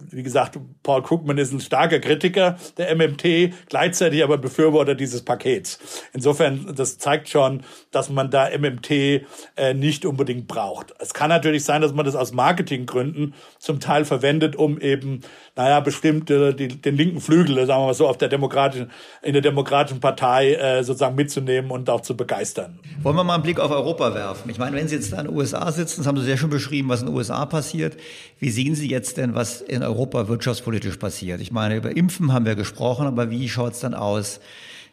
wie 0.09 0.23
gesagt, 0.23 0.57
Paul 0.83 1.03
Krugman 1.03 1.37
ist 1.37 1.51
ein 1.51 1.59
starker 1.59 1.99
Kritiker 1.99 2.57
der 2.77 2.95
MMT, 2.95 3.53
gleichzeitig 3.69 4.23
aber 4.23 4.37
Befürworter 4.37 4.95
dieses 4.95 5.23
Pakets. 5.23 5.79
Insofern, 6.13 6.73
das 6.75 6.97
zeigt 6.97 7.29
schon, 7.29 7.63
dass 7.91 8.09
man 8.09 8.31
da 8.31 8.49
MMT 8.57 8.91
äh, 8.91 9.73
nicht 9.73 10.05
unbedingt 10.05 10.47
braucht. 10.47 10.93
Es 10.99 11.13
kann 11.13 11.29
natürlich 11.29 11.63
sein, 11.63 11.81
dass 11.81 11.93
man 11.93 12.05
das 12.05 12.15
aus 12.15 12.33
Marketinggründen 12.33 13.33
zum 13.59 13.79
Teil 13.79 14.05
verwendet, 14.05 14.55
um 14.55 14.79
eben, 14.79 15.21
naja, 15.55 15.79
bestimmte, 15.79 16.53
die, 16.53 16.67
den 16.67 16.97
linken 16.97 17.21
Flügel, 17.21 17.55
sagen 17.65 17.81
wir 17.81 17.87
mal 17.87 17.93
so, 17.93 18.07
auf 18.07 18.17
der 18.17 18.29
demokratischen, 18.29 18.91
in 19.21 19.33
der 19.33 19.41
demokratischen 19.41 19.99
Partei 19.99 20.55
äh, 20.55 20.83
sozusagen 20.83 21.15
mitzunehmen 21.15 21.71
und 21.71 21.89
auch 21.89 22.01
zu 22.01 22.15
begeistern. 22.17 22.79
Wollen 23.01 23.15
wir 23.15 23.23
mal 23.23 23.35
einen 23.35 23.43
Blick 23.43 23.59
auf 23.59 23.71
Europa 23.71 24.13
werfen? 24.13 24.49
Ich 24.49 24.57
meine, 24.57 24.75
wenn 24.75 24.87
Sie 24.87 24.95
jetzt 24.95 25.13
da 25.13 25.19
in 25.19 25.27
den 25.27 25.35
USA 25.35 25.71
sitzen, 25.71 26.01
das 26.01 26.07
haben 26.07 26.17
Sie 26.17 26.25
sehr 26.25 26.37
schön 26.37 26.49
beschrieben, 26.49 26.89
was 26.89 27.01
in 27.01 27.07
den 27.07 27.15
USA 27.15 27.45
passiert. 27.45 27.97
Wie 28.39 28.49
sehen 28.49 28.75
Sie 28.75 28.89
jetzt 28.89 29.17
denn, 29.17 29.35
was 29.35 29.61
in 29.61 29.83
Europa 29.83 29.90
wirtschaftspolitisch 29.97 30.97
passiert? 30.97 31.41
Ich 31.41 31.51
meine, 31.51 31.75
über 31.75 31.95
Impfen 31.95 32.33
haben 32.33 32.45
wir 32.45 32.55
gesprochen, 32.55 33.07
aber 33.07 33.29
wie 33.29 33.49
schaut 33.49 33.73
es 33.73 33.79
dann 33.79 33.93
aus 33.93 34.39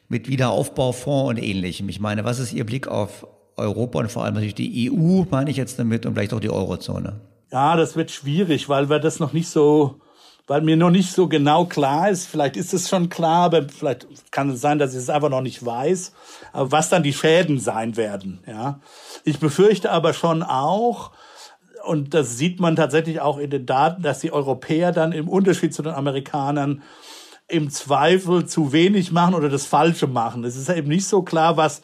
mit 0.09 0.29
Wiederaufbaufonds 0.29 1.31
und 1.31 1.43
ähnlichem? 1.43 1.89
Ich 1.89 2.01
meine, 2.01 2.25
was 2.25 2.39
ist 2.39 2.53
Ihr 2.53 2.65
Blick 2.65 2.89
auf 2.89 3.27
Europa 3.57 3.99
und 3.99 4.11
vor 4.11 4.25
allem 4.25 4.35
natürlich 4.35 4.55
die 4.55 4.91
EU, 4.91 5.25
meine 5.31 5.51
ich 5.51 5.57
jetzt 5.57 5.79
damit, 5.79 6.07
und 6.07 6.15
vielleicht 6.15 6.33
auch 6.33 6.41
die 6.41 6.51
Eurozone? 6.51 7.21
Ja, 7.51 7.77
das 7.77 7.97
wird 7.97 8.11
schwierig, 8.11 8.69
weil 8.69 8.89
wir 8.91 8.99
das 8.99 9.21
noch 9.21 9.33
nicht 9.33 9.49
so, 9.49 10.01
weil 10.47 10.61
mir 10.61 10.77
noch 10.77 10.91
nicht 10.91 11.13
so 11.13 11.29
genau 11.29 11.65
klar 11.65 12.11
ist. 12.11 12.27
Vielleicht 12.27 12.57
ist 12.57 12.75
es 12.75 12.89
schon 12.89 13.09
klar, 13.09 13.45
aber 13.45 13.69
vielleicht 13.69 14.07
kann 14.31 14.51
es 14.51 14.61
sein, 14.61 14.79
dass 14.79 14.93
ich 14.93 14.99
es 14.99 15.11
einfach 15.11 15.31
noch 15.31 15.41
nicht 15.41 15.65
weiß, 15.65 16.13
was 16.53 16.89
dann 16.89 17.03
die 17.03 17.13
Schäden 17.13 17.59
sein 17.59 17.97
werden. 17.97 18.41
Ja, 18.47 18.81
ich 19.25 19.39
befürchte 19.39 19.91
aber 19.91 20.13
schon 20.13 20.43
auch, 20.43 21.11
und 21.89 22.15
das 22.15 22.37
sieht 22.37 22.61
man 22.61 22.77
tatsächlich 22.77 23.21
auch 23.21 23.39
in 23.39 23.51
den 23.51 23.67
Daten, 23.67 24.03
dass 24.03 24.21
die 24.21 24.33
Europäer 24.33 24.93
dann 24.93 25.13
im 25.13 25.29
Unterschied 25.29 25.73
zu 25.75 25.83
den 25.83 25.95
Amerikanern 25.95 26.83
im 27.49 27.71
Zweifel 27.71 28.45
zu 28.45 28.73
wenig 28.73 29.11
machen 29.11 29.35
oder 29.35 29.49
das 29.49 29.65
Falsche 29.65 30.07
machen. 30.07 30.45
Es 30.45 30.55
ist 30.55 30.69
eben 30.69 30.89
nicht 30.89 31.07
so 31.07 31.23
klar, 31.23 31.57
was 31.57 31.81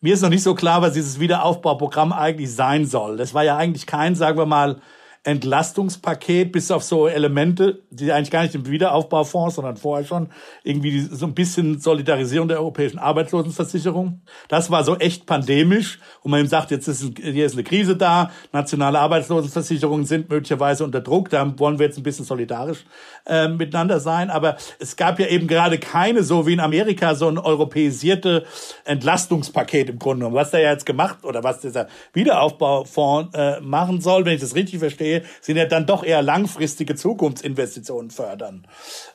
mir 0.00 0.12
ist 0.12 0.22
noch 0.22 0.28
nicht 0.28 0.42
so 0.42 0.54
klar, 0.54 0.82
was 0.82 0.92
dieses 0.92 1.18
Wiederaufbauprogramm 1.18 2.12
eigentlich 2.12 2.54
sein 2.54 2.84
soll. 2.84 3.16
Das 3.16 3.32
war 3.32 3.42
ja 3.42 3.56
eigentlich 3.56 3.86
kein, 3.86 4.14
sagen 4.14 4.36
wir 4.36 4.44
mal, 4.44 4.82
Entlastungspaket 5.24 6.52
bis 6.52 6.70
auf 6.70 6.84
so 6.84 7.08
Elemente, 7.08 7.82
die 7.90 8.12
eigentlich 8.12 8.30
gar 8.30 8.42
nicht 8.42 8.54
im 8.54 8.68
Wiederaufbaufonds, 8.68 9.54
sondern 9.54 9.78
vorher 9.78 10.06
schon 10.06 10.28
irgendwie 10.62 11.00
so 11.00 11.24
ein 11.24 11.34
bisschen 11.34 11.80
Solidarisierung 11.80 12.46
der 12.46 12.58
europäischen 12.58 12.98
Arbeitslosenversicherung. 12.98 14.20
Das 14.48 14.70
war 14.70 14.84
so 14.84 14.96
echt 14.96 15.24
pandemisch 15.24 15.98
und 16.22 16.30
man 16.30 16.40
ihm 16.40 16.46
sagt, 16.46 16.70
jetzt 16.70 16.88
ist, 16.88 17.18
hier 17.18 17.46
ist 17.46 17.54
eine 17.54 17.64
Krise 17.64 17.96
da, 17.96 18.30
nationale 18.52 18.98
Arbeitslosenversicherungen 18.98 20.04
sind 20.04 20.28
möglicherweise 20.28 20.84
unter 20.84 21.00
Druck, 21.00 21.30
da 21.30 21.58
wollen 21.58 21.78
wir 21.78 21.86
jetzt 21.86 21.96
ein 21.96 22.02
bisschen 22.02 22.26
solidarisch 22.26 22.84
äh, 23.26 23.48
miteinander 23.48 24.00
sein. 24.00 24.28
Aber 24.28 24.56
es 24.78 24.96
gab 24.96 25.18
ja 25.18 25.26
eben 25.26 25.46
gerade 25.46 25.78
keine, 25.78 26.22
so 26.22 26.46
wie 26.46 26.52
in 26.52 26.60
Amerika, 26.60 27.14
so 27.14 27.28
ein 27.28 27.38
europäisierte 27.38 28.44
Entlastungspaket 28.84 29.88
im 29.88 29.98
Grunde 29.98 30.20
genommen. 30.20 30.36
Was 30.36 30.50
der 30.50 30.60
ja 30.60 30.72
jetzt 30.72 30.84
gemacht 30.84 31.24
oder 31.24 31.42
was 31.42 31.60
dieser 31.60 31.88
Wiederaufbaufonds 32.12 33.34
äh, 33.34 33.60
machen 33.62 34.02
soll, 34.02 34.26
wenn 34.26 34.34
ich 34.34 34.42
das 34.42 34.54
richtig 34.54 34.80
verstehe, 34.80 35.13
sehe, 35.14 35.24
sind 35.40 35.56
ja 35.56 35.66
dann 35.66 35.86
doch 35.86 36.04
eher 36.04 36.22
langfristige 36.22 36.94
Zukunftsinvestitionen 36.94 38.10
fördern. 38.10 38.66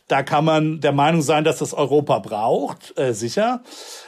Da 0.08 0.24
kann 0.24 0.46
man 0.46 0.82
der 0.82 0.92
Meinung 0.92 1.22
sein, 1.22 1.44
dass 1.44 1.60
das 1.60 1.74
Europa 1.74 2.20
braucht, 2.20 2.98
äh, 2.98 3.14
sicher. 3.14 3.62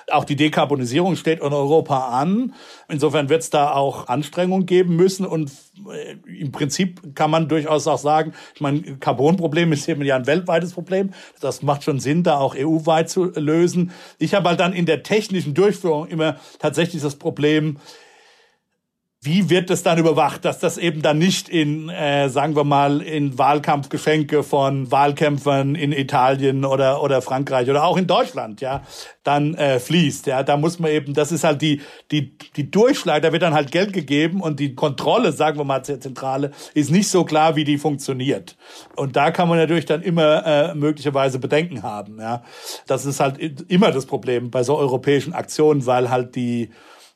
Auch 0.10 0.26
die 0.26 0.36
Dekarbonisierung 0.36 1.16
steht 1.16 1.40
in 1.42 1.54
Europa 1.54 2.10
an. 2.10 2.54
Insofern 2.90 3.30
wird 3.30 3.44
es 3.44 3.50
da 3.50 3.74
auch 3.74 4.08
Anstrengungen 4.08 4.66
geben 4.66 4.96
müssen. 4.96 5.26
Und 5.26 5.52
äh, 5.92 6.16
im 6.28 6.52
Prinzip 6.52 7.16
kann 7.16 7.30
man 7.30 7.48
durchaus 7.48 7.88
auch 7.88 8.00
sagen, 8.00 8.34
ich 8.56 8.62
meine, 8.62 8.82
Carbonproblem 8.98 9.72
ist 9.74 9.88
eben 9.88 10.04
ja 10.04 10.16
ein 10.16 10.28
weltweites 10.28 10.74
Problem. 10.74 11.12
Das 11.40 11.62
macht 11.62 11.84
schon 11.84 12.00
Sinn, 12.00 12.24
da 12.24 12.38
auch 12.38 12.56
EU-weit 12.56 13.10
zu 13.10 13.26
lösen. 13.36 13.92
Ich 14.18 14.34
habe 14.34 14.50
halt 14.50 14.60
dann 14.60 14.74
in 14.74 14.88
der 14.88 15.04
technischen 15.04 15.54
Durchführung 15.54 16.08
immer 16.08 16.38
tatsächlich 16.58 17.04
das 17.04 17.16
Problem, 17.16 17.78
wie 19.24 19.52
wird 19.52 19.70
es 19.70 19.84
dann 19.84 20.00
überwacht, 20.00 20.46
dass 20.46 20.58
das 20.58 20.80
eben 20.80 21.04
dann 21.04 21.20
nicht 21.20 21.48
in, 21.48 21.90
äh, 21.90 22.28
sagen 22.30 22.56
wir 22.56 22.64
mal, 22.64 23.02
in 23.02 23.38
Wahlkampfgeschenke 23.38 24.42
von 24.42 24.90
Wahlkämpfern 24.90 25.76
in 25.76 25.92
Italien 25.92 26.66
oder 26.66 27.04
oder 27.04 27.22
Frankreich 27.22 27.70
oder 27.70 27.84
auch 27.84 27.98
in 27.98 28.08
Deutschland, 28.08 28.62
ja, 28.62 28.82
dann 29.24 29.54
äh, 29.54 29.80
fließt, 29.80 30.26
ja, 30.26 30.42
da 30.42 30.58
muss 30.58 30.80
man 30.80 30.90
eben, 30.90 31.14
das 31.14 31.32
ist 31.32 31.44
halt 31.44 31.62
die 31.62 31.82
die 32.10 32.36
die 32.56 32.72
Durchschlag, 32.72 33.22
da 33.22 33.32
wird 33.32 33.44
dann 33.44 33.54
halt 33.54 33.72
Geld 33.72 33.94
gegeben 33.94 34.42
und 34.42 34.60
die 34.60 34.74
Kontrolle, 34.74 35.32
sagen 35.34 35.60
wir 35.60 35.66
mal, 35.66 35.84
Zentrale 35.84 36.50
ist 36.74 36.90
nicht 36.90 37.08
so 37.08 37.24
klar, 37.24 37.56
wie 37.56 37.64
die 37.64 37.78
funktioniert. 37.78 38.58
Und 38.96 39.16
da 39.16 39.30
kann 39.30 39.48
man 39.48 39.60
natürlich 39.60 39.86
dann 39.86 40.02
immer 40.02 40.44
äh, 40.48 40.74
möglicherweise 40.74 41.38
Bedenken 41.38 41.84
haben, 41.84 42.20
ja. 42.20 42.42
Das 42.88 43.06
ist 43.06 43.20
halt 43.20 43.38
immer 43.70 43.92
das 43.92 44.08
Problem 44.08 44.50
bei 44.50 44.64
so 44.64 44.80
europäischen 44.80 45.34
Aktionen, 45.34 45.86
weil 45.86 46.10
halt 46.10 46.36
die 46.36 46.72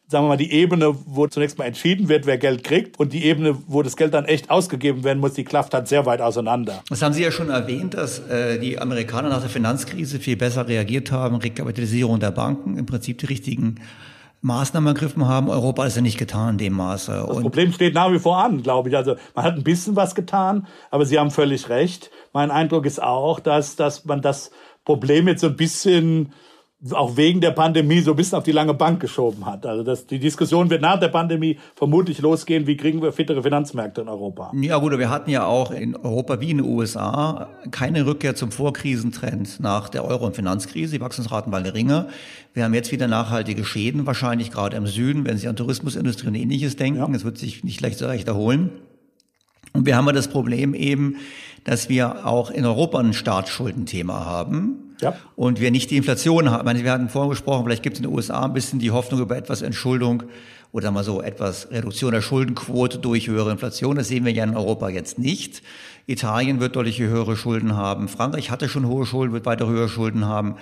sagen 0.08 0.26
wir 0.26 0.30
mal, 0.30 0.38
die 0.38 0.52
Ebene, 0.52 0.96
wo 1.06 1.28
zunächst 1.28 1.58
mal 1.58 1.66
entschieden 1.66 2.10
wird, 2.10 2.26
wer 2.26 2.38
Geld 2.38 2.64
kriegt, 2.64 3.00
und 3.00 3.14
die 3.14 3.26
Ebene, 3.26 3.58
wo 3.68 3.82
das 3.82 3.98
Geld 3.98 4.14
dann 4.14 4.26
echt 4.26 4.50
ausgegeben 4.50 5.04
werden 5.04 5.20
muss, 5.20 5.34
die 5.34 5.44
klafft 5.44 5.74
halt 5.74 5.88
sehr 5.88 6.06
weit 6.06 6.22
auseinander. 6.22 6.84
Das 6.90 7.02
haben 7.02 7.14
Sie 7.14 7.24
ja 7.24 7.32
schon 7.32 7.50
erwähnt, 7.50 7.96
dass 7.96 8.20
äh, 8.20 8.60
die 8.60 8.80
Amerikaner 8.80 9.30
nach 9.30 9.42
der 9.42 9.50
Finanzkrise 9.50 10.20
viel 10.20 10.38
besser 10.38 10.68
reagiert 10.68 11.12
haben, 11.12 11.38
Rekapitalisierung 11.38 12.20
der 12.20 12.32
Banken, 12.32 12.78
im 12.78 12.86
Prinzip 12.86 13.18
die 13.18 13.26
richtigen 13.26 13.76
Maßnahmen 14.42 14.88
ergriffen 14.88 15.28
haben. 15.28 15.50
Europa 15.50 15.86
ist 15.86 15.96
ja 15.96 16.04
nicht 16.04 16.20
getan 16.20 16.52
in 16.52 16.58
dem 16.60 16.74
Maße. 16.74 17.26
Das 17.28 17.42
Problem 17.42 17.74
steht 17.74 17.96
nach 17.96 18.12
wie 18.12 18.20
vor 18.20 18.38
an, 18.38 18.62
glaube 18.62 18.90
ich. 18.90 18.96
Also 18.96 19.16
man 19.34 19.44
hat 19.44 19.56
ein 19.56 19.64
bisschen 19.64 19.96
was 19.96 20.14
getan, 20.14 20.68
aber 20.92 21.08
Sie 21.08 21.18
haben 21.18 21.32
völlig 21.32 21.70
recht. 21.70 22.12
Mein 22.32 22.52
Eindruck 22.52 22.86
ist 22.86 23.02
auch, 23.02 23.40
dass, 23.40 23.76
dass 23.76 24.06
man 24.06 24.22
das 24.22 24.52
Problem 24.84 25.28
jetzt 25.28 25.42
so 25.42 25.48
ein 25.48 25.56
bisschen 25.56 26.32
auch 26.92 27.18
wegen 27.18 27.42
der 27.42 27.52
Pandemie 27.52 28.02
so 28.02 28.12
ein 28.12 28.18
bisschen 28.18 28.38
auf 28.38 28.44
die 28.44 28.52
lange 28.52 28.74
Bank 28.74 29.00
geschoben 29.00 29.46
hat. 29.46 29.66
Also 29.66 29.84
das, 29.84 30.06
die 30.06 30.20
Diskussion 30.20 30.70
wird 30.70 30.82
nach 30.82 31.00
der 31.00 31.08
Pandemie 31.08 31.58
vermutlich 31.76 32.20
losgehen, 32.20 32.68
wie 32.68 32.78
kriegen 32.78 33.02
wir 33.02 33.12
fittere 33.12 33.42
Finanzmärkte 33.42 34.02
in 34.02 34.10
Europa. 34.10 34.52
Ja 34.54 34.78
gut, 34.78 34.98
wir 34.98 35.10
hatten 35.10 35.30
ja 35.30 35.46
auch 35.46 35.72
in 35.72 35.96
Europa 35.96 36.40
wie 36.42 36.52
in 36.52 36.58
den 36.58 36.66
USA 36.66 37.50
keine 37.72 38.06
Rückkehr 38.06 38.36
zum 38.36 38.52
Vorkrisentrend 38.52 39.60
nach 39.60 39.90
der 39.90 40.06
Euro- 40.06 40.28
und 40.28 40.36
Finanzkrise. 40.36 40.98
Die 40.98 41.02
Wachstumsraten 41.02 41.52
waren 41.52 41.64
geringer. 41.64 42.08
Wir 42.54 42.64
haben 42.64 42.74
jetzt 42.74 42.92
wieder 42.92 43.08
nachhaltige 43.08 43.66
Schäden, 43.66 44.06
wahrscheinlich 44.06 44.52
gerade 44.52 44.78
im 44.78 44.86
Süden, 44.86 45.26
wenn 45.26 45.38
Sie 45.38 45.48
an 45.48 45.56
Tourismusindustrie 45.56 46.28
und 46.28 46.36
ähnliches 46.36 46.76
denken. 46.76 47.14
Es 47.16 47.22
ja. 47.22 47.26
wird 47.26 47.38
sich 47.38 47.64
nicht 47.64 47.82
leicht 47.82 47.98
so 47.98 48.06
leicht 48.06 48.28
erholen. 48.28 48.70
Und 49.74 49.86
wir 49.86 49.98
haben 49.98 50.06
ja 50.06 50.14
das 50.14 50.28
Problem 50.28 50.74
eben, 50.74 51.18
dass 51.64 51.90
wir 51.90 52.26
auch 52.28 52.52
in 52.52 52.66
Europa 52.66 53.00
ein 53.00 53.14
Staatsschuldenthema 53.14 54.24
haben. 54.24 54.85
Ja. 55.02 55.16
Und 55.36 55.60
wir 55.60 55.72
nicht 55.72 55.92
die 55.92 55.98
Inflation 55.98 56.50
haben. 56.50 56.60
Ich 56.60 56.66
meine, 56.66 56.84
wir 56.84 56.92
hatten 56.92 57.10
vorhin 57.10 57.30
gesprochen, 57.30 57.66
vielleicht 57.66 57.84
gibt 57.84 57.96
es 57.96 58.00
in 58.00 58.08
den 58.08 58.16
USA 58.16 58.46
ein 58.46 58.54
bisschen 58.54 58.80
die 58.80 58.92
Hoffnung 58.92 59.22
über 59.22 59.36
etwas 59.36 59.62
Entschuldung 59.62 60.24
oder 60.72 60.92
mal 60.92 61.04
so 61.04 61.22
etwas 61.22 61.70
Reduktion 61.72 62.12
der 62.12 62.22
Schuldenquote 62.22 62.98
durch 62.98 63.28
höhere 63.28 63.52
Inflation. 63.52 63.96
Das 63.96 64.08
sehen 64.08 64.26
wir 64.26 64.34
ja 64.34 64.44
in 64.44 64.56
Europa 64.56 64.90
jetzt 64.90 65.18
nicht. 65.20 65.62
Italien 66.08 66.60
wird 66.60 66.76
deutlich 66.76 67.00
höhere 67.00 67.36
Schulden 67.36 67.76
haben. 67.76 68.08
Frankreich 68.08 68.52
hatte 68.52 68.70
schon 68.70 68.88
hohe 68.88 69.08
Schulden, 69.08 69.34
wird 69.34 69.48
weiter 69.48 69.68
höhere 69.68 69.90
Schulden 69.90 70.26
haben. 70.26 70.56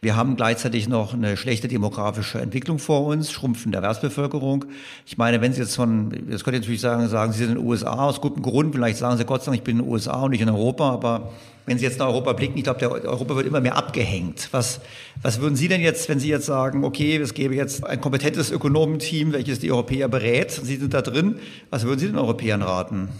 Wir 0.00 0.16
haben 0.16 0.34
gleichzeitig 0.34 0.88
noch 0.88 1.14
eine 1.14 1.36
schlechte 1.36 1.68
demografische 1.68 2.40
Entwicklung 2.40 2.80
vor 2.80 3.06
uns, 3.06 3.30
Schrumpfen 3.30 3.70
der 3.70 3.82
Erwerbsbevölkerung. 3.82 4.64
Ich 5.06 5.16
meine, 5.16 5.40
wenn 5.40 5.52
Sie 5.52 5.60
jetzt 5.60 5.76
von, 5.76 6.10
das 6.28 6.42
könnte 6.42 6.56
ich 6.56 6.62
natürlich 6.62 6.80
sagen, 6.80 7.06
sagen 7.08 7.32
Sie 7.32 7.38
sind 7.38 7.50
in 7.50 7.58
den 7.58 7.64
USA 7.64 7.92
aus 7.92 8.20
gutem 8.20 8.42
Grund, 8.42 8.74
vielleicht 8.74 8.98
sagen 8.98 9.16
Sie 9.18 9.24
Gott 9.24 9.42
sei 9.42 9.52
Dank, 9.52 9.58
ich 9.58 9.62
bin 9.62 9.78
in 9.78 9.84
den 9.84 9.92
USA 9.92 10.22
und 10.22 10.32
nicht 10.32 10.40
in 10.40 10.48
Europa, 10.48 10.90
aber 10.90 11.32
wenn 11.66 11.78
Sie 11.78 11.84
jetzt 11.84 12.00
nach 12.00 12.08
Europa 12.08 12.32
blicken, 12.32 12.58
ich 12.58 12.64
glaube, 12.64 12.80
der 12.80 12.90
Europa 12.90 13.36
wird 13.36 13.46
immer 13.46 13.60
mehr 13.60 13.76
abgehängt. 13.76 14.48
Was, 14.50 14.80
was 15.22 15.40
würden 15.40 15.54
Sie 15.54 15.68
denn 15.68 15.80
jetzt, 15.80 16.08
wenn 16.08 16.18
Sie 16.18 16.28
jetzt 16.28 16.46
sagen, 16.46 16.82
okay, 16.82 17.18
es 17.18 17.34
gäbe 17.34 17.54
jetzt 17.54 17.86
ein 17.86 18.00
kompetentes 18.00 18.50
Ökonomenteam, 18.50 19.32
welches 19.32 19.60
die 19.60 19.70
Europäer 19.70 20.08
berät, 20.08 20.50
Sie 20.50 20.76
sind 20.76 20.92
da 20.92 21.02
drin, 21.02 21.38
was 21.70 21.84
würden 21.84 22.00
Sie 22.00 22.06
den 22.06 22.18
Europäern 22.18 22.62
raten? 22.62 23.10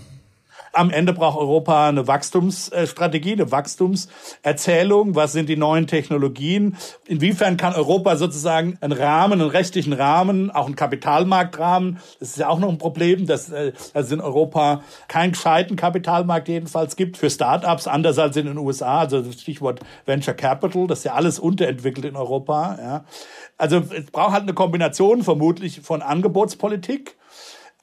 Am 0.79 0.91
Ende 0.91 1.13
braucht 1.13 1.37
Europa 1.37 1.89
eine 1.89 2.07
Wachstumsstrategie, 2.07 3.33
eine 3.33 3.51
Wachstumserzählung. 3.51 5.17
Was 5.17 5.33
sind 5.33 5.49
die 5.49 5.57
neuen 5.57 5.89
Technologien? 5.89 6.77
Inwiefern 7.05 7.57
kann 7.57 7.75
Europa 7.75 8.15
sozusagen 8.15 8.79
einen 8.81 8.93
Rahmen, 8.93 9.41
einen 9.41 9.51
rechtlichen 9.51 9.93
Rahmen, 9.93 10.53
auch 10.53 10.67
einen 10.67 10.77
Kapitalmarktrahmen, 10.77 11.99
das 12.21 12.29
ist 12.29 12.39
ja 12.39 12.49
auch 12.49 12.61
noch 12.61 12.69
ein 12.69 12.79
Problem, 12.79 13.27
dass, 13.27 13.51
äh, 13.51 13.73
es 13.93 14.13
in 14.13 14.21
Europa 14.21 14.83
keinen 15.09 15.33
gescheiten 15.33 15.75
Kapitalmarkt 15.75 16.47
jedenfalls 16.47 16.95
gibt 16.95 17.17
für 17.17 17.29
Startups, 17.29 17.89
anders 17.89 18.17
als 18.21 18.37
in 18.37 18.47
den 18.47 18.57
USA. 18.57 19.01
Also 19.01 19.21
das 19.21 19.41
Stichwort 19.41 19.81
Venture 20.07 20.35
Capital, 20.35 20.87
das 20.87 21.01
ist 21.01 21.05
ja 21.07 21.15
alles 21.15 21.41
unterentwickelt 21.41 22.07
in 22.07 22.15
Europa. 22.15 22.79
Ja. 22.81 23.05
Also 23.57 23.79
es 23.79 24.07
braucht 24.13 24.31
halt 24.31 24.45
eine 24.45 24.55
Kombination 24.55 25.25
vermutlich 25.25 25.81
von 25.81 26.03
Angebotspolitik, 26.03 27.17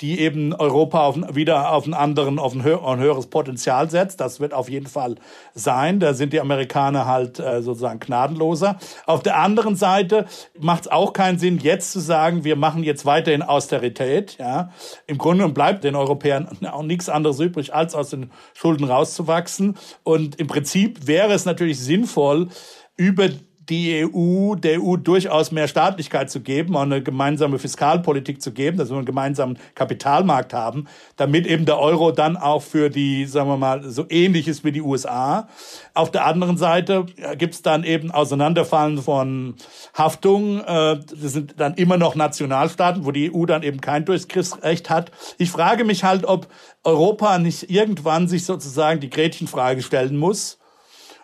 die 0.01 0.19
eben 0.19 0.53
Europa 0.53 1.05
auf, 1.05 1.15
wieder 1.35 1.71
auf, 1.71 1.85
einen 1.85 1.93
anderen, 1.93 2.37
auf 2.37 2.53
ein, 2.53 2.63
höher, 2.63 2.85
ein, 2.85 2.99
höheres 2.99 3.27
Potenzial 3.27 3.89
setzt. 3.89 4.19
Das 4.19 4.39
wird 4.39 4.53
auf 4.53 4.69
jeden 4.69 4.87
Fall 4.87 5.15
sein. 5.53 5.99
Da 5.99 6.13
sind 6.13 6.33
die 6.33 6.41
Amerikaner 6.41 7.05
halt 7.05 7.39
äh, 7.39 7.61
sozusagen 7.61 7.99
gnadenloser. 7.99 8.77
Auf 9.05 9.23
der 9.23 9.37
anderen 9.37 9.75
Seite 9.75 10.25
macht 10.59 10.81
es 10.81 10.87
auch 10.91 11.13
keinen 11.13 11.39
Sinn, 11.39 11.59
jetzt 11.59 11.93
zu 11.93 11.99
sagen, 11.99 12.43
wir 12.43 12.57
machen 12.57 12.83
jetzt 12.83 13.05
weiterhin 13.05 13.41
Austerität. 13.41 14.37
Ja, 14.37 14.71
Im 15.07 15.17
Grunde 15.17 15.47
bleibt 15.49 15.85
den 15.85 15.95
Europäern 15.95 16.49
auch 16.71 16.83
nichts 16.83 17.07
anderes 17.07 17.39
übrig, 17.39 17.73
als 17.73 17.95
aus 17.95 18.09
den 18.09 18.31
Schulden 18.53 18.83
rauszuwachsen. 18.83 19.77
Und 20.03 20.39
im 20.39 20.47
Prinzip 20.47 21.07
wäre 21.07 21.33
es 21.33 21.45
natürlich 21.45 21.79
sinnvoll, 21.79 22.49
über 22.97 23.29
die 23.69 24.05
EU, 24.05 24.55
der 24.55 24.81
EU 24.81 24.95
durchaus 24.95 25.51
mehr 25.51 25.67
Staatlichkeit 25.67 26.29
zu 26.29 26.41
geben, 26.41 26.75
auch 26.75 26.81
eine 26.81 27.01
gemeinsame 27.01 27.57
Fiskalpolitik 27.59 28.41
zu 28.41 28.51
geben, 28.51 28.77
dass 28.77 28.89
wir 28.89 28.97
einen 28.97 29.05
gemeinsamen 29.05 29.57
Kapitalmarkt 29.73 30.53
haben, 30.53 30.87
damit 31.15 31.47
eben 31.47 31.65
der 31.65 31.79
Euro 31.79 32.11
dann 32.11 32.37
auch 32.37 32.61
für 32.61 32.89
die, 32.89 33.25
sagen 33.25 33.49
wir 33.49 33.57
mal, 33.57 33.83
so 33.83 34.05
ähnlich 34.09 34.47
ist 34.47 34.63
wie 34.63 34.71
die 34.71 34.81
USA. 34.81 35.47
Auf 35.93 36.11
der 36.11 36.25
anderen 36.25 36.57
Seite 36.57 37.05
gibt 37.37 37.55
es 37.55 37.61
dann 37.61 37.83
eben 37.83 38.11
Auseinanderfallen 38.11 39.01
von 39.01 39.55
Haftungen. 39.93 40.59
Äh, 40.61 40.99
das 40.99 41.33
sind 41.33 41.55
dann 41.57 41.75
immer 41.75 41.97
noch 41.97 42.15
Nationalstaaten, 42.15 43.05
wo 43.05 43.11
die 43.11 43.33
EU 43.33 43.45
dann 43.45 43.63
eben 43.63 43.81
kein 43.81 44.05
Durchgriffsrecht 44.05 44.89
hat. 44.89 45.11
Ich 45.37 45.49
frage 45.49 45.85
mich 45.85 46.03
halt, 46.03 46.25
ob 46.25 46.47
Europa 46.83 47.39
nicht 47.39 47.71
irgendwann 47.71 48.27
sich 48.27 48.45
sozusagen 48.45 48.99
die 48.99 49.09
Gretchenfrage 49.09 49.81
stellen 49.81 50.17
muss 50.17 50.59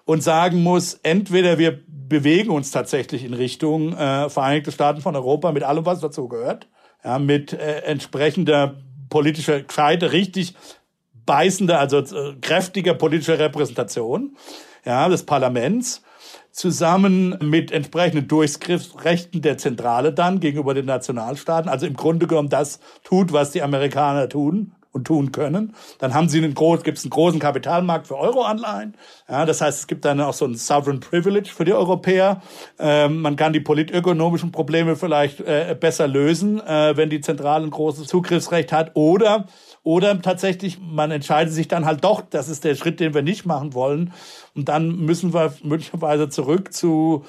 und 0.06 0.24
sagen 0.24 0.64
muss, 0.64 0.96
entweder 1.04 1.58
wir 1.58 1.80
bewegen 2.12 2.50
uns 2.50 2.72
tatsächlich 2.72 3.24
in 3.24 3.34
Richtung 3.34 3.94
äh, 3.94 4.30
Vereinigte 4.30 4.74
Staaten 4.74 5.00
von 5.00 5.16
Europa 5.16 5.54
mit 5.54 5.64
allem, 5.64 5.86
was 5.86 6.02
dazu 6.02 6.28
gehört, 6.28 6.68
ja, 7.06 7.18
mit 7.20 7.54
äh, 7.54 7.84
entsprechender 7.84 8.82
politischer, 9.10 9.62
gescheite, 9.62 10.12
richtig 10.12 10.54
beißender, 11.26 11.80
also 11.80 12.00
äh, 12.00 12.36
kräftiger 12.42 12.96
politischer 12.96 13.40
Repräsentation 13.40 14.36
ja, 14.86 15.08
des 15.08 15.26
Parlaments 15.26 16.04
zusammen 16.52 17.38
mit 17.42 17.72
entsprechenden 17.72 18.28
Durchgriffsrechten 18.28 19.42
der 19.42 19.58
Zentrale 19.58 20.12
dann 20.12 20.42
gegenüber 20.42 20.74
den 20.74 20.88
Nationalstaaten, 20.88 21.70
also 21.70 21.86
im 21.86 21.96
Grunde 21.96 22.28
genommen 22.28 22.50
das 22.50 22.82
tut, 23.06 23.32
was 23.32 23.52
die 23.52 23.62
Amerikaner 23.62 24.28
tun, 24.28 24.74
und 24.92 25.06
tun 25.06 25.32
können. 25.32 25.74
Dann 26.00 26.14
haben 26.14 26.30
sie 26.30 26.40
einen 26.40 26.54
groß, 26.54 26.84
gibt 26.84 26.98
es 26.98 27.04
einen 27.04 27.12
großen 27.12 27.40
Kapitalmarkt 27.40 28.08
für 28.08 28.18
Euroanleihen. 28.18 28.96
Ja, 29.30 29.46
das 29.46 29.62
heißt, 29.62 29.80
es 29.80 29.88
gibt 29.88 30.06
dann 30.06 30.20
auch 30.22 30.34
so 30.34 30.46
ein 30.46 30.56
Sovereign 30.56 31.00
Privilege 31.00 31.50
für 31.50 31.66
die 31.66 31.74
Europäer. 31.74 32.42
Ähm, 32.80 33.22
man 33.22 33.36
kann 33.36 33.54
die 33.54 33.60
politökonomischen 33.60 34.52
Probleme 34.52 34.96
vielleicht 34.96 35.40
äh, 35.42 35.76
besser 35.80 36.08
lösen, 36.08 36.60
äh, 36.60 36.96
wenn 36.98 37.10
die 37.10 37.22
Zentrale 37.22 37.66
ein 37.66 37.72
großes 37.72 38.08
Zugriffsrecht 38.08 38.72
hat. 38.72 38.92
Oder 38.96 39.46
oder 39.84 40.22
tatsächlich, 40.22 40.80
man 40.80 41.10
entscheidet 41.10 41.54
sich 41.54 41.68
dann 41.68 41.86
halt 41.86 42.04
doch, 42.04 42.22
das 42.22 42.50
ist 42.50 42.64
der 42.64 42.76
Schritt, 42.76 43.00
den 43.00 43.16
wir 43.16 43.24
nicht 43.24 43.46
machen 43.46 43.74
wollen. 43.74 44.14
Und 44.54 44.70
dann 44.70 44.96
müssen 44.98 45.34
wir 45.34 45.56
möglicherweise 45.64 46.30
zurück 46.30 46.72
zu, 46.72 47.26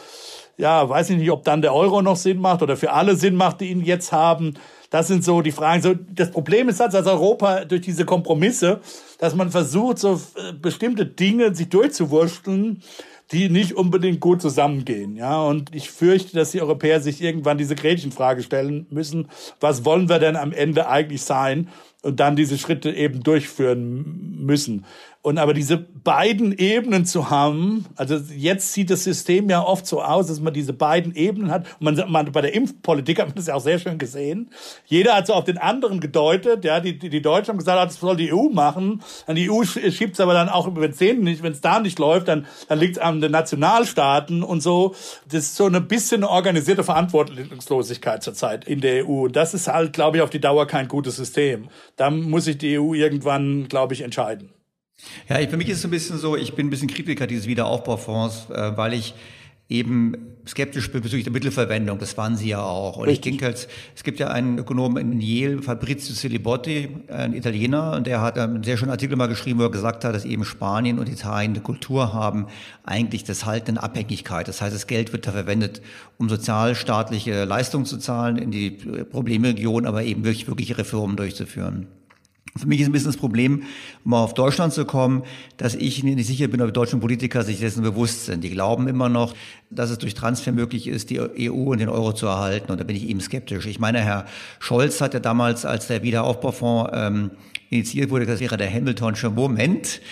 ja, 0.58 0.86
weiß 0.86 1.10
ich 1.10 1.16
nicht, 1.16 1.30
ob 1.30 1.44
dann 1.44 1.62
der 1.62 1.74
Euro 1.74 2.02
noch 2.02 2.16
Sinn 2.16 2.38
macht 2.38 2.62
oder 2.62 2.76
für 2.76 2.92
alle 2.92 3.16
Sinn 3.16 3.36
macht, 3.36 3.62
die 3.62 3.70
ihn 3.70 3.80
jetzt 3.80 4.12
haben. 4.12 4.54
Das 4.93 5.09
sind 5.09 5.24
so 5.24 5.40
die 5.40 5.53
Fragen. 5.53 5.82
So, 5.82 5.95
das 5.95 6.30
Problem 6.30 6.68
ist 6.68 6.78
halt, 6.78 6.93
dass 6.93 7.07
Europa 7.07 7.64
durch 7.64 7.80
diese 7.80 8.05
Kompromisse, 8.05 8.80
dass 9.18 9.34
man 9.34 9.51
versucht, 9.51 9.99
so 9.99 10.20
äh, 10.36 10.53
bestimmte 10.53 11.07
Dinge 11.07 11.55
sich 11.55 11.70
durchzuwursteln, 11.70 12.82
die 13.32 13.49
nicht 13.49 13.72
unbedingt 13.74 14.20
gut 14.20 14.43
zusammengehen. 14.43 15.16
Ja, 15.16 15.40
und 15.40 15.74
ich 15.74 15.90
fürchte, 15.90 16.36
dass 16.36 16.51
die 16.51 16.61
Europäer 16.61 17.01
sich 17.01 17.22
irgendwann 17.22 17.57
diese 17.57 17.74
Gretchenfrage 17.74 18.43
stellen 18.43 18.86
müssen. 18.90 19.28
Was 19.61 19.86
wollen 19.86 20.11
wir 20.11 20.18
denn 20.18 20.36
am 20.36 20.53
Ende 20.53 20.86
eigentlich 20.86 21.22
sein? 21.22 21.68
Und 22.03 22.20
dann 22.20 22.36
diese 22.36 22.59
Schritte 22.59 22.90
eben 22.90 23.22
durchführen 23.22 24.36
müssen. 24.45 24.84
Und 25.24 25.38
aber 25.38 25.54
diese 25.54 25.78
beiden 25.78 26.50
Ebenen 26.58 27.06
zu 27.06 27.30
haben, 27.30 27.86
also 27.94 28.16
jetzt 28.16 28.72
sieht 28.72 28.90
das 28.90 29.04
System 29.04 29.48
ja 29.48 29.62
oft 29.62 29.86
so 29.86 30.02
aus, 30.02 30.26
dass 30.26 30.40
man 30.40 30.52
diese 30.52 30.72
beiden 30.72 31.14
Ebenen 31.14 31.52
hat. 31.52 31.64
Und 31.78 31.96
man, 31.96 32.10
man 32.10 32.32
bei 32.32 32.40
der 32.40 32.54
Impfpolitik 32.54 33.20
hat 33.20 33.28
man 33.28 33.36
das 33.36 33.46
ja 33.46 33.54
auch 33.54 33.60
sehr 33.60 33.78
schön 33.78 33.98
gesehen. 33.98 34.50
Jeder 34.84 35.14
hat 35.14 35.28
so 35.28 35.34
auf 35.34 35.44
den 35.44 35.58
anderen 35.58 36.00
gedeutet. 36.00 36.64
Ja, 36.64 36.80
die, 36.80 36.98
die, 36.98 37.08
die 37.08 37.22
Deutschen 37.22 37.50
haben 37.50 37.58
gesagt, 37.58 37.78
ah, 37.78 37.84
das 37.84 38.00
soll 38.00 38.16
die 38.16 38.32
EU 38.32 38.48
machen. 38.48 39.00
An 39.28 39.36
die 39.36 39.48
EU 39.48 39.62
schiebt 39.62 40.14
es 40.14 40.20
aber 40.20 40.34
dann 40.34 40.48
auch, 40.48 40.68
wenn 40.74 40.90
es 40.90 40.98
nicht, 40.98 41.44
wenn 41.44 41.52
es 41.52 41.60
da 41.60 41.78
nicht 41.78 42.00
läuft, 42.00 42.26
dann, 42.26 42.46
dann 42.66 42.80
liegt 42.80 42.96
es 42.96 43.02
an 43.02 43.20
den 43.20 43.30
Nationalstaaten 43.30 44.42
und 44.42 44.60
so. 44.60 44.96
Das 45.30 45.44
ist 45.44 45.54
so 45.54 45.66
ein 45.66 45.86
bisschen 45.86 46.24
eine 46.24 46.30
organisierte 46.30 46.82
Verantwortungslosigkeit 46.82 48.24
zurzeit 48.24 48.64
in 48.64 48.80
der 48.80 49.06
EU. 49.06 49.26
Und 49.26 49.36
das 49.36 49.54
ist 49.54 49.68
halt, 49.68 49.92
glaube 49.92 50.16
ich, 50.16 50.22
auf 50.24 50.30
die 50.30 50.40
Dauer 50.40 50.66
kein 50.66 50.88
gutes 50.88 51.14
System. 51.14 51.68
Da 51.94 52.10
muss 52.10 52.46
sich 52.46 52.58
die 52.58 52.76
EU 52.76 52.94
irgendwann, 52.94 53.68
glaube 53.68 53.94
ich, 53.94 54.00
entscheiden. 54.00 54.50
Ja, 55.28 55.36
für 55.48 55.57
mich 55.57 55.68
ist 55.68 55.78
es 55.78 55.84
ein 55.84 55.90
bisschen 55.90 56.18
so, 56.18 56.36
ich 56.36 56.55
bin 56.55 56.66
ein 56.66 56.70
bisschen 56.70 56.88
Kritiker 56.88 57.26
dieses 57.26 57.46
Wiederaufbaufonds, 57.46 58.50
äh, 58.50 58.76
weil 58.76 58.94
ich 58.94 59.14
eben 59.68 60.14
skeptisch 60.46 60.90
bin 60.90 61.03
bezüglich 61.03 61.24
der 61.24 61.32
Mittelverwendung. 61.32 61.98
Das 61.98 62.16
waren 62.18 62.36
sie 62.36 62.48
ja 62.48 62.62
auch. 62.62 62.96
Und 62.96 63.09
Richtig. 63.09 63.26
ich 63.26 63.38
denke 63.38 63.44
halt, 63.46 63.68
es 63.94 64.03
gibt 64.03 64.18
ja 64.18 64.28
einen 64.28 64.59
Ökonomen 64.59 65.12
in 65.12 65.20
Yale, 65.20 65.62
Fabrizio 65.62 66.14
Celibotti, 66.14 66.88
ein 67.09 67.32
Italiener, 67.32 67.92
und 67.92 68.07
der 68.07 68.20
hat 68.20 68.38
einen 68.38 68.62
sehr 68.62 68.76
schönen 68.76 68.90
Artikel 68.90 69.16
mal 69.16 69.28
geschrieben, 69.28 69.61
wo 69.61 69.64
er 69.64 69.70
gesagt 69.70 70.05
hat, 70.05 70.14
dass 70.14 70.24
eben 70.24 70.44
Spanien 70.44 70.98
und 70.98 71.09
Italien 71.09 71.53
eine 71.53 71.62
Kultur 71.62 72.12
haben, 72.12 72.46
eigentlich 72.84 73.24
des 73.24 73.46
haltenden 73.46 73.78
Abhängigkeit. 73.78 74.48
Das 74.48 74.61
heißt, 74.61 74.74
das 74.74 74.86
Geld 74.86 75.12
wird 75.12 75.26
da 75.26 75.32
verwendet, 75.32 75.80
um 76.18 76.28
sozialstaatliche 76.28 77.44
Leistungen 77.44 77.86
zu 77.86 77.96
zahlen 77.98 78.36
in 78.36 78.50
die 78.50 78.70
Problemregion, 78.70 79.86
aber 79.86 80.03
eben 80.03 80.24
wirklich, 80.24 80.48
wirkliche 80.48 80.76
Reformen 80.76 81.16
durchzuführen. 81.16 81.86
Für 82.55 82.66
mich 82.66 82.80
ist 82.80 82.86
ein 82.86 82.92
bisschen 82.92 83.09
das 83.09 83.16
Problem, 83.16 83.62
mal 84.05 84.22
auf 84.22 84.34
Deutschland 84.34 84.74
zu 84.74 84.84
kommen, 84.84 85.22
dass 85.57 85.74
ich 85.74 86.05
nicht 86.05 86.26
sicher 86.26 86.48
bin, 86.48 86.61
ob 86.61 86.66
die 86.66 86.74
deutschen 86.74 87.00
Politiker 87.00 87.44
sich 87.44 87.61
dessen 87.61 87.82
bewusst 87.82 88.26
sind. 88.26 88.44
Die 88.44 88.50
glauben 88.50 88.88
immer 88.88 89.09
noch, 89.09 89.34
dass 89.70 89.88
es 89.88 89.96
durch 89.96 90.12
Transfer 90.12 90.53
möglich 90.53 90.86
ist, 90.86 91.09
die 91.09 91.18
EU 91.18 91.70
und 91.72 91.78
den 91.78 91.88
Euro 91.88 92.12
zu 92.12 92.26
erhalten. 92.26 92.70
Und 92.70 92.78
da 92.78 92.84
bin 92.84 92.94
ich 92.94 93.09
eben 93.09 93.22
skeptisch. 93.22 93.64
Ich 93.64 93.78
meine, 93.78 94.00
Herr 94.00 94.26
Scholz 94.59 95.00
hat 95.00 95.14
ja 95.14 95.20
damals, 95.20 95.64
als 95.64 95.86
der 95.86 96.03
Wiederaufbaufonds 96.03 96.90
ähm, 96.92 97.30
initiiert 97.70 98.11
wurde, 98.11 98.26
das 98.26 98.40
wäre 98.40 98.59
der 98.59 98.70
Hamiltonsche 98.70 99.30
Moment. 99.30 100.03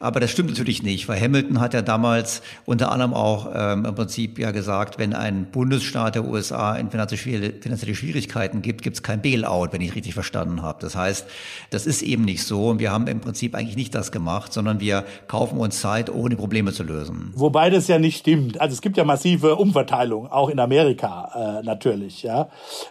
Aber 0.00 0.20
das 0.20 0.30
stimmt 0.30 0.50
natürlich 0.50 0.82
nicht, 0.82 1.08
weil 1.08 1.20
Hamilton 1.20 1.60
hat 1.60 1.74
ja 1.74 1.82
damals 1.82 2.42
unter 2.66 2.92
anderem 2.92 3.14
auch 3.14 3.48
ähm, 3.54 3.84
im 3.84 3.94
Prinzip 3.94 4.38
ja 4.38 4.52
gesagt, 4.52 4.98
wenn 4.98 5.12
ein 5.12 5.46
Bundesstaat 5.50 6.14
der 6.14 6.24
USA 6.24 6.76
in 6.76 6.90
finanzielle 6.90 7.94
Schwierigkeiten 7.94 8.62
gibt, 8.62 8.82
gibt 8.82 8.96
es 8.96 9.02
kein 9.02 9.22
Bailout, 9.22 9.68
wenn 9.72 9.80
ich 9.80 9.94
richtig 9.94 10.14
verstanden 10.14 10.62
habe. 10.62 10.78
Das 10.80 10.94
heißt, 10.94 11.26
das 11.70 11.86
ist 11.86 12.02
eben 12.02 12.24
nicht 12.24 12.44
so 12.44 12.68
und 12.68 12.78
wir 12.78 12.92
haben 12.92 13.06
im 13.08 13.20
Prinzip 13.20 13.54
eigentlich 13.54 13.76
nicht 13.76 13.94
das 13.94 14.12
gemacht, 14.12 14.52
sondern 14.52 14.80
wir 14.80 15.04
kaufen 15.26 15.58
uns 15.58 15.80
Zeit, 15.80 16.10
ohne 16.10 16.36
Probleme 16.36 16.72
zu 16.72 16.84
lösen. 16.84 17.32
Wobei 17.34 17.70
das 17.70 17.88
ja 17.88 17.98
nicht 17.98 18.18
stimmt. 18.18 18.60
Also 18.60 18.74
es 18.74 18.80
gibt 18.80 18.96
ja 18.96 19.04
massive 19.04 19.56
Umverteilung, 19.56 20.30
auch 20.30 20.48
in 20.48 20.60
Amerika 20.60 21.58
äh, 21.60 21.64
natürlich. 21.64 22.22
Ja, 22.22 22.48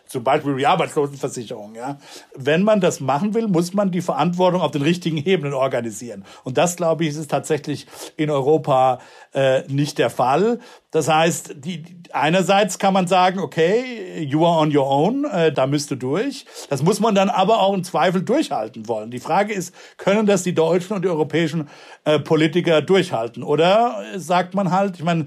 zum 0.07 0.23
Beispiel 0.23 0.57
die 0.57 0.67
Arbeitslosenversicherung. 0.67 1.75
Ja, 1.75 1.97
wenn 2.35 2.63
man 2.63 2.81
das 2.81 2.99
machen 2.99 3.33
will, 3.33 3.47
muss 3.47 3.73
man 3.73 3.91
die 3.91 4.01
Verantwortung 4.01 4.61
auf 4.61 4.71
den 4.71 4.81
richtigen 4.81 5.17
Ebenen 5.17 5.53
organisieren. 5.53 6.25
Und 6.43 6.57
das 6.57 6.75
glaube 6.75 6.96
glaube 6.97 7.03
ich, 7.03 7.09
ist 7.11 7.17
es 7.17 7.27
tatsächlich 7.27 7.85
in 8.17 8.31
Europa 8.31 8.99
äh, 9.33 9.61
nicht 9.67 9.99
der 9.99 10.09
Fall. 10.09 10.59
Das 10.89 11.07
heißt, 11.07 11.55
die, 11.57 11.83
einerseits 12.11 12.79
kann 12.79 12.93
man 12.93 13.07
sagen, 13.07 13.39
okay, 13.39 14.23
you 14.23 14.43
are 14.45 14.59
on 14.59 14.75
your 14.75 14.87
own, 14.87 15.25
äh, 15.25 15.51
da 15.51 15.67
müsst 15.67 15.91
du 15.91 15.95
durch. 15.95 16.45
Das 16.69 16.81
muss 16.81 16.99
man 16.99 17.13
dann 17.13 17.29
aber 17.29 17.59
auch 17.59 17.75
im 17.75 17.83
Zweifel 17.83 18.23
durchhalten 18.23 18.87
wollen. 18.87 19.11
Die 19.11 19.19
Frage 19.19 19.53
ist, 19.53 19.75
können 19.97 20.25
das 20.25 20.41
die 20.41 20.55
deutschen 20.55 20.95
und 20.95 21.05
die 21.05 21.09
europäischen 21.09 21.69
äh, 22.03 22.17
Politiker 22.17 22.81
durchhalten? 22.81 23.43
Oder 23.43 24.03
sagt 24.15 24.55
man 24.55 24.71
halt, 24.71 24.95
ich 24.95 25.03
meine, 25.03 25.25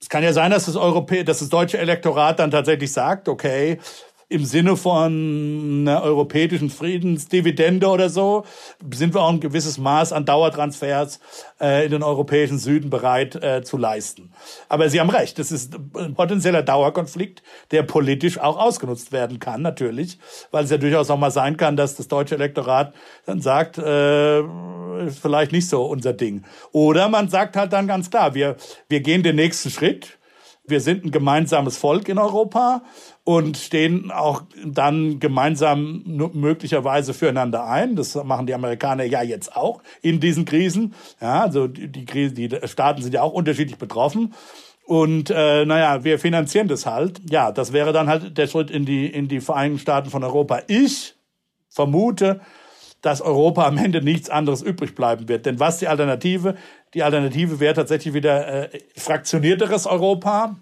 es 0.00 0.08
kann 0.08 0.22
ja 0.22 0.32
sein, 0.32 0.52
dass 0.52 0.66
das, 0.66 0.76
Europä 0.76 1.24
dass 1.24 1.40
das 1.40 1.48
deutsche 1.48 1.78
Elektorat 1.78 2.38
dann 2.38 2.52
tatsächlich 2.52 2.92
sagt, 2.92 3.28
okay, 3.28 3.78
im 4.30 4.44
Sinne 4.44 4.76
von 4.76 5.82
einer 5.88 6.02
europäischen 6.02 6.70
Friedensdividende 6.70 7.88
oder 7.88 8.08
so, 8.08 8.44
sind 8.94 9.12
wir 9.12 9.22
auch 9.22 9.30
ein 9.30 9.40
gewisses 9.40 9.76
Maß 9.76 10.12
an 10.12 10.24
Dauertransfers 10.24 11.18
äh, 11.60 11.84
in 11.84 11.90
den 11.90 12.04
europäischen 12.04 12.56
Süden 12.56 12.90
bereit 12.90 13.34
äh, 13.34 13.62
zu 13.62 13.76
leisten. 13.76 14.32
Aber 14.68 14.88
Sie 14.88 15.00
haben 15.00 15.10
recht, 15.10 15.40
das 15.40 15.50
ist 15.50 15.74
ein 15.96 16.14
potenzieller 16.14 16.62
Dauerkonflikt, 16.62 17.42
der 17.72 17.82
politisch 17.82 18.38
auch 18.38 18.56
ausgenutzt 18.56 19.10
werden 19.10 19.40
kann, 19.40 19.62
natürlich, 19.62 20.18
weil 20.52 20.62
es 20.62 20.70
ja 20.70 20.78
durchaus 20.78 21.10
auch 21.10 21.18
mal 21.18 21.32
sein 21.32 21.56
kann, 21.56 21.76
dass 21.76 21.96
das 21.96 22.06
deutsche 22.06 22.36
Elektorat 22.36 22.94
dann 23.26 23.40
sagt, 23.40 23.78
äh, 23.78 24.44
vielleicht 25.10 25.50
nicht 25.50 25.68
so 25.68 25.82
unser 25.86 26.12
Ding. 26.12 26.44
Oder 26.70 27.08
man 27.08 27.28
sagt 27.28 27.56
halt 27.56 27.72
dann 27.72 27.88
ganz 27.88 28.10
klar, 28.10 28.36
wir, 28.36 28.54
wir 28.88 29.00
gehen 29.00 29.24
den 29.24 29.34
nächsten 29.34 29.70
Schritt, 29.70 30.20
wir 30.70 30.80
sind 30.80 31.04
ein 31.04 31.10
gemeinsames 31.10 31.76
Volk 31.76 32.08
in 32.08 32.18
Europa 32.18 32.82
und 33.30 33.56
stehen 33.56 34.10
auch 34.10 34.42
dann 34.66 35.20
gemeinsam 35.20 36.02
möglicherweise 36.34 37.14
füreinander 37.14 37.64
ein. 37.64 37.94
Das 37.94 38.16
machen 38.16 38.48
die 38.48 38.54
Amerikaner 38.54 39.04
ja 39.04 39.22
jetzt 39.22 39.54
auch 39.54 39.84
in 40.02 40.18
diesen 40.18 40.44
Krisen. 40.44 40.94
Ja, 41.20 41.42
also 41.42 41.68
die, 41.68 41.86
die, 41.92 42.34
die 42.34 42.66
Staaten 42.66 43.02
sind 43.02 43.14
ja 43.14 43.22
auch 43.22 43.32
unterschiedlich 43.32 43.78
betroffen. 43.78 44.34
Und 44.84 45.30
äh, 45.30 45.64
naja, 45.64 46.02
wir 46.02 46.18
finanzieren 46.18 46.66
das 46.66 46.86
halt. 46.86 47.20
Ja, 47.30 47.52
das 47.52 47.72
wäre 47.72 47.92
dann 47.92 48.08
halt 48.08 48.36
der 48.36 48.48
Schritt 48.48 48.68
in 48.68 48.84
die, 48.84 49.06
in 49.06 49.28
die 49.28 49.38
Vereinigten 49.38 49.78
Staaten 49.78 50.10
von 50.10 50.24
Europa. 50.24 50.62
Ich 50.66 51.14
vermute, 51.68 52.40
dass 53.02 53.20
Europa 53.20 53.64
am 53.64 53.78
Ende 53.78 54.02
nichts 54.02 54.28
anderes 54.28 54.60
übrig 54.60 54.96
bleiben 54.96 55.28
wird. 55.28 55.46
Denn 55.46 55.60
was 55.60 55.78
die 55.78 55.86
Alternative? 55.86 56.56
Die 56.94 57.04
Alternative 57.04 57.60
wäre 57.60 57.74
tatsächlich 57.74 58.12
wieder 58.12 58.72
äh, 58.74 58.78
fraktionierteres 58.96 59.86
Europa. 59.86 60.56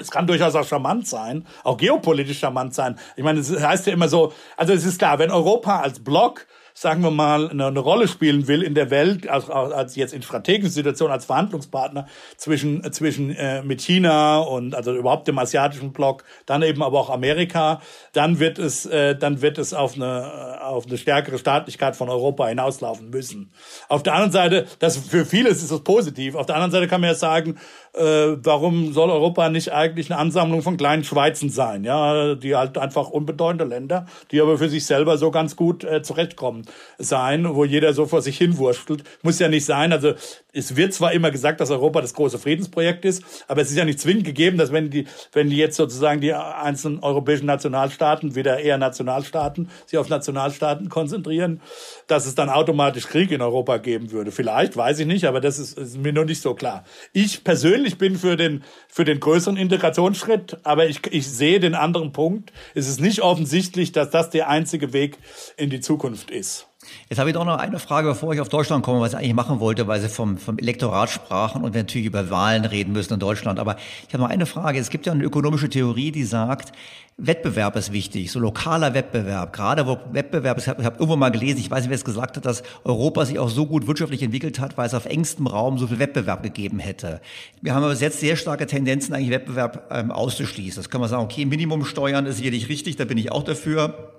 Es 0.00 0.10
kann 0.10 0.26
durchaus 0.26 0.54
auch 0.54 0.66
charmant 0.66 1.06
sein, 1.06 1.46
auch 1.62 1.76
geopolitisch 1.76 2.40
charmant 2.40 2.74
sein. 2.74 2.98
Ich 3.16 3.22
meine, 3.22 3.40
es 3.40 3.50
heißt 3.50 3.86
ja 3.86 3.92
immer 3.92 4.08
so, 4.08 4.32
also 4.56 4.72
es 4.72 4.84
ist 4.84 4.98
klar, 4.98 5.18
wenn 5.18 5.30
Europa 5.30 5.80
als 5.80 6.02
Block 6.02 6.46
sagen 6.76 7.02
wir 7.02 7.12
mal, 7.12 7.48
eine, 7.48 7.66
eine 7.68 7.78
Rolle 7.78 8.08
spielen 8.08 8.48
will 8.48 8.60
in 8.62 8.74
der 8.74 8.90
Welt, 8.90 9.28
als, 9.28 9.48
als 9.48 9.94
jetzt 9.94 10.12
in 10.12 10.22
strategischen 10.22 10.72
Situationen 10.72 11.12
als 11.12 11.24
Verhandlungspartner 11.24 12.08
zwischen, 12.36 12.92
zwischen 12.92 13.30
äh, 13.30 13.62
mit 13.62 13.80
China 13.80 14.38
und 14.38 14.74
also 14.74 14.92
überhaupt 14.92 15.28
dem 15.28 15.38
asiatischen 15.38 15.92
Block, 15.92 16.24
dann 16.46 16.62
eben 16.62 16.82
aber 16.82 16.98
auch 16.98 17.10
Amerika, 17.10 17.80
dann 18.12 18.40
wird 18.40 18.58
es, 18.58 18.86
äh, 18.86 19.16
dann 19.16 19.40
wird 19.40 19.58
es 19.58 19.72
auf 19.72 19.94
eine, 19.94 20.60
auf 20.64 20.86
eine 20.86 20.98
stärkere 20.98 21.38
Staatlichkeit 21.38 21.94
von 21.94 22.08
Europa 22.08 22.48
hinauslaufen 22.48 23.08
müssen. 23.08 23.52
Auf 23.88 24.02
der 24.02 24.14
anderen 24.14 24.32
Seite, 24.32 24.66
das 24.80 24.96
für 24.96 25.24
vieles 25.24 25.62
ist 25.62 25.70
das 25.70 25.84
positiv. 25.84 26.34
Auf 26.34 26.46
der 26.46 26.56
anderen 26.56 26.72
Seite 26.72 26.88
kann 26.88 27.00
man 27.00 27.10
ja 27.10 27.14
sagen, 27.14 27.56
äh, 27.94 28.36
warum 28.42 28.92
soll 28.92 29.10
Europa 29.10 29.48
nicht 29.48 29.72
eigentlich 29.72 30.10
eine 30.10 30.18
Ansammlung 30.18 30.62
von 30.62 30.76
kleinen 30.76 31.04
Schweizen 31.04 31.48
sein, 31.48 31.84
ja, 31.84 32.34
die 32.34 32.56
halt 32.56 32.76
einfach 32.76 33.10
unbedeutende 33.10 33.64
Länder, 33.64 34.06
die 34.30 34.40
aber 34.40 34.58
für 34.58 34.68
sich 34.68 34.84
selber 34.84 35.16
so 35.16 35.30
ganz 35.30 35.56
gut 35.56 35.84
äh, 35.84 36.02
zurechtkommen 36.02 36.66
sein, 36.98 37.54
wo 37.54 37.64
jeder 37.64 37.92
so 37.92 38.06
vor 38.06 38.22
sich 38.22 38.36
hinwurschtelt. 38.38 39.04
Muss 39.22 39.38
ja 39.38 39.48
nicht 39.48 39.64
sein. 39.64 39.92
Also 39.92 40.14
es 40.52 40.76
wird 40.76 40.92
zwar 40.92 41.12
immer 41.12 41.30
gesagt, 41.30 41.60
dass 41.60 41.70
Europa 41.70 42.00
das 42.00 42.14
große 42.14 42.38
Friedensprojekt 42.38 43.04
ist, 43.04 43.22
aber 43.48 43.62
es 43.62 43.70
ist 43.70 43.76
ja 43.76 43.84
nicht 43.84 44.00
zwingend 44.00 44.24
gegeben, 44.24 44.56
dass 44.56 44.72
wenn 44.72 44.90
die, 44.90 45.06
wenn 45.32 45.50
die 45.50 45.56
jetzt 45.56 45.76
sozusagen 45.76 46.20
die 46.20 46.32
einzelnen 46.32 47.00
europäischen 47.00 47.46
Nationalstaaten, 47.46 48.34
wieder 48.34 48.58
eher 48.58 48.78
Nationalstaaten, 48.78 49.70
sich 49.86 49.98
auf 49.98 50.08
Nationalstaaten 50.08 50.88
konzentrieren, 50.88 51.60
dass 52.06 52.26
es 52.26 52.34
dann 52.34 52.48
automatisch 52.48 53.06
Krieg 53.06 53.30
in 53.30 53.40
Europa 53.40 53.78
geben 53.78 54.10
würde. 54.10 54.32
Vielleicht, 54.32 54.76
weiß 54.76 54.98
ich 55.00 55.06
nicht, 55.06 55.24
aber 55.24 55.40
das 55.40 55.58
ist, 55.58 55.78
ist 55.78 55.98
mir 55.98 56.12
nur 56.12 56.24
nicht 56.24 56.42
so 56.42 56.54
klar. 56.54 56.84
Ich 57.12 57.44
persönlich 57.44 57.98
bin 57.98 58.16
für 58.16 58.36
den, 58.36 58.62
für 58.88 59.04
den 59.04 59.20
größeren 59.20 59.56
Integrationsschritt, 59.56 60.58
aber 60.62 60.86
ich, 60.88 61.00
ich 61.10 61.28
sehe 61.28 61.60
den 61.60 61.74
anderen 61.74 62.12
Punkt. 62.12 62.52
Es 62.74 62.88
ist 62.88 63.00
nicht 63.00 63.22
offensichtlich, 63.22 63.92
dass 63.92 64.10
das 64.10 64.30
der 64.30 64.48
einzige 64.48 64.92
Weg 64.92 65.18
in 65.56 65.70
die 65.70 65.80
Zukunft 65.80 66.30
ist. 66.30 66.68
Jetzt 67.08 67.18
habe 67.18 67.28
ich 67.28 67.34
doch 67.34 67.44
noch 67.44 67.58
eine 67.58 67.78
Frage, 67.78 68.08
bevor 68.08 68.32
ich 68.32 68.40
auf 68.40 68.48
Deutschland 68.48 68.82
komme, 68.82 69.00
was 69.00 69.12
ich 69.12 69.18
eigentlich 69.18 69.34
machen 69.34 69.60
wollte, 69.60 69.86
weil 69.86 70.00
Sie 70.00 70.08
vom, 70.08 70.38
vom 70.38 70.58
Elektorat 70.58 71.10
sprachen 71.10 71.62
und 71.62 71.74
wir 71.74 71.82
natürlich 71.82 72.06
über 72.06 72.30
Wahlen 72.30 72.64
reden 72.64 72.92
müssen 72.92 73.14
in 73.14 73.20
Deutschland. 73.20 73.58
Aber 73.58 73.76
ich 74.08 74.14
habe 74.14 74.22
noch 74.22 74.30
eine 74.30 74.46
Frage. 74.46 74.78
Es 74.78 74.88
gibt 74.88 75.04
ja 75.04 75.12
eine 75.12 75.22
ökonomische 75.22 75.68
Theorie, 75.68 76.12
die 76.12 76.24
sagt, 76.24 76.72
Wettbewerb 77.16 77.76
ist 77.76 77.92
wichtig, 77.92 78.32
so 78.32 78.40
lokaler 78.40 78.94
Wettbewerb. 78.94 79.52
Gerade 79.52 79.86
wo 79.86 79.98
Wettbewerb 80.12 80.58
ich 80.58 80.66
habe 80.66 80.82
hab 80.82 80.94
irgendwo 80.94 81.16
mal 81.16 81.30
gelesen, 81.30 81.60
ich 81.60 81.70
weiß 81.70 81.82
nicht, 81.82 81.90
wer 81.90 81.96
es 81.96 82.04
gesagt 82.04 82.36
hat, 82.36 82.44
dass 82.44 82.62
Europa 82.82 83.24
sich 83.26 83.38
auch 83.38 83.50
so 83.50 83.66
gut 83.66 83.86
wirtschaftlich 83.86 84.22
entwickelt 84.22 84.58
hat, 84.58 84.76
weil 84.76 84.86
es 84.86 84.94
auf 84.94 85.04
engstem 85.06 85.46
Raum 85.46 85.78
so 85.78 85.86
viel 85.86 86.00
Wettbewerb 86.00 86.42
gegeben 86.42 86.80
hätte. 86.80 87.20
Wir 87.60 87.74
haben 87.74 87.84
aber 87.84 87.94
jetzt 87.94 88.18
sehr 88.18 88.36
starke 88.36 88.66
Tendenzen, 88.66 89.14
eigentlich 89.14 89.30
Wettbewerb 89.30 89.88
ähm, 89.90 90.10
auszuschließen. 90.10 90.82
Das 90.82 90.90
kann 90.90 91.00
man 91.00 91.10
sagen, 91.10 91.22
okay, 91.22 91.44
Minimumsteuern 91.44 92.26
ist 92.26 92.38
sicherlich 92.38 92.68
richtig, 92.68 92.96
da 92.96 93.04
bin 93.04 93.18
ich 93.18 93.30
auch 93.30 93.44
dafür. 93.44 94.13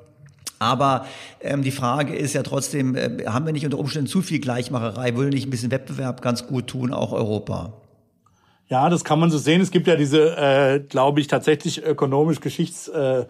Aber 0.60 1.06
ähm, 1.42 1.64
die 1.64 1.72
Frage 1.72 2.16
ist 2.16 2.34
ja 2.34 2.44
trotzdem, 2.44 2.96
äh, 2.96 3.26
haben 3.26 3.46
wir 3.46 3.54
nicht 3.54 3.66
unter 3.66 3.80
Umständen 3.80 4.08
zu 4.08 4.22
viel 4.22 4.40
Gleichmacherei? 4.40 5.16
Würde 5.16 5.32
nicht 5.32 5.48
ein 5.48 5.50
bisschen 5.50 5.72
Wettbewerb 5.72 6.22
ganz 6.22 6.48
gut 6.48 6.68
tun, 6.68 6.94
auch 6.94 7.12
Europa? 7.12 7.74
Ja, 8.68 8.90
das 8.90 9.04
kann 9.04 9.20
man 9.20 9.30
so 9.30 9.38
sehen. 9.38 9.62
Es 9.62 9.70
gibt 9.70 9.86
ja 9.86 9.96
diese, 9.96 10.36
äh, 10.38 10.80
glaube 10.80 11.20
ich, 11.20 11.28
tatsächlich 11.28 11.84
ökonomisch 11.84 12.40
geschichts 12.40 12.88
äh, 12.88 13.26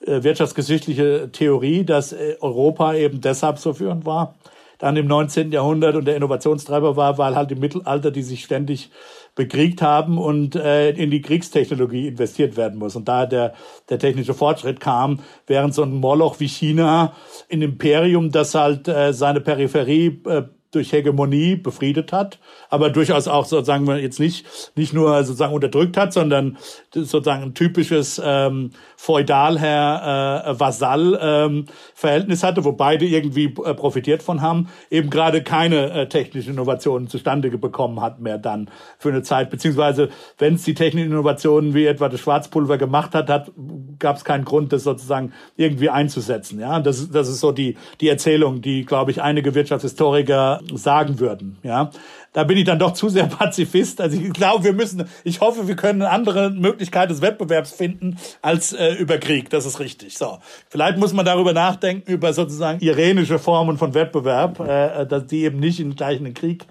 äh 0.00 0.22
wirtschaftsgeschichtliche 0.22 1.30
Theorie, 1.32 1.84
dass 1.84 2.12
äh, 2.12 2.36
Europa 2.40 2.94
eben 2.94 3.20
deshalb 3.20 3.58
so 3.58 3.72
führend 3.72 4.06
war, 4.06 4.36
dann 4.78 4.96
im 4.96 5.06
19. 5.06 5.52
Jahrhundert 5.52 5.96
und 5.96 6.06
der 6.06 6.16
Innovationstreiber 6.16 6.96
war, 6.96 7.18
weil 7.18 7.36
halt 7.36 7.52
im 7.52 7.60
Mittelalter 7.60 8.10
die 8.10 8.22
sich 8.22 8.44
ständig 8.44 8.90
bekriegt 9.34 9.82
haben 9.82 10.18
und 10.18 10.56
äh, 10.56 10.90
in 10.90 11.10
die 11.10 11.20
Kriegstechnologie 11.20 12.08
investiert 12.08 12.56
werden 12.56 12.78
muss. 12.78 12.96
Und 12.96 13.06
da 13.06 13.26
der, 13.26 13.54
der 13.90 13.98
technische 13.98 14.34
Fortschritt 14.34 14.80
kam, 14.80 15.20
während 15.46 15.74
so 15.74 15.82
ein 15.82 15.92
Moloch 15.92 16.40
wie 16.40 16.48
China, 16.48 17.12
ein 17.52 17.62
Imperium, 17.62 18.32
das 18.32 18.54
halt 18.54 18.88
äh, 18.88 19.12
seine 19.12 19.40
Peripherie 19.40 20.22
äh, 20.26 20.42
durch 20.70 20.92
Hegemonie 20.92 21.56
befriedet 21.56 22.12
hat, 22.12 22.38
aber 22.70 22.90
durchaus 22.90 23.28
auch 23.28 23.44
sozusagen 23.44 23.86
jetzt 23.98 24.20
nicht 24.20 24.46
nicht 24.74 24.92
nur 24.92 25.22
sozusagen 25.24 25.54
unterdrückt 25.54 25.96
hat, 25.96 26.12
sondern 26.12 26.58
sozusagen 26.92 27.42
ein 27.42 27.54
typisches 27.54 28.20
ähm, 28.24 28.70
Feudalherr 28.96 30.44
äh, 30.46 30.60
Vasall 30.60 31.18
ähm, 31.20 31.66
Verhältnis 31.94 32.42
hatte, 32.42 32.64
wo 32.64 32.72
beide 32.72 33.06
irgendwie 33.06 33.54
äh, 33.64 33.74
profitiert 33.74 34.22
von 34.22 34.42
haben, 34.42 34.68
eben 34.90 35.10
gerade 35.10 35.42
keine 35.42 35.90
äh, 35.90 36.08
technischen 36.08 36.54
Innovationen 36.54 37.08
zustande 37.08 37.50
bekommen 37.56 38.00
hat 38.00 38.20
mehr 38.20 38.38
dann 38.38 38.70
für 38.98 39.10
eine 39.10 39.22
Zeit, 39.22 39.50
beziehungsweise 39.50 40.08
wenn 40.38 40.54
es 40.54 40.64
die 40.64 40.74
technischen 40.74 41.10
Innovationen 41.10 41.74
wie 41.74 41.86
etwa 41.86 42.08
das 42.08 42.20
Schwarzpulver 42.20 42.78
gemacht 42.78 43.14
hat, 43.14 43.30
hat 43.30 43.52
gab 43.98 44.16
es 44.16 44.24
keinen 44.24 44.44
Grund, 44.44 44.72
das 44.72 44.84
sozusagen 44.84 45.32
irgendwie 45.56 45.90
einzusetzen. 45.90 46.60
Ja, 46.60 46.80
das, 46.80 47.10
das 47.10 47.28
ist 47.28 47.40
so 47.40 47.52
die 47.52 47.76
die 48.00 48.08
Erzählung, 48.08 48.60
die 48.60 48.84
glaube 48.84 49.10
ich 49.10 49.22
einige 49.22 49.54
Wirtschaftshistoriker 49.54 50.55
sagen 50.74 51.20
würden. 51.20 51.58
Ja, 51.62 51.90
da 52.32 52.44
bin 52.44 52.58
ich 52.58 52.64
dann 52.64 52.78
doch 52.78 52.92
zu 52.94 53.08
sehr 53.08 53.26
Pazifist. 53.26 54.00
Also 54.00 54.20
ich 54.20 54.32
glaube, 54.32 54.64
wir 54.64 54.72
müssen, 54.72 55.04
ich 55.24 55.40
hoffe, 55.40 55.68
wir 55.68 55.76
können 55.76 56.02
eine 56.02 56.10
andere 56.10 56.50
Möglichkeit 56.50 57.10
des 57.10 57.22
Wettbewerbs 57.22 57.72
finden 57.72 58.18
als 58.42 58.72
äh, 58.72 58.94
über 58.94 59.18
Krieg. 59.18 59.50
Das 59.50 59.66
ist 59.66 59.80
richtig. 59.80 60.18
So, 60.18 60.38
vielleicht 60.68 60.98
muss 60.98 61.12
man 61.12 61.24
darüber 61.24 61.52
nachdenken 61.52 62.10
über 62.10 62.32
sozusagen 62.32 62.80
irenische 62.80 63.38
Formen 63.38 63.78
von 63.78 63.94
Wettbewerb, 63.94 64.60
äh, 64.60 65.06
dass 65.06 65.26
die 65.26 65.44
eben 65.44 65.58
nicht 65.60 65.80
in 65.80 65.96
gleich 65.96 66.18
in 66.18 66.24
den 66.24 66.34
Krieg 66.34 66.66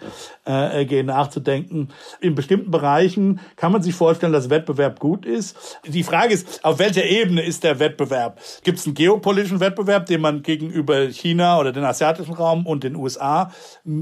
äh, 0.46 0.86
gehen, 0.86 1.08
nachzudenken. 1.08 1.90
In 2.22 2.36
bestimmten 2.36 2.72
Bereichen 2.72 3.40
kann 3.56 3.72
man 3.72 3.82
sich 3.82 3.94
vorstellen, 3.94 4.34
dass 4.34 4.50
Wettbewerb 4.50 5.00
gut 5.00 5.26
ist. 5.26 5.80
Die 5.86 6.04
Frage 6.04 6.34
ist, 6.34 6.64
auf 6.64 6.80
welcher 6.80 7.04
Ebene 7.04 7.42
ist 7.42 7.64
der 7.64 7.80
Wettbewerb? 7.80 8.40
Gibt 8.64 8.80
es 8.80 8.86
einen 8.86 8.96
geopolitischen 8.96 9.60
Wettbewerb, 9.60 10.06
den 10.06 10.22
man 10.22 10.44
gegenüber 10.44 11.08
China 11.08 11.60
oder 11.60 11.72
den 11.72 11.84
asiatischen 11.84 12.34
Raum 12.34 12.66
und 12.66 12.84
den 12.84 12.96
USA 12.96 13.52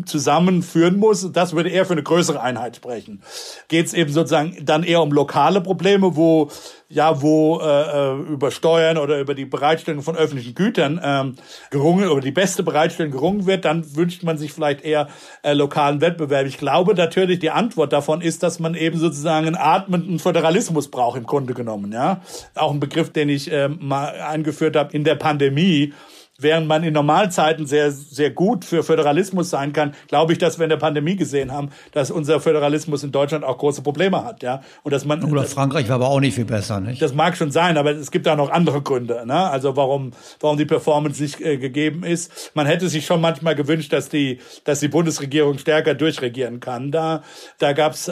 zusammenführen 0.06 0.98
muss? 0.98 1.32
Das 1.32 1.54
würde 1.54 1.70
eher 1.70 1.86
für 1.86 1.94
eine 1.94 2.04
größere 2.04 2.42
Einheit 2.42 2.76
sprechen. 2.76 3.22
Geht 3.68 3.88
es 3.88 3.94
eben 3.94 4.12
sozusagen 4.12 4.58
dann 4.64 4.84
eher 4.84 5.02
um 5.02 5.12
lokale 5.12 5.62
Probleme, 5.62 6.16
wo 6.16 6.50
ja, 6.94 7.22
wo 7.22 7.60
äh, 7.60 7.66
äh, 7.66 8.20
über 8.32 8.52
Steuern 8.52 8.98
oder 8.98 9.20
über 9.20 9.34
die 9.34 9.46
Bereitstellung 9.46 10.04
von 10.04 10.16
öffentlichen 10.16 10.56
Gütern 10.56 11.02
ähm, 11.04 11.36
gerungen 11.72 12.10
oder 12.10 12.22
die 12.22 12.32
beste 12.32 12.64
Bereitstellung 12.64 13.12
gerungen 13.12 13.46
wird, 13.46 13.66
dann 13.66 13.96
wünscht 13.96 14.24
man 14.24 14.38
sich 14.38 14.54
vielleicht 14.54 14.82
eher 14.82 15.10
äh, 15.42 15.54
lokalen 15.54 16.02
Wettbewerb. 16.02 16.46
Ich 16.46 16.58
glaube 16.58 16.94
natürlich, 16.94 17.40
die 17.40 17.52
Antwort 17.52 17.94
davon 17.94 18.22
ist, 18.22 18.44
dass 18.44 18.60
man 18.60 18.76
eben 18.76 18.98
sozusagen 18.98 19.48
einen 19.48 19.56
atmenden 19.56 20.20
Föderalismus 20.20 20.90
braucht 20.90 21.18
im 21.18 21.26
Grunde 21.26 21.54
genommen. 21.54 21.92
Ja, 21.92 22.22
auch 22.56 22.72
ein 22.72 22.80
Begriff, 22.80 23.12
den 23.12 23.30
ich 23.30 23.52
äh, 23.52 23.68
mal 23.68 24.10
eingeführt 24.22 24.76
habe 24.76 24.94
in 24.94 25.04
der 25.04 25.16
Pandemie 25.16 25.94
während 26.40 26.68
man 26.68 26.84
in 26.84 26.94
Normalzeiten 26.94 27.68
sehr, 27.68 27.92
sehr 27.92 28.32
gut 28.32 28.66
für 28.66 28.84
Föderalismus 28.84 29.50
sein 29.52 29.72
kann, 29.72 29.94
glaube 30.08 30.34
ich, 30.34 30.40
dass 30.40 30.58
wir 30.58 30.64
in 30.64 30.70
der 30.70 30.78
Pandemie 30.78 31.16
gesehen 31.16 31.52
haben, 31.52 31.70
dass 31.92 32.10
unser 32.10 32.40
Föderalismus 32.40 33.04
in 33.04 33.12
Deutschland 33.12 33.44
auch 33.44 33.58
große 33.58 33.84
Probleme 33.84 34.24
hat, 34.24 34.42
ja. 34.42 34.62
Und 34.82 34.92
dass 34.92 35.06
man. 35.06 35.24
Oder 35.24 35.44
Frankreich 35.44 35.88
war 35.90 35.96
aber 35.96 36.08
auch 36.08 36.20
nicht 36.20 36.36
viel 36.36 36.46
besser, 36.46 36.80
nicht? 36.80 37.02
Das 37.02 37.14
mag 37.14 37.38
schon 37.38 37.52
sein, 37.52 37.78
aber 37.78 37.92
es 37.92 38.10
gibt 38.10 38.26
da 38.26 38.36
noch 38.36 38.50
andere 38.50 38.82
Gründe, 38.82 39.24
ne? 39.26 39.50
Also 39.50 39.76
warum, 39.76 40.12
warum 40.40 40.58
die 40.58 40.66
Performance 40.66 41.22
nicht 41.22 41.40
äh, 41.40 41.58
gegeben 41.58 42.04
ist. 42.04 42.52
Man 42.56 42.66
hätte 42.66 42.90
sich 42.90 43.06
schon 43.06 43.22
manchmal 43.22 43.56
gewünscht, 43.56 43.94
dass 43.94 44.10
die, 44.10 44.40
dass 44.64 44.80
die 44.80 44.88
Bundesregierung 44.88 45.60
stärker 45.60 45.94
durchregieren 45.94 46.60
kann. 46.60 46.92
Da, 46.92 47.24
da 47.60 47.74
gab's 47.74 48.08
äh, 48.08 48.12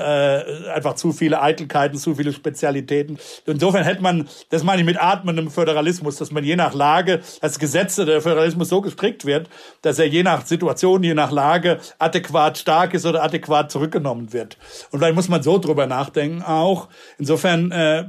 einfach 0.74 0.94
zu 0.96 1.12
viele 1.12 1.42
Eitelkeiten, 1.42 1.98
zu 1.98 2.16
viele 2.16 2.34
Spezialitäten. 2.34 3.18
Insofern 3.46 3.84
hätte 3.84 4.02
man, 4.02 4.28
das 4.50 4.64
meine 4.64 4.82
ich 4.82 4.86
mit 4.86 5.02
atmendem 5.02 5.50
Föderalismus, 5.50 6.18
dass 6.18 6.32
man 6.32 6.44
je 6.44 6.56
nach 6.56 6.74
Lage 6.74 7.22
als 7.42 7.58
Gesetze 7.58 8.11
der 8.12 8.22
Föderalismus 8.22 8.70
so 8.70 8.82
gestrickt 8.82 9.26
wird, 9.26 9.50
dass 9.82 10.00
er 10.00 10.08
je 10.08 10.24
nach 10.24 10.46
Situation, 10.46 11.04
je 11.04 11.14
nach 11.14 11.32
Lage 11.32 11.80
adäquat 12.00 12.58
stark 12.58 12.94
ist 12.94 13.06
oder 13.06 13.24
adäquat 13.24 13.72
zurückgenommen 13.72 14.34
wird. 14.34 14.58
Und 14.92 15.00
vielleicht 15.00 15.16
muss 15.16 15.30
man 15.30 15.44
so 15.44 15.58
drüber 15.58 15.88
nachdenken 15.88 16.42
auch. 16.42 16.88
Insofern 17.18 17.72
äh, 17.72 18.06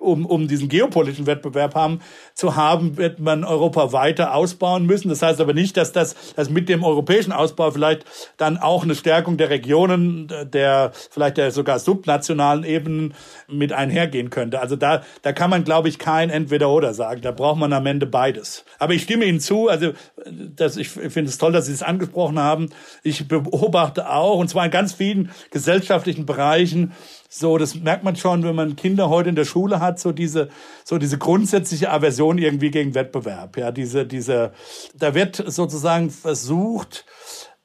um, 0.00 0.26
um 0.26 0.48
diesen 0.48 0.68
geopolitischen 0.68 1.26
Wettbewerb 1.26 1.74
haben, 1.74 2.00
zu 2.34 2.56
haben, 2.56 2.96
wird 2.96 3.20
man 3.20 3.44
Europa 3.44 3.92
weiter 3.92 4.34
ausbauen 4.34 4.86
müssen. 4.86 5.08
Das 5.08 5.22
heißt 5.22 5.40
aber 5.40 5.52
nicht, 5.52 5.76
dass 5.76 5.92
das 5.92 6.16
dass 6.34 6.50
mit 6.50 6.68
dem 6.68 6.82
europäischen 6.82 7.32
Ausbau 7.32 7.70
vielleicht 7.70 8.04
dann 8.36 8.58
auch 8.58 8.82
eine 8.82 8.94
Stärkung 8.94 9.36
der 9.36 9.50
Regionen, 9.50 10.32
der 10.52 10.92
vielleicht 11.10 11.36
der 11.36 11.50
sogar 11.50 11.78
subnationalen 11.78 12.64
Ebenen 12.64 13.14
mit 13.48 13.72
einhergehen 13.72 14.30
könnte. 14.30 14.60
Also 14.60 14.76
da, 14.76 15.02
da 15.22 15.32
kann 15.32 15.50
man, 15.50 15.64
glaube 15.64 15.88
ich, 15.88 15.98
kein 15.98 16.30
Entweder-Oder 16.30 16.94
sagen. 16.94 17.20
Da 17.20 17.30
braucht 17.30 17.58
man 17.58 17.72
am 17.72 17.86
Ende 17.86 18.06
beides. 18.06 18.64
Aber 18.78 18.94
ich 18.94 19.02
stimme 19.02 19.26
Ihnen 19.26 19.40
zu, 19.40 19.68
also 19.68 19.92
das, 20.26 20.76
ich 20.76 20.88
finde 20.88 21.30
es 21.30 21.38
toll, 21.38 21.52
dass 21.52 21.66
Sie 21.66 21.72
es 21.72 21.82
angesprochen 21.82 22.38
haben. 22.38 22.70
Ich 23.02 23.28
beobachte 23.28 24.10
auch, 24.10 24.38
und 24.38 24.48
zwar 24.48 24.64
in 24.64 24.70
ganz 24.70 24.92
vielen 24.92 25.30
gesellschaftlichen 25.50 26.26
Bereichen, 26.26 26.92
so, 27.32 27.58
das 27.58 27.76
merkt 27.76 28.02
man 28.02 28.16
schon, 28.16 28.42
wenn 28.42 28.56
man 28.56 28.74
Kinder 28.74 29.08
heute 29.08 29.28
in 29.28 29.36
der 29.36 29.44
Schule 29.44 29.78
hat, 29.78 30.00
so 30.00 30.10
diese, 30.10 30.48
so 30.84 30.98
diese 30.98 31.16
grundsätzliche 31.16 31.92
Aversion 31.92 32.38
irgendwie 32.38 32.72
gegen 32.72 32.96
Wettbewerb. 32.96 33.56
Ja, 33.56 33.70
diese, 33.70 34.04
diese, 34.04 34.52
da 34.96 35.14
wird 35.14 35.36
sozusagen 35.46 36.10
versucht, 36.10 37.04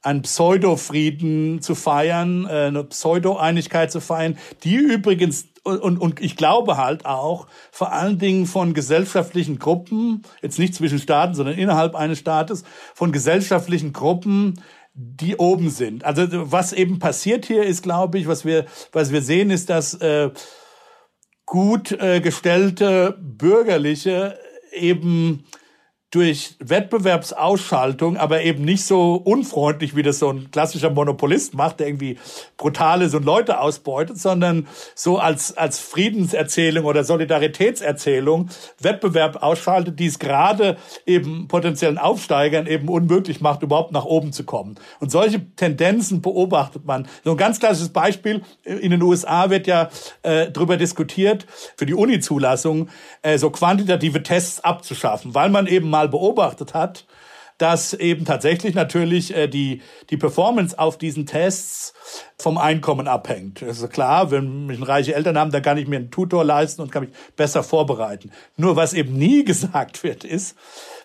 einen 0.03 0.21
Pseudo-Frieden 0.21 1.63
zu 1.63 1.73
feiern, 1.73 2.45
äh, 2.45 2.67
eine 2.67 2.83
Pseudo-Einigkeit 2.83 3.91
zu 3.91 4.01
feiern, 4.01 4.37
die 4.63 4.75
übrigens 4.75 5.47
und, 5.63 5.97
und 5.97 6.21
ich 6.21 6.35
glaube 6.35 6.77
halt 6.77 7.07
auch 7.07 7.47
vor 7.71 7.91
allen 7.91 8.19
Dingen 8.19 8.45
von 8.45 8.75
gesellschaftlichen 8.75 9.57
Gruppen, 9.57 10.21
jetzt 10.43 10.59
nicht 10.59 10.75
zwischen 10.75 10.99
Staaten, 10.99 11.33
sondern 11.33 11.57
innerhalb 11.57 11.95
eines 11.95 12.19
Staates, 12.19 12.63
von 12.93 13.11
gesellschaftlichen 13.11 13.91
Gruppen, 13.91 14.61
die 14.95 15.35
oben 15.35 15.69
sind. 15.69 16.05
Also 16.05 16.25
was 16.51 16.71
eben 16.71 16.99
passiert 16.99 17.45
hier 17.45 17.63
ist, 17.63 17.83
glaube 17.83 18.17
ich, 18.17 18.27
was 18.27 18.45
wir, 18.45 18.65
was 18.93 19.11
wir 19.11 19.21
sehen, 19.21 19.51
ist, 19.51 19.69
dass 19.69 19.93
äh, 19.95 20.31
gut 21.45 21.91
äh, 21.91 22.21
gestellte 22.21 23.17
Bürgerliche 23.19 24.39
eben 24.71 25.43
durch 26.11 26.55
Wettbewerbsausschaltung, 26.59 28.15
aber 28.15 28.41
eben 28.43 28.63
nicht 28.63 28.85
so 28.85 29.15
unfreundlich, 29.15 29.95
wie 29.97 30.03
das 30.03 30.19
so 30.19 30.29
ein 30.29 30.49
klassischer 30.49 30.89
Monopolist 30.89 31.53
macht, 31.55 31.79
der 31.79 31.87
irgendwie 31.87 32.17
brutal 32.57 33.01
ist 33.01 33.15
und 33.15 33.25
Leute 33.25 33.59
ausbeutet, 33.59 34.17
sondern 34.17 34.67
so 34.93 35.17
als, 35.17 35.57
als 35.57 35.79
Friedenserzählung 35.79 36.85
oder 36.85 37.03
Solidaritätserzählung 37.03 38.49
Wettbewerb 38.79 39.43
ausschaltet, 39.43 39.99
die 39.99 40.05
es 40.05 40.19
gerade 40.19 40.77
eben 41.05 41.49
potenziellen 41.49 41.97
Aufsteigern 41.97 42.65
eben 42.67 42.87
unmöglich 42.87 43.41
macht, 43.41 43.61
überhaupt 43.63 43.91
nach 43.91 44.05
oben 44.05 44.31
zu 44.31 44.45
kommen. 44.45 44.75
Und 44.99 45.11
solche 45.11 45.53
Tendenzen 45.55 46.21
beobachtet 46.21 46.85
man. 46.85 47.07
So 47.23 47.31
ein 47.31 47.37
ganz 47.37 47.59
klassisches 47.59 47.89
Beispiel, 47.89 48.41
in 48.63 48.91
den 48.91 49.01
USA 49.01 49.49
wird 49.49 49.67
ja 49.67 49.89
äh, 50.21 50.49
darüber 50.49 50.77
diskutiert, 50.77 51.45
für 51.75 51.85
die 51.85 51.93
Uni-Zulassung 51.93 52.89
äh, 53.21 53.37
so 53.37 53.49
quantitative 53.49 54.23
Tests 54.23 54.63
abzuschaffen, 54.63 55.35
weil 55.35 55.49
man 55.49 55.67
eben 55.67 55.89
mal 55.95 56.09
beobachtet 56.09 56.73
hat, 56.73 57.05
dass 57.57 57.93
eben 57.93 58.25
tatsächlich 58.25 58.75
natürlich 58.75 59.33
äh, 59.33 59.47
die, 59.47 59.81
die 60.09 60.17
Performance 60.17 60.77
auf 60.77 60.97
diesen 60.97 61.25
Tests 61.25 61.93
vom 62.37 62.57
Einkommen 62.57 63.07
abhängt. 63.07 63.61
Das 63.61 63.81
ist 63.81 63.89
klar, 63.91 64.29
wenn 64.29 64.65
mich 64.65 64.85
reiche 64.85 65.15
Eltern 65.15 65.37
haben, 65.37 65.51
dann 65.51 65.61
kann 65.61 65.77
ich 65.77 65.87
mir 65.87 65.97
einen 65.97 66.11
Tutor 66.11 66.43
leisten 66.43 66.81
und 66.81 66.91
kann 66.91 67.05
mich 67.05 67.13
besser 67.37 67.63
vorbereiten. 67.63 68.31
Nur 68.57 68.75
was 68.75 68.93
eben 68.93 69.17
nie 69.17 69.45
gesagt 69.45 70.03
wird, 70.03 70.23
ist, 70.23 70.55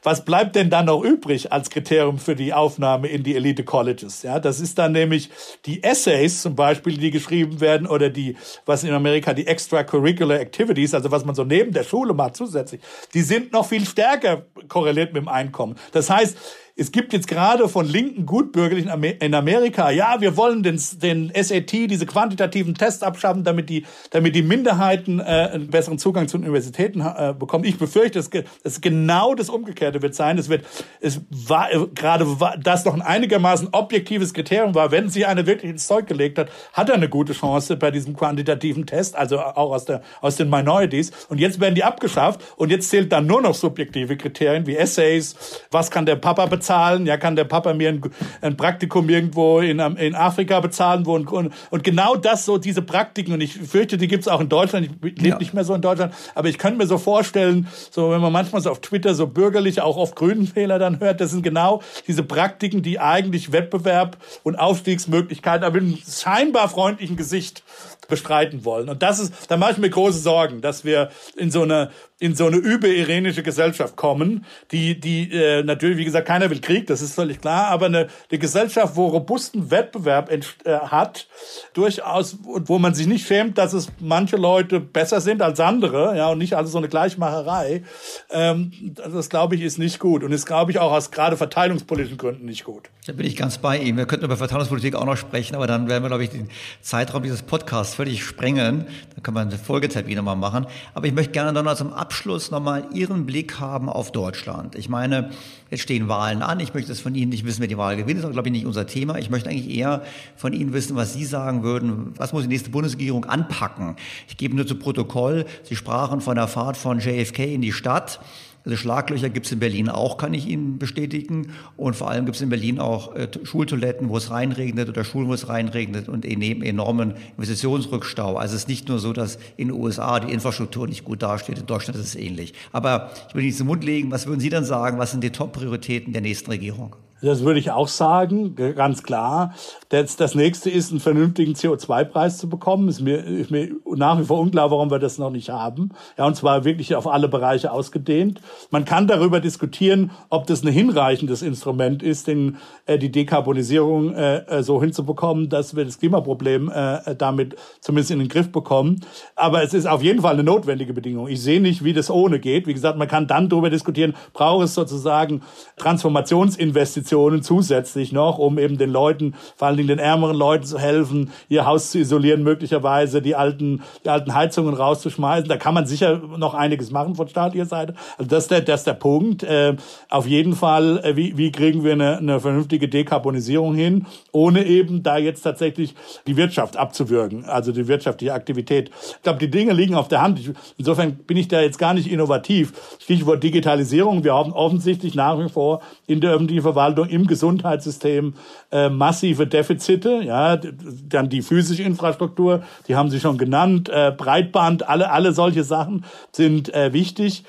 was 0.03 0.25
bleibt 0.25 0.57
denn 0.57 0.71
dann 0.71 0.87
noch 0.87 1.03
übrig 1.03 1.53
als 1.53 1.71
Kriterium 1.71 2.19
für 2.19 2.35
die 2.35 2.53
Aufnahme 2.53 3.09
in 3.09 3.23
die 3.23 3.37
Elite 3.37 3.65
Colleges? 3.65 4.23
Ja, 4.23 4.41
das 4.41 4.59
ist 4.59 4.79
dann 4.79 4.93
nämlich 4.93 5.31
die 5.67 5.83
Essays 5.85 6.43
zum 6.43 6.57
Beispiel, 6.57 6.97
die 6.97 7.11
geschrieben 7.11 7.61
werden 7.61 7.87
oder 7.87 8.09
die, 8.09 8.37
was 8.65 8.83
in 8.83 8.93
Amerika 8.93 9.35
die 9.35 9.47
Extracurricular 9.47 10.41
Activities, 10.41 10.95
also 10.95 11.11
was 11.11 11.25
man 11.25 11.35
so 11.35 11.45
neben 11.45 11.73
der 11.73 11.85
Schule 11.85 12.15
macht 12.15 12.37
zusätzlich, 12.37 12.81
die 13.15 13.23
sind 13.23 13.53
noch 13.53 13.67
viel 13.67 13.85
stärker 13.85 14.47
korreliert 14.69 15.13
mit 15.13 15.23
dem 15.23 15.29
Einkommen. 15.29 15.77
Das 15.93 16.09
heißt, 16.09 16.37
es 16.81 16.93
gibt 16.93 17.13
jetzt 17.13 17.29
gerade 17.29 17.69
von 17.69 17.87
linken 17.87 18.25
Gutbürgerlichen 18.25 18.91
in 19.21 19.35
Amerika, 19.35 19.91
ja, 19.91 20.23
wir 20.23 20.39
wollen 20.39 20.63
den, 20.63 20.81
den 21.03 21.31
SAT, 21.35 21.73
diese 21.73 22.07
quantitativen 22.07 22.75
Tests 22.75 23.03
abschaffen, 23.03 23.45
damit 23.45 23.69
die, 23.69 23.85
damit 24.13 24.35
die 24.35 24.43
Minderheiten 24.43 25.21
äh, 25.21 25.51
einen 25.53 25.69
besseren 25.69 25.99
Zugang 25.99 26.27
zu 26.27 26.39
Universitäten 26.39 27.01
äh, 27.01 27.35
bekommen. 27.39 27.65
Ich 27.65 27.77
befürchte, 27.77 28.19
es, 28.19 28.31
es 28.65 28.81
genau 28.81 29.35
das 29.35 29.51
Umgekehrte 29.51 30.01
wird 30.01 30.15
sein. 30.15 30.39
Es 30.39 30.49
wird, 30.49 30.65
es 31.03 31.21
war 31.29 31.71
äh, 31.71 31.87
gerade 31.95 32.27
das 32.63 32.87
noch 32.87 32.95
ein 32.95 33.03
einigermaßen 33.03 33.69
objektives 33.73 34.33
Kriterium 34.33 34.75
war, 34.75 34.91
wenn 34.91 35.11
sie 35.11 35.27
eine 35.27 35.47
wirklich 35.47 35.71
ins 35.71 35.87
Zeug 35.87 36.07
gelegt 36.07 36.39
hat, 36.39 36.49
hat 36.73 36.89
er 36.89 36.95
eine 36.95 37.11
gute 37.11 37.35
Chance 37.35 37.77
bei 37.77 37.91
diesem 37.91 38.17
quantitativen 38.17 38.87
Test, 38.87 39.17
also 39.17 39.39
auch 39.39 39.73
aus 39.73 39.85
der 39.85 40.01
aus 40.23 40.37
den 40.37 40.49
Minorities. 40.49 41.13
Und 41.29 41.41
jetzt 41.41 41.61
werden 41.61 41.75
die 41.75 41.85
abgeschafft 41.85 42.41
und 42.57 42.71
jetzt 42.71 42.89
zählt 42.89 43.13
dann 43.13 43.27
nur 43.27 43.43
noch 43.43 43.55
subjektive 43.55 44.17
Kriterien 44.17 44.67
wie 44.67 44.77
Essays, 44.77 45.37
was 45.71 45.91
kann 45.91 46.07
der 46.07 46.17
Papa 46.17 46.47
bezahlen 46.47 46.70
bezahlen? 46.71 47.07
Ja, 47.07 47.17
kann 47.17 47.37
der 47.37 47.45
Papa 47.45 47.75
mir 47.75 47.89
ein, 47.89 48.01
ein 48.41 48.57
Praktikum 48.57 49.09
irgendwo 49.09 49.61
in, 49.61 49.81
in 49.81 50.15
Afrika 50.15 50.61
bezahlen? 50.61 51.05
Wo, 51.05 51.15
und, 51.15 51.51
und 51.71 51.85
genau 51.85 52.17
das, 52.17 52.45
so 52.45 52.59
diese 52.59 52.83
Praktiken, 52.83 53.33
und 53.33 53.41
ich 53.41 53.55
fürchte, 53.55 53.99
die 53.99 54.07
gibt's 54.07 54.29
auch 54.29 54.41
in 54.41 54.49
Deutschland. 54.49 54.89
Ich 55.03 55.17
lebe 55.17 55.29
ja. 55.29 55.39
nicht 55.39 55.53
mehr 55.53 55.65
so 55.65 55.75
in 55.75 55.83
Deutschland, 55.83 56.15
aber 56.35 56.49
ich 56.49 56.59
könnte 56.59 56.79
mir 56.79 56.87
so 56.87 56.99
vorstellen, 56.99 57.67
so 57.91 58.11
wenn 58.11 58.21
man 58.21 58.33
manchmal 58.33 58.63
so 58.63 58.71
auf 58.71 58.81
Twitter 58.81 59.15
so 59.15 59.27
bürgerliche, 59.27 59.85
auch 59.85 59.97
oft 59.97 60.15
Grünenfehler 60.15 60.79
dann 60.79 61.01
hört, 61.01 61.21
das 61.21 61.31
sind 61.31 61.43
genau 61.43 61.83
diese 62.07 62.23
Praktiken, 62.23 62.83
die 62.83 63.01
eigentlich 63.01 63.53
Wettbewerb 63.53 64.17
und 64.45 64.57
Aufstiegsmöglichkeiten, 64.57 65.65
aber 65.65 65.81
mit 65.81 65.83
einem 65.83 65.99
scheinbar 66.07 66.69
freundlichen 66.69 67.17
Gesicht 67.17 67.65
bestreiten 68.09 68.65
wollen. 68.65 68.89
Und 68.89 69.03
das 69.03 69.19
ist, 69.19 69.33
da 69.51 69.57
mache 69.57 69.73
ich 69.73 69.79
mir 69.79 69.89
große 69.89 70.19
Sorgen, 70.19 70.61
dass 70.61 70.85
wir 70.85 71.11
in 71.37 71.51
so 71.51 71.63
eine 71.63 71.91
in 72.21 72.35
so 72.35 72.47
eine 72.47 72.59
überirenische 72.59 73.43
Gesellschaft 73.43 73.97
kommen, 73.97 74.45
die, 74.71 75.01
die 75.01 75.33
äh, 75.33 75.63
natürlich, 75.63 75.97
wie 75.97 76.05
gesagt, 76.05 76.29
keiner 76.29 76.51
will 76.51 76.61
Krieg, 76.61 76.87
das 76.87 77.01
ist 77.01 77.15
völlig 77.15 77.41
klar, 77.41 77.69
aber 77.69 77.87
eine, 77.87 78.09
eine 78.31 78.39
Gesellschaft, 78.39 78.95
wo 78.95 79.07
robusten 79.07 79.71
Wettbewerb 79.71 80.31
äh, 80.31 80.41
hat, 80.71 81.27
durchaus, 81.73 82.37
wo 82.43 82.79
man 82.79 82.95
sich 82.95 83.07
nicht 83.07 83.27
schämt, 83.27 83.57
dass 83.57 83.73
es 83.73 83.89
manche 83.99 84.37
Leute 84.37 84.81
besser 84.81 85.23
sind 85.23 85.41
als 85.41 85.59
andere, 85.61 86.15
ja, 86.17 86.29
und 86.29 86.39
nicht 86.39 86.55
alles 86.55 86.73
so 86.73 86.79
eine 86.79 86.89
Gleichmacherei, 86.89 87.83
ähm, 88.31 88.71
das 88.95 89.31
glaube 89.31 89.57
ich 89.57 89.63
ist 89.63 89.79
nicht 89.79 89.99
gut 89.99 90.23
und 90.23 90.31
ist, 90.31 90.45
glaube 90.45 90.71
ich, 90.73 90.79
auch 90.79 90.93
aus 90.93 91.11
gerade 91.11 91.39
verteilungspolitischen 91.39 92.19
Gründen 92.19 92.45
nicht 92.45 92.65
gut. 92.65 92.91
Da 93.07 93.15
bin 93.15 93.27
ich 93.27 93.35
ganz 93.35 93.57
bei 93.57 93.79
Ihnen. 93.79 93.97
Wir 93.97 94.07
könnten 94.07 94.27
über 94.27 94.37
Verteilungspolitik 94.37 94.95
auch 94.95 95.07
noch 95.07 95.17
sprechen, 95.17 95.57
aber 95.57 95.67
dann 95.67 95.89
werden 95.89 96.05
wir, 96.05 96.09
glaube 96.09 96.25
ich, 96.25 96.31
den 96.31 96.51
Zeitraum 96.83 97.23
dieses 97.23 97.43
Podcasts 97.43 97.95
völlig 97.95 98.23
sprengen. 98.23 98.87
Da 99.17 99.23
können 99.23 99.37
wir 99.37 99.41
eine 99.41 99.59
Folgetermine 99.59 100.21
mal 100.21 100.37
machen. 100.37 100.67
Aber 100.93 101.07
ich 101.07 101.15
möchte 101.15 101.33
gerne 101.33 101.53
dann 101.55 101.65
noch 101.65 101.77
zum 101.77 101.93
Abschluss 101.95 102.10
nochmal 102.51 102.89
Ihren 102.93 103.27
Blick 103.27 103.61
haben 103.61 103.89
auf 103.89 104.13
Deutschland. 104.13 104.75
Ich 104.75 104.89
meine, 104.89 105.31
jetzt 105.71 105.83
stehen 105.83 106.09
Wahlen 106.09 106.43
an. 106.43 106.61
Ich 106.61 106.75
möchte 106.75 106.93
es 106.93 107.01
von 107.01 107.15
Ihnen 107.15 107.31
nicht 107.31 107.45
wissen, 107.45 107.61
wer 107.61 107.69
die 107.69 107.79
Wahl 107.79 107.97
gewinnt. 107.97 108.19
Das 108.19 108.27
ist, 108.27 108.33
glaube 108.33 108.49
ich, 108.49 108.53
nicht 108.53 108.67
unser 108.67 108.87
Thema. 108.87 109.19
Ich 109.19 109.31
möchte 109.31 109.49
eigentlich 109.49 109.71
eher 109.71 110.03
von 110.37 110.53
Ihnen 110.53 110.73
wissen, 110.73 110.97
was 110.97 111.13
Sie 111.15 111.25
sagen 111.25 111.63
würden. 111.63 112.13
Was 112.17 112.33
muss 112.33 112.43
die 112.43 112.49
nächste 112.49 112.71
Bundesregierung 112.71 113.25
anpacken? 113.25 113.97
Ich 114.29 114.37
gebe 114.37 114.57
nur 114.57 114.67
zu 114.67 114.75
Protokoll. 114.77 115.47
Sie 115.63 115.77
sprachen 115.77 116.21
von 116.21 116.37
der 116.37 116.49
Fahrt 116.49 116.77
von 116.77 116.99
JFK 116.99 117.55
in 117.55 117.63
die 117.63 117.73
Stadt. 117.73 118.21
Also 118.65 118.77
Schlaglöcher 118.77 119.31
gibt 119.31 119.47
es 119.47 119.53
in 119.53 119.59
Berlin 119.59 119.89
auch, 119.89 120.17
kann 120.17 120.35
ich 120.35 120.47
Ihnen 120.47 120.79
bestätigen. 120.79 121.53
Und 121.77 121.97
vor 121.97 122.11
allem 122.11 122.27
gibt 122.27 122.37
es 122.37 122.43
in 122.43 122.49
Berlin 122.49 122.79
auch 122.79 123.15
äh, 123.15 123.29
Schultoiletten, 123.43 124.09
wo 124.09 124.17
es 124.17 124.31
reinregnet 124.31 124.89
oder 124.89 125.05
Schulen, 125.05 125.29
wo 125.29 125.35
es 125.35 125.49
reinregnet 125.49 126.09
und 126.09 126.25
neben 126.25 126.63
enormen 126.63 127.15
Investitionsrückstau. 127.37 128.37
Also 128.37 128.55
es 128.55 128.63
ist 128.63 128.69
nicht 128.69 128.89
nur 128.89 128.99
so, 128.99 129.13
dass 129.13 129.39
in 129.57 129.69
den 129.69 129.77
USA 129.77 130.21
die 130.21 130.33
Infrastruktur 130.33 130.87
nicht 130.87 131.05
gut 131.05 131.23
dasteht, 131.23 131.59
in 131.59 131.67
Deutschland 131.67 131.99
ist 131.99 132.07
es 132.07 132.15
ähnlich. 132.15 132.55
Aber 132.73 133.11
ich 133.29 133.35
will 133.35 133.45
nicht 133.45 133.57
zum 133.57 133.67
Mund 133.67 133.85
legen, 133.85 134.11
was 134.11 134.27
würden 134.27 134.41
Sie 134.41 134.51
dann 134.51 134.65
sagen, 134.65 134.99
was 134.99 135.11
sind 135.11 135.25
die 135.25 135.31
Top-Prioritäten 135.31 136.13
der 136.13 136.23
nächsten 136.23 136.51
Regierung? 136.51 136.97
Das 137.23 137.45
würde 137.45 137.61
ich 137.61 137.71
auch 137.71 137.89
sagen, 137.89 138.55
ganz 138.55 139.03
klar. 139.03 139.55
Das, 139.91 140.17
das 140.17 140.35
nächste 140.35 140.71
ist, 140.71 140.91
einen 140.91 141.01
vernünftigen 141.01 141.53
CO2-Preis 141.53 142.39
zu 142.39 142.49
bekommen. 142.49 142.89
Ist 142.89 143.01
mir, 143.01 143.17
ist 143.19 143.51
mir 143.51 143.71
nach 143.95 144.19
wie 144.19 144.25
vor 144.25 144.41
unklar, 144.41 144.71
warum 144.71 144.91
wir 144.91 144.99
das 144.99 145.19
noch 145.19 145.31
nicht 145.31 145.51
haben. 145.51 145.91
Ja, 146.17 146.27
und 146.27 146.37
zwar 146.37 146.65
wirklich 146.65 146.95
auf 146.95 147.07
alle 147.07 147.29
Bereiche 147.29 147.73
ausgedehnt. 147.73 148.41
Man 148.71 148.85
kann 148.85 149.07
darüber 149.07 149.41
diskutieren, 149.41 150.13
ob 150.31 150.47
das 150.47 150.63
ein 150.63 150.69
hinreichendes 150.69 151.43
Instrument 151.43 152.03
ist, 152.03 152.27
den, 152.27 152.57
äh, 152.87 152.99
die 152.99 153.13
Dekarbonisierung 153.13 154.15
äh, 154.15 154.39
äh 154.39 154.63
so 154.63 154.81
hinzubekommen, 154.81 155.49
dass 155.49 155.77
wir 155.77 155.85
das 155.85 155.99
Klimaproblem 155.99 156.71
äh, 156.71 157.15
damit 157.17 157.57
zumindest 157.81 158.13
in 158.13 158.21
den 158.21 158.29
Griff 158.29 158.51
bekommen. 158.51 159.01
Aber 159.37 159.63
es 159.63 159.75
ist 159.75 159.87
auf 159.87 160.03
jeden 160.03 160.23
Fall 160.23 160.35
eine 160.35 160.45
notwendige 160.45 160.95
Bedingung. 160.95 161.29
Ich 161.29 161.43
sehe 161.43 161.61
nicht, 161.61 161.85
wie 161.85 161.93
das 161.93 162.11
ohne 162.11 162.41
geht. 162.41 162.67
Wie 162.67 162.75
gesagt, 162.75 162.99
man 162.99 163.09
kann 163.09 163.27
dann 163.27 163.49
darüber 163.49 163.69
diskutieren, 163.69 164.15
braucht 164.33 164.65
es 164.65 164.75
sozusagen 164.75 165.43
Transformationsinvestitionen 165.77 167.10
Investitionen 167.11 167.43
zusätzlich 167.43 168.13
noch, 168.13 168.39
um 168.39 168.59
eben 168.59 168.79
den 168.79 168.91
Leuten, 168.91 169.35
vor 169.57 169.69
allen 169.69 169.77
Dingen 169.77 169.89
den 169.89 169.99
ärmeren 169.99 170.37
Leuten 170.37 170.65
zu 170.65 170.79
helfen, 170.79 171.31
ihr 171.49 171.67
Haus 171.67 171.91
zu 171.91 171.99
isolieren, 171.99 172.43
möglicherweise 172.43 173.21
die 173.21 173.35
alten, 173.35 173.83
die 174.05 174.09
alten 174.09 174.35
Heizungen 174.35 174.75
rauszuschmeißen. 174.75 175.49
Da 175.49 175.57
kann 175.57 175.75
man 175.75 175.87
sicher 175.87 176.21
noch 176.37 176.55
einiges 176.55 176.91
machen 176.91 177.15
von 177.15 177.29
staatlicher 177.29 177.67
Seite. 177.67 177.95
Also 178.17 178.31
das 178.31 178.45
ist 178.45 178.51
der, 178.51 178.61
das 178.61 178.81
ist 178.81 178.87
der 178.87 178.95
Punkt. 178.95 179.43
Äh, 179.43 179.77
auf 180.09 180.27
jeden 180.27 180.55
Fall, 180.55 181.01
äh, 181.03 181.17
wie, 181.17 181.37
wie 181.37 181.51
kriegen 181.51 181.85
wir 181.85 181.93
eine, 181.93 182.19
eine 182.19 182.41
vernünftige 182.41 182.89
Dekarbonisierung 182.89 183.75
hin, 183.75 184.07
ohne 184.33 184.65
eben 184.65 185.03
da 185.03 185.19
jetzt 185.19 185.43
tatsächlich 185.43 185.95
die 186.27 186.37
Wirtschaft 186.37 186.77
abzuwürgen, 186.77 187.45
also 187.45 187.73
die 187.73 187.89
wirtschaftliche 187.89 188.35
Aktivität. 188.35 188.91
Ich 189.17 189.23
glaube, 189.23 189.39
die 189.39 189.51
Dinge 189.51 189.73
liegen 189.73 189.95
auf 189.95 190.09
der 190.09 190.23
Hand. 190.23 190.39
Ich, 190.39 190.51
insofern 190.79 191.17
bin 191.17 191.37
ich 191.37 191.49
da 191.49 191.61
jetzt 191.61 191.79
gar 191.79 191.95
nicht 191.95 192.11
innovativ. 192.11 192.73
Stichwort 193.01 193.43
Digitalisierung. 193.43 194.25
Wir 194.25 194.35
haben 194.35 194.53
offensichtlich 194.53 195.15
nach 195.15 195.39
wie 195.39 195.49
vor 195.49 195.81
in 196.07 196.21
der 196.21 196.33
öffentlichen 196.33 196.63
Verwaltung 196.63 197.00
Verwaltung 197.01 197.09
im 197.09 197.27
Gesundheitssystem 197.27 198.35
äh, 198.71 198.89
massive 198.89 199.47
Defizite. 199.47 200.21
Ja, 200.23 200.57
dann 200.57 201.29
die 201.29 201.43
physische 201.43 201.83
Infrastruktur, 201.83 202.63
die 202.89 202.97
haben 202.97 203.11
Sie 203.11 203.21
schon 203.21 203.39
genannt, 203.39 203.89
äh, 203.89 204.13
Breitband, 204.17 204.89
alle 204.89 205.11
alle 205.11 205.33
solche 205.33 205.65
Sachen 205.65 206.05
sind 206.33 206.73
äh, 206.75 206.93
wichtig. 206.93 207.45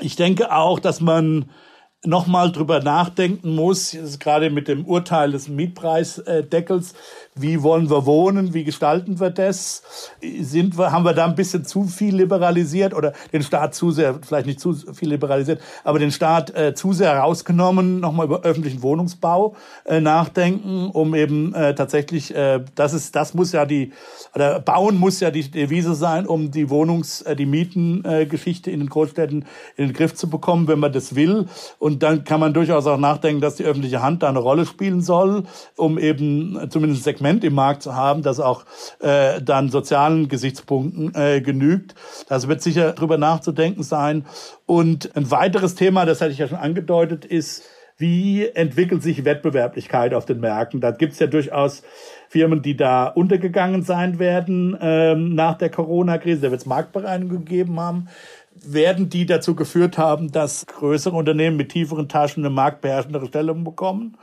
Ich 0.00 0.16
denke 0.16 0.52
auch, 0.52 0.80
dass 0.80 1.00
man 1.00 1.46
nochmal 2.06 2.52
drüber 2.52 2.80
nachdenken 2.80 3.54
muss, 3.54 3.96
gerade 4.18 4.50
mit 4.50 4.68
dem 4.68 4.84
Urteil 4.84 5.32
des 5.32 5.48
Mietpreisdeckels, 5.48 6.94
wie 7.36 7.62
wollen 7.62 7.90
wir 7.90 8.06
wohnen, 8.06 8.54
wie 8.54 8.62
gestalten 8.62 9.18
wir 9.18 9.30
das? 9.30 9.82
Sind 10.40 10.78
wir, 10.78 10.92
haben 10.92 11.04
wir 11.04 11.14
da 11.14 11.24
ein 11.24 11.34
bisschen 11.34 11.64
zu 11.64 11.84
viel 11.84 12.14
liberalisiert 12.14 12.94
oder 12.94 13.12
den 13.32 13.42
Staat 13.42 13.74
zu 13.74 13.90
sehr, 13.90 14.20
vielleicht 14.22 14.46
nicht 14.46 14.60
zu 14.60 14.72
viel 14.72 15.08
liberalisiert, 15.08 15.60
aber 15.82 15.98
den 15.98 16.12
Staat 16.12 16.54
äh, 16.54 16.74
zu 16.74 16.92
sehr 16.92 17.18
rausgenommen, 17.18 17.98
nochmal 17.98 18.26
über 18.26 18.42
öffentlichen 18.42 18.82
Wohnungsbau 18.82 19.56
äh, 19.84 20.00
nachdenken, 20.00 20.90
um 20.92 21.16
eben 21.16 21.52
äh, 21.54 21.74
tatsächlich, 21.74 22.32
äh, 22.34 22.60
das 22.76 22.94
ist, 22.94 23.16
das 23.16 23.34
muss 23.34 23.50
ja 23.50 23.66
die, 23.66 23.92
oder 24.32 24.60
bauen 24.60 24.96
muss 24.96 25.18
ja 25.18 25.32
die 25.32 25.50
Devise 25.50 25.96
sein, 25.96 26.28
um 26.28 26.52
die 26.52 26.70
Wohnungs-, 26.70 27.22
äh, 27.22 27.34
die 27.34 27.46
Mietengeschichte 27.46 28.70
äh, 28.70 28.74
in 28.74 28.78
den 28.78 28.88
Großstädten 28.88 29.44
in 29.76 29.88
den 29.88 29.92
Griff 29.92 30.14
zu 30.14 30.30
bekommen, 30.30 30.68
wenn 30.68 30.78
man 30.78 30.92
das 30.92 31.16
will. 31.16 31.46
Und 31.80 32.04
dann 32.04 32.22
kann 32.22 32.38
man 32.38 32.54
durchaus 32.54 32.86
auch 32.86 32.98
nachdenken, 32.98 33.40
dass 33.40 33.56
die 33.56 33.64
öffentliche 33.64 34.02
Hand 34.02 34.22
da 34.22 34.28
eine 34.28 34.38
Rolle 34.38 34.66
spielen 34.66 35.00
soll, 35.00 35.44
um 35.76 35.98
eben 35.98 36.70
zumindest 36.70 37.08
ein 37.08 37.23
Segment 37.24 37.44
im 37.44 37.54
Markt 37.54 37.82
zu 37.82 37.94
haben, 37.94 38.22
das 38.22 38.38
auch 38.38 38.64
äh, 39.00 39.40
dann 39.40 39.70
sozialen 39.70 40.28
Gesichtspunkten 40.28 41.14
äh, 41.14 41.40
genügt. 41.40 41.94
Das 42.28 42.48
wird 42.48 42.60
sicher 42.60 42.92
drüber 42.92 43.16
nachzudenken 43.16 43.82
sein. 43.82 44.26
Und 44.66 45.16
ein 45.16 45.30
weiteres 45.30 45.74
Thema, 45.74 46.04
das 46.04 46.20
hatte 46.20 46.32
ich 46.32 46.38
ja 46.38 46.48
schon 46.48 46.58
angedeutet, 46.58 47.24
ist, 47.24 47.62
wie 47.96 48.46
entwickelt 48.46 49.02
sich 49.02 49.24
Wettbewerblichkeit 49.24 50.12
auf 50.14 50.26
den 50.26 50.40
Märkten? 50.40 50.80
Da 50.80 50.90
gibt's 50.90 51.18
ja 51.20 51.28
durchaus 51.28 51.82
Firmen, 52.28 52.60
die 52.60 52.76
da 52.76 53.06
untergegangen 53.06 53.82
sein 53.82 54.18
werden 54.18 54.76
ähm, 54.80 55.34
nach 55.34 55.56
der 55.56 55.70
Corona-Krise. 55.70 56.42
Da 56.42 56.50
wird 56.50 56.60
es 56.60 56.66
Marktbereinigungen 56.66 57.44
gegeben 57.44 57.80
haben 57.80 58.08
werden 58.66 59.08
die 59.08 59.26
dazu 59.26 59.56
geführt 59.56 59.98
haben, 59.98 60.30
dass 60.30 60.64
größere 60.66 61.16
Unternehmen 61.16 61.56
mit 61.56 61.70
tieferen 61.70 62.08
Taschen 62.08 62.44
eine 62.44 62.54
marktbeherrschendere 62.54 63.26
Stellung 63.26 63.64
bekommen. 63.64 64.16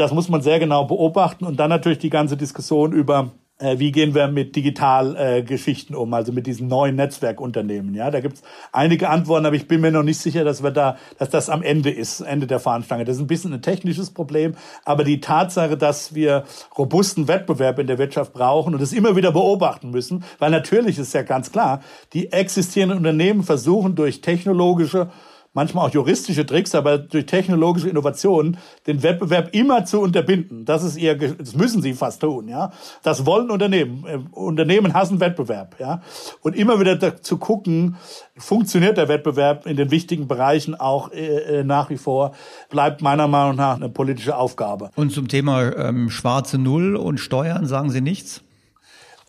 Das 0.00 0.12
muss 0.14 0.30
man 0.30 0.40
sehr 0.40 0.58
genau 0.58 0.84
beobachten 0.84 1.44
und 1.44 1.60
dann 1.60 1.68
natürlich 1.68 1.98
die 1.98 2.08
ganze 2.08 2.36
Diskussion 2.36 2.92
über 2.92 3.32
äh, 3.58 3.78
wie 3.78 3.92
gehen 3.92 4.14
wir 4.14 4.28
mit 4.28 4.56
Digitalgeschichten 4.56 5.94
äh, 5.94 5.98
um, 5.98 6.14
also 6.14 6.32
mit 6.32 6.46
diesen 6.46 6.68
neuen 6.68 6.96
Netzwerkunternehmen. 6.96 7.94
Ja, 7.94 8.10
da 8.10 8.20
gibt's 8.20 8.40
einige 8.72 9.10
Antworten, 9.10 9.44
aber 9.44 9.56
ich 9.56 9.68
bin 9.68 9.82
mir 9.82 9.90
noch 9.90 10.02
nicht 10.02 10.18
sicher, 10.18 10.42
dass 10.42 10.62
wir 10.62 10.70
da, 10.70 10.96
dass 11.18 11.28
das 11.28 11.50
am 11.50 11.62
Ende 11.62 11.90
ist, 11.90 12.22
Ende 12.22 12.46
der 12.46 12.60
Fahnenstange. 12.60 13.04
Das 13.04 13.16
ist 13.16 13.22
ein 13.22 13.26
bisschen 13.26 13.52
ein 13.52 13.60
technisches 13.60 14.10
Problem, 14.10 14.54
aber 14.86 15.04
die 15.04 15.20
Tatsache, 15.20 15.76
dass 15.76 16.14
wir 16.14 16.44
robusten 16.78 17.28
Wettbewerb 17.28 17.78
in 17.78 17.86
der 17.86 17.98
Wirtschaft 17.98 18.32
brauchen 18.32 18.72
und 18.72 18.80
das 18.80 18.94
immer 18.94 19.16
wieder 19.16 19.32
beobachten 19.32 19.90
müssen, 19.90 20.24
weil 20.38 20.50
natürlich 20.50 20.98
ist 20.98 21.12
ja 21.12 21.22
ganz 21.22 21.52
klar, 21.52 21.82
die 22.14 22.32
existierenden 22.32 22.96
Unternehmen 22.96 23.42
versuchen 23.42 23.94
durch 23.94 24.22
technologische 24.22 25.10
manchmal 25.52 25.88
auch 25.88 25.92
juristische 25.92 26.46
Tricks, 26.46 26.74
aber 26.74 26.98
durch 26.98 27.26
technologische 27.26 27.88
Innovationen 27.88 28.58
den 28.86 29.02
Wettbewerb 29.02 29.48
immer 29.52 29.84
zu 29.84 30.00
unterbinden. 30.00 30.64
Das 30.64 30.84
ist 30.84 30.96
ihr, 30.96 31.16
das 31.16 31.54
müssen 31.54 31.82
sie 31.82 31.94
fast 31.94 32.20
tun, 32.20 32.48
ja. 32.48 32.72
Das 33.02 33.26
wollen 33.26 33.50
Unternehmen. 33.50 34.04
Äh, 34.06 34.18
Unternehmen 34.32 34.94
hassen 34.94 35.20
Wettbewerb, 35.20 35.76
ja. 35.78 36.02
Und 36.42 36.56
immer 36.56 36.78
wieder 36.78 37.22
zu 37.22 37.38
gucken, 37.38 37.96
funktioniert 38.36 38.96
der 38.96 39.08
Wettbewerb 39.08 39.66
in 39.66 39.76
den 39.76 39.90
wichtigen 39.90 40.28
Bereichen 40.28 40.74
auch 40.74 41.12
äh, 41.12 41.60
äh, 41.60 41.64
nach 41.64 41.90
wie 41.90 41.98
vor, 41.98 42.32
bleibt 42.68 43.02
meiner 43.02 43.28
Meinung 43.28 43.56
nach 43.56 43.76
eine 43.76 43.88
politische 43.88 44.36
Aufgabe. 44.36 44.90
Und 44.94 45.12
zum 45.12 45.28
Thema 45.28 45.76
ähm, 45.76 46.10
schwarze 46.10 46.58
Null 46.58 46.96
und 46.96 47.18
Steuern 47.18 47.66
sagen 47.66 47.90
Sie 47.90 48.00
nichts? 48.00 48.42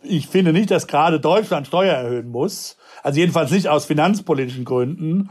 Ich 0.04 0.26
finde 0.26 0.52
nicht, 0.52 0.70
dass 0.70 0.88
gerade 0.88 1.20
Deutschland 1.20 1.66
Steuer 1.68 1.94
erhöhen 1.94 2.28
muss. 2.28 2.76
Also 3.02 3.18
jedenfalls 3.18 3.50
nicht 3.50 3.68
aus 3.68 3.84
finanzpolitischen 3.84 4.64
Gründen 4.64 5.30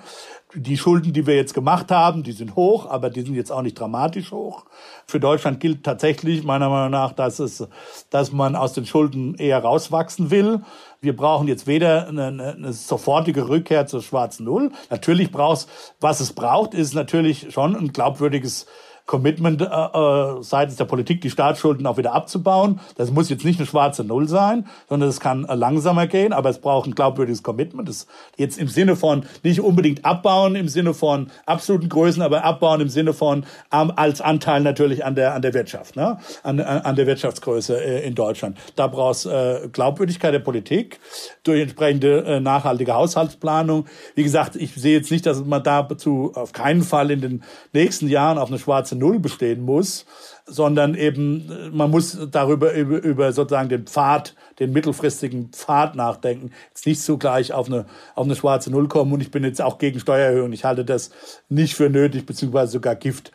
die 0.54 0.78
Schulden, 0.78 1.14
die 1.14 1.26
wir 1.28 1.36
jetzt 1.36 1.54
gemacht 1.54 1.92
haben, 1.92 2.24
die 2.24 2.32
sind 2.32 2.56
hoch, 2.56 2.90
aber 2.90 3.10
die 3.10 3.22
sind 3.22 3.36
jetzt 3.36 3.52
auch 3.52 3.62
nicht 3.62 3.80
dramatisch 3.80 4.32
hoch. 4.32 4.66
Für 5.08 5.20
Deutschland 5.20 5.60
gilt 5.60 5.84
tatsächlich 5.84 6.44
meiner 6.44 6.70
Meinung 6.70 6.92
nach, 6.92 7.14
dass 7.14 7.40
es, 7.40 7.68
dass 8.10 8.32
man 8.32 8.56
aus 8.56 8.74
den 8.74 8.86
Schulden 8.86 9.36
eher 9.36 9.60
rauswachsen 9.60 10.32
will. 10.32 10.62
Wir 11.00 11.16
brauchen 11.16 11.48
jetzt 11.48 11.68
weder 11.68 12.08
eine, 12.08 12.28
eine 12.28 12.74
sofortige 12.74 13.48
Rückkehr 13.48 13.88
zur 13.88 14.02
schwarzen 14.02 14.46
Null. 14.46 14.72
Natürlich 14.90 15.32
braucht 15.32 15.68
was 16.00 16.20
es 16.20 16.34
braucht, 16.34 16.74
ist 16.74 16.94
natürlich 16.94 17.54
schon 17.54 17.76
ein 17.76 17.94
glaubwürdiges 17.94 18.66
Commitment 19.06 19.62
äh, 19.62 19.66
äh, 19.66 20.42
seitens 20.42 20.78
der 20.78 20.86
Politik, 20.86 21.22
die 21.22 21.30
Staatsschulden 21.30 21.86
auch 21.86 21.98
wieder 21.98 22.14
abzubauen. 22.14 22.80
Das 22.96 23.12
muss 23.12 23.30
jetzt 23.30 23.44
nicht 23.44 23.60
eine 23.60 23.68
schwarze 23.68 24.04
Null 24.04 24.28
sein, 24.28 24.68
sondern 24.88 25.10
es 25.10 25.20
kann 25.20 25.46
äh, 25.46 25.56
langsamer 25.56 26.08
gehen, 26.08 26.34
aber 26.34 26.50
es 26.50 26.60
braucht 26.60 26.88
ein 26.88 26.96
glaubwürdiges 26.96 27.44
Commitment. 27.44 27.90
Das 27.90 28.08
jetzt 28.38 28.58
im 28.58 28.68
Sinne 28.68 28.96
von 28.96 29.26
nicht 29.44 29.62
unbedingt 29.62 30.06
abbauen, 30.06 30.56
im 30.56 30.68
Sinne 30.68 30.94
von 30.94 31.30
absoluten 31.46 31.90
Größen, 31.90 32.22
aber 32.22 32.44
abbauen 32.44 32.82
im 32.82 32.90
Sinne 32.90 33.14
von 33.14 33.46
ähm, 33.74 33.92
als 33.96 34.22
Anteil 34.22 34.62
natürlich 34.62 35.04
an 35.04 35.16
der 35.16 35.34
an 35.34 35.42
der 35.42 35.54
Wirtschaft, 35.54 35.96
ne? 35.96 36.18
an, 36.44 36.60
äh, 36.60 36.64
an 36.64 36.96
der 36.96 37.08
Wirtschaftsgröße 37.08 37.84
äh, 37.84 38.08
in 38.08 38.16
Deutschland. 38.16 38.58
Da 38.76 38.88
brauchst 38.88 39.26
äh, 39.26 39.68
Glaubwürdigkeit 39.72 40.34
der 40.34 40.40
Politik 40.40 41.00
durch 41.44 41.62
entsprechende 41.62 42.24
äh, 42.24 42.40
nachhaltige 42.40 42.94
Haushaltsplanung. 42.94 43.86
Wie 44.16 44.24
gesagt, 44.24 44.56
ich 44.56 44.74
sehe 44.76 44.98
jetzt 44.98 45.12
nicht, 45.12 45.26
dass 45.26 45.44
man 45.44 45.64
dazu 45.64 46.32
auf 46.36 46.54
keinen 46.54 46.84
Fall 46.84 47.12
in 47.12 47.22
den 47.22 47.44
nächsten 47.74 48.08
Jahren 48.08 48.38
auf 48.38 48.50
eine 48.50 48.60
schwarze 48.60 48.91
Null 48.96 49.20
bestehen 49.20 49.62
muss, 49.62 50.06
sondern 50.46 50.96
eben 50.96 51.50
äh, 51.50 51.70
man 51.70 51.92
muss 51.92 52.18
darüber 52.32 52.74
über, 52.74 53.02
über 53.02 53.32
sozusagen 53.34 53.70
den 53.70 53.86
Pfad, 53.86 54.36
den 54.60 54.74
mittelfristigen 54.74 55.50
Pfad 55.52 55.96
nachdenken. 55.96 56.52
Jetzt 56.70 56.86
nicht 56.86 57.02
so 57.02 57.18
gleich 57.18 57.54
auf 57.54 57.68
eine 57.68 57.86
auf 58.16 58.26
eine 58.26 58.36
schwarze 58.36 58.72
Null 58.72 58.88
kommen 58.88 59.14
und 59.14 59.22
ich 59.22 59.32
bin 59.32 59.44
jetzt 59.44 59.62
auch 59.62 59.78
gegen 59.78 60.00
Steuererhöhung. 60.00 60.54
Ich 60.54 60.66
halte 60.66 60.86
das 60.86 61.12
nicht 61.50 61.76
für 61.76 61.90
nötig 61.90 62.26
beziehungsweise 62.26 62.74
sogar 62.74 62.96
Gift. 62.96 63.32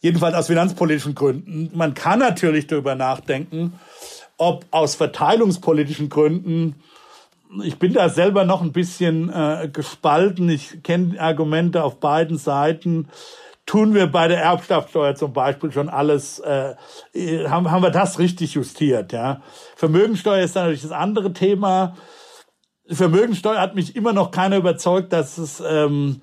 Jedenfalls 0.00 0.34
aus 0.34 0.46
finanzpolitischen 0.46 1.14
Gründen. 1.14 1.70
Man 1.74 1.94
kann 1.94 2.18
natürlich 2.18 2.66
darüber 2.66 2.94
nachdenken, 2.94 3.72
ob 4.36 4.66
aus 4.70 4.94
verteilungspolitischen 4.94 6.08
Gründen 6.08 6.76
ich 7.62 7.78
bin 7.78 7.92
da 7.92 8.08
selber 8.08 8.44
noch 8.44 8.62
ein 8.62 8.72
bisschen 8.72 9.30
äh, 9.30 9.68
gespalten. 9.72 10.48
Ich 10.48 10.82
kenne 10.82 11.20
Argumente 11.20 11.84
auf 11.84 12.00
beiden 12.00 12.38
Seiten 12.38 13.08
tun 13.66 13.94
wir 13.94 14.06
bei 14.06 14.28
der 14.28 14.42
Erbschaftssteuer 14.42 15.16
zum 15.16 15.32
Beispiel 15.32 15.72
schon 15.72 15.88
alles, 15.88 16.38
äh, 16.38 16.74
haben, 17.48 17.70
haben 17.70 17.82
wir 17.82 17.90
das 17.90 18.18
richtig 18.18 18.54
justiert. 18.54 19.12
Ja? 19.12 19.42
Vermögensteuer 19.74 20.42
ist 20.42 20.54
natürlich 20.54 20.82
das 20.82 20.92
andere 20.92 21.32
Thema. 21.32 21.96
Vermögensteuer 22.88 23.60
hat 23.60 23.74
mich 23.74 23.96
immer 23.96 24.12
noch 24.12 24.30
keiner 24.30 24.56
überzeugt, 24.56 25.12
dass 25.12 25.36
es 25.38 25.60
ähm, 25.60 26.22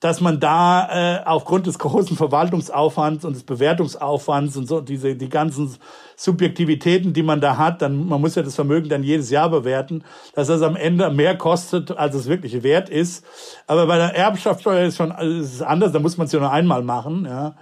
dass 0.00 0.22
man 0.22 0.40
da 0.40 1.18
äh, 1.18 1.24
aufgrund 1.24 1.66
des 1.66 1.78
großen 1.78 2.16
Verwaltungsaufwands 2.16 3.24
und 3.24 3.34
des 3.36 3.44
Bewertungsaufwands 3.44 4.56
und 4.56 4.66
so 4.66 4.80
diese 4.80 5.14
die 5.14 5.28
ganzen 5.28 5.76
Subjektivitäten, 6.16 7.12
die 7.12 7.22
man 7.22 7.40
da 7.40 7.58
hat, 7.58 7.82
dann 7.82 8.08
man 8.08 8.20
muss 8.20 8.34
ja 8.34 8.42
das 8.42 8.54
Vermögen 8.54 8.88
dann 8.88 9.02
jedes 9.02 9.30
Jahr 9.30 9.50
bewerten, 9.50 10.02
dass 10.34 10.48
das 10.48 10.62
am 10.62 10.74
Ende 10.76 11.10
mehr 11.10 11.36
kostet, 11.36 11.96
als 11.96 12.14
es 12.14 12.26
wirklich 12.26 12.62
wert 12.62 12.88
ist. 12.88 13.24
Aber 13.66 13.86
bei 13.86 13.98
der 13.98 14.16
Erbschaftssteuer 14.16 14.86
ist 14.86 14.96
schon 14.96 15.10
ist 15.10 15.54
es 15.54 15.62
anders, 15.62 15.92
da 15.92 15.98
muss 15.98 16.16
man 16.16 16.26
es 16.26 16.32
ja 16.32 16.40
nur 16.40 16.50
einmal 16.50 16.82
machen, 16.82 17.26
ja. 17.26 17.54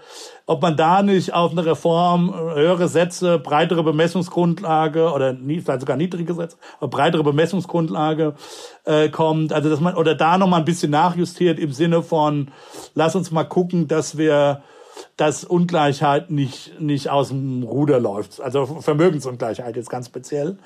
Ob 0.49 0.63
man 0.63 0.79
da 0.79 1.03
nicht 1.03 1.35
auf 1.35 1.53
eine 1.53 1.65
Reform, 1.65 2.31
äh, 2.31 2.55
höhere 2.55 2.89
Sätze, 2.89 3.39
breitere 3.39 3.85
Bemessungsgrundlage 3.85 5.13
oder 5.13 5.37
vielleicht 5.37 5.81
sogar 5.81 5.97
niedrige 5.99 6.33
Sätze, 6.33 6.57
aber 6.81 6.89
breitere 6.89 7.23
Bemessungsgrundlage 7.23 8.35
äh, 8.85 9.11
kommt. 9.11 9.53
Also 9.53 9.69
dass 9.69 9.81
man 9.81 9.95
oder 9.95 10.15
da 10.15 10.39
noch 10.39 10.49
mal 10.49 10.57
ein 10.57 10.65
bisschen 10.65 10.91
nachjustiert 10.91 11.59
im 11.59 11.73
Sinne 11.73 12.03
von, 12.03 12.51
lass 12.95 13.15
uns 13.15 13.31
mal 13.31 13.45
gucken, 13.45 13.89
dass 13.89 14.17
wir 14.17 14.63
dass 15.17 15.45
Ungleichheit 15.45 16.31
nicht, 16.31 16.81
nicht 16.81 17.09
aus 17.09 17.29
dem 17.29 17.63
Ruder 17.63 18.01
läuft. 18.01 18.41
Also 18.41 18.67
Vermögensungleichheit 18.67 19.77
jetzt 19.77 19.91
ganz 19.91 20.07
speziell. 20.07 20.59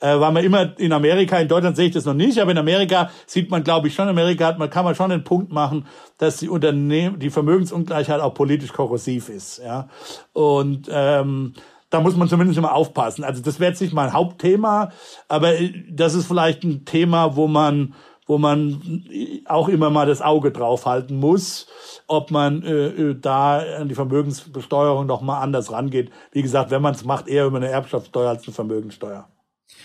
Äh, 0.00 0.18
weil 0.18 0.32
man 0.32 0.44
immer 0.44 0.78
in 0.78 0.92
Amerika, 0.92 1.38
in 1.38 1.48
Deutschland 1.48 1.76
sehe 1.76 1.86
ich 1.86 1.94
das 1.94 2.04
noch 2.04 2.14
nicht, 2.14 2.38
aber 2.38 2.50
in 2.50 2.58
Amerika 2.58 3.10
sieht 3.26 3.50
man, 3.50 3.64
glaube 3.64 3.88
ich, 3.88 3.94
schon, 3.94 4.08
Amerika 4.08 4.46
hat 4.46 4.58
man, 4.58 4.70
kann 4.70 4.84
man 4.84 4.94
schon 4.94 5.10
den 5.10 5.24
Punkt 5.24 5.52
machen, 5.52 5.86
dass 6.18 6.38
die 6.38 6.48
Unternehmen, 6.48 7.18
die 7.18 7.30
Vermögensungleichheit 7.30 8.20
auch 8.20 8.34
politisch 8.34 8.72
korrosiv 8.72 9.28
ist. 9.28 9.58
Ja. 9.58 9.88
Und 10.32 10.88
ähm, 10.90 11.54
da 11.90 12.00
muss 12.00 12.16
man 12.16 12.28
zumindest 12.28 12.58
immer 12.58 12.74
aufpassen. 12.74 13.24
Also 13.24 13.42
das 13.42 13.60
wäre 13.60 13.70
jetzt 13.70 13.80
nicht 13.80 13.94
mein 13.94 14.12
Hauptthema, 14.12 14.92
aber 15.28 15.54
das 15.90 16.14
ist 16.14 16.26
vielleicht 16.26 16.62
ein 16.64 16.84
Thema, 16.84 17.36
wo 17.36 17.46
man 17.46 17.94
wo 18.28 18.38
man 18.38 19.04
auch 19.46 19.68
immer 19.68 19.90
mal 19.90 20.06
das 20.06 20.22
Auge 20.22 20.52
drauf 20.52 20.86
halten 20.86 21.16
muss, 21.16 21.66
ob 22.06 22.30
man 22.30 22.62
äh, 22.62 22.88
äh, 22.88 23.20
da 23.20 23.58
an 23.58 23.88
die 23.88 23.94
Vermögensbesteuerung 23.96 25.06
noch 25.06 25.22
mal 25.22 25.40
anders 25.40 25.72
rangeht. 25.72 26.10
Wie 26.30 26.42
gesagt, 26.42 26.70
wenn 26.70 26.82
man 26.82 26.94
es 26.94 27.04
macht, 27.04 27.26
eher 27.26 27.46
über 27.46 27.56
eine 27.56 27.68
Erbschaftssteuer 27.68 28.28
als 28.28 28.44
eine 28.46 28.54
Vermögenssteuer. 28.54 29.28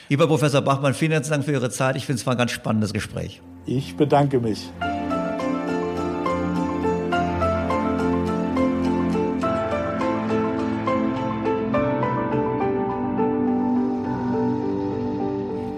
Lieber 0.09 0.27
Professor 0.27 0.61
Bachmann, 0.61 0.93
vielen 0.93 1.11
herzlichen 1.13 1.33
Dank 1.33 1.45
für 1.45 1.53
Ihre 1.53 1.69
Zeit. 1.69 1.95
Ich 1.95 2.05
finde 2.05 2.19
es 2.19 2.27
war 2.27 2.33
ein 2.33 2.37
ganz 2.37 2.51
spannendes 2.51 2.93
Gespräch. 2.93 3.41
Ich 3.65 3.95
bedanke 3.95 4.39
mich. 4.39 4.69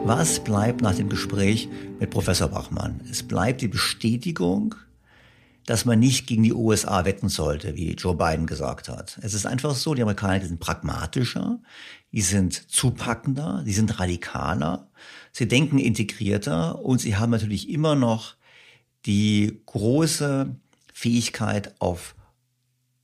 Was 0.08 0.44
bleibt 0.44 0.82
nach 0.82 0.94
dem 0.94 1.10
Gespräch 1.10 1.68
mit 2.00 2.12
Professor 2.12 2.50
Bachmann? 2.50 3.02
Es 3.10 3.24
bleibt 3.24 3.62
die 3.62 3.68
Bestätigung, 3.68 4.76
dass 5.66 5.86
man 5.86 5.98
nicht 5.98 6.28
gegen 6.28 6.44
die 6.44 6.54
USA 6.54 7.06
wetten 7.06 7.28
sollte, 7.28 7.76
wie 7.76 7.94
Joe 7.94 8.14
Biden 8.14 8.46
gesagt 8.46 8.88
hat. 8.88 9.18
Es 9.24 9.34
ist 9.34 9.48
einfach 9.48 9.74
so, 9.74 9.96
die 9.96 10.04
Amerikaner 10.04 10.46
sind 10.46 10.60
pragmatischer, 10.60 11.60
die 12.12 12.22
sind 12.22 12.54
zupackender, 12.72 13.64
die 13.66 13.74
sind 13.74 14.00
radikaler, 14.00 14.92
sie 15.32 15.48
denken 15.48 15.80
integrierter 15.80 16.86
und 16.86 17.02
sie 17.02 17.16
haben 17.16 17.32
natürlich 17.32 17.68
immer 17.68 17.96
noch 17.96 18.36
die 19.08 19.64
große 19.66 20.56
Fähigkeit 20.94 21.74
auf 21.80 22.14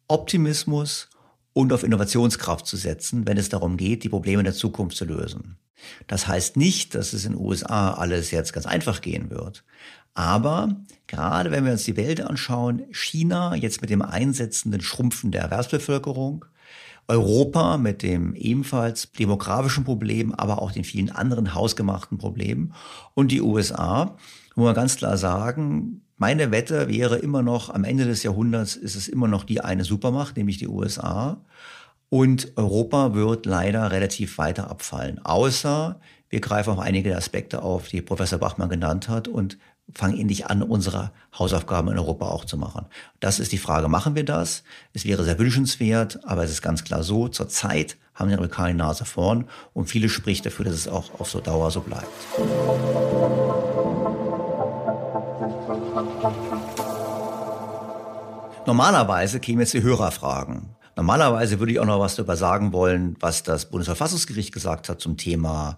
Optimismus 0.07 1.09
und 1.53 1.73
auf 1.73 1.81
Innovationskraft 1.81 2.67
zu 2.67 2.77
setzen, 2.77 3.25
wenn 3.25 3.37
es 3.37 3.49
darum 3.49 3.75
geht, 3.77 4.03
die 4.03 4.09
Probleme 4.09 4.43
der 4.43 4.53
Zukunft 4.53 4.95
zu 4.95 5.05
lösen. 5.05 5.57
Das 6.07 6.27
heißt 6.27 6.57
nicht, 6.57 6.95
dass 6.95 7.13
es 7.13 7.25
in 7.25 7.33
den 7.33 7.41
USA 7.41 7.93
alles 7.93 8.31
jetzt 8.31 8.53
ganz 8.53 8.65
einfach 8.65 9.01
gehen 9.01 9.29
wird. 9.29 9.63
Aber 10.13 10.75
gerade 11.07 11.51
wenn 11.51 11.65
wir 11.65 11.71
uns 11.71 11.83
die 11.83 11.97
Welt 11.97 12.21
anschauen, 12.21 12.83
China 12.91 13.55
jetzt 13.55 13.81
mit 13.81 13.89
dem 13.89 14.01
einsetzenden 14.01 14.81
Schrumpfen 14.81 15.31
der 15.31 15.43
Erwerbsbevölkerung, 15.43 16.45
Europa 17.07 17.77
mit 17.77 18.03
dem 18.03 18.35
ebenfalls 18.35 19.11
demografischen 19.11 19.83
Problem, 19.83 20.33
aber 20.33 20.61
auch 20.61 20.71
den 20.71 20.83
vielen 20.83 21.09
anderen 21.09 21.53
hausgemachten 21.53 22.17
Problemen 22.17 22.73
und 23.13 23.31
die 23.31 23.41
USA, 23.41 24.17
wo 24.55 24.63
man 24.63 24.75
ganz 24.75 24.97
klar 24.97 25.17
sagen, 25.17 26.01
meine 26.17 26.51
Wette 26.51 26.87
wäre 26.87 27.17
immer 27.17 27.41
noch, 27.41 27.69
am 27.69 27.83
Ende 27.83 28.05
des 28.05 28.23
Jahrhunderts 28.23 28.75
ist 28.75 28.95
es 28.95 29.07
immer 29.07 29.27
noch 29.27 29.43
die 29.43 29.61
eine 29.61 29.83
Supermacht, 29.83 30.37
nämlich 30.37 30.57
die 30.57 30.67
USA. 30.67 31.43
Und 32.13 32.57
Europa 32.57 33.13
wird 33.13 33.45
leider 33.45 33.89
relativ 33.89 34.37
weiter 34.37 34.69
abfallen, 34.69 35.23
außer 35.23 35.97
wir 36.29 36.41
greifen 36.41 36.73
auch 36.73 36.79
einige 36.79 37.15
Aspekte 37.15 37.61
auf, 37.61 37.87
die 37.87 38.01
Professor 38.01 38.37
Bachmann 38.37 38.67
genannt 38.67 39.07
hat 39.07 39.29
und 39.29 39.57
fangen 39.95 40.19
endlich 40.19 40.47
an, 40.47 40.61
unsere 40.61 41.11
Hausaufgaben 41.39 41.87
in 41.87 41.97
Europa 41.97 42.27
auch 42.27 42.43
zu 42.43 42.57
machen. 42.57 42.87
Das 43.21 43.39
ist 43.39 43.53
die 43.53 43.57
Frage, 43.57 43.87
machen 43.87 44.13
wir 44.15 44.25
das? 44.25 44.63
Es 44.91 45.05
wäre 45.05 45.23
sehr 45.23 45.39
wünschenswert, 45.39 46.19
aber 46.25 46.43
es 46.43 46.51
ist 46.51 46.61
ganz 46.61 46.83
klar 46.83 47.01
so, 47.03 47.29
zurzeit 47.29 47.95
haben 48.13 48.27
die 48.27 48.35
Amerikaner 48.35 48.67
die 48.71 48.75
Nase 48.75 49.05
vorn 49.05 49.47
und 49.71 49.85
viele 49.85 50.09
spricht 50.09 50.45
dafür, 50.45 50.65
dass 50.65 50.75
es 50.75 50.89
auch 50.89 51.17
auf 51.17 51.29
so 51.29 51.39
Dauer 51.39 51.71
so 51.71 51.79
bleibt. 51.79 52.07
Normalerweise 58.65 59.39
kämen 59.39 59.61
jetzt 59.61 59.73
die 59.73 59.81
Hörerfragen. 59.81 60.75
Normalerweise 60.95 61.59
würde 61.59 61.71
ich 61.71 61.79
auch 61.79 61.85
noch 61.85 61.99
was 61.99 62.15
darüber 62.15 62.35
sagen 62.35 62.73
wollen, 62.73 63.15
was 63.19 63.43
das 63.43 63.69
Bundesverfassungsgericht 63.69 64.53
gesagt 64.53 64.89
hat 64.89 64.99
zum 64.99 65.17
Thema 65.17 65.77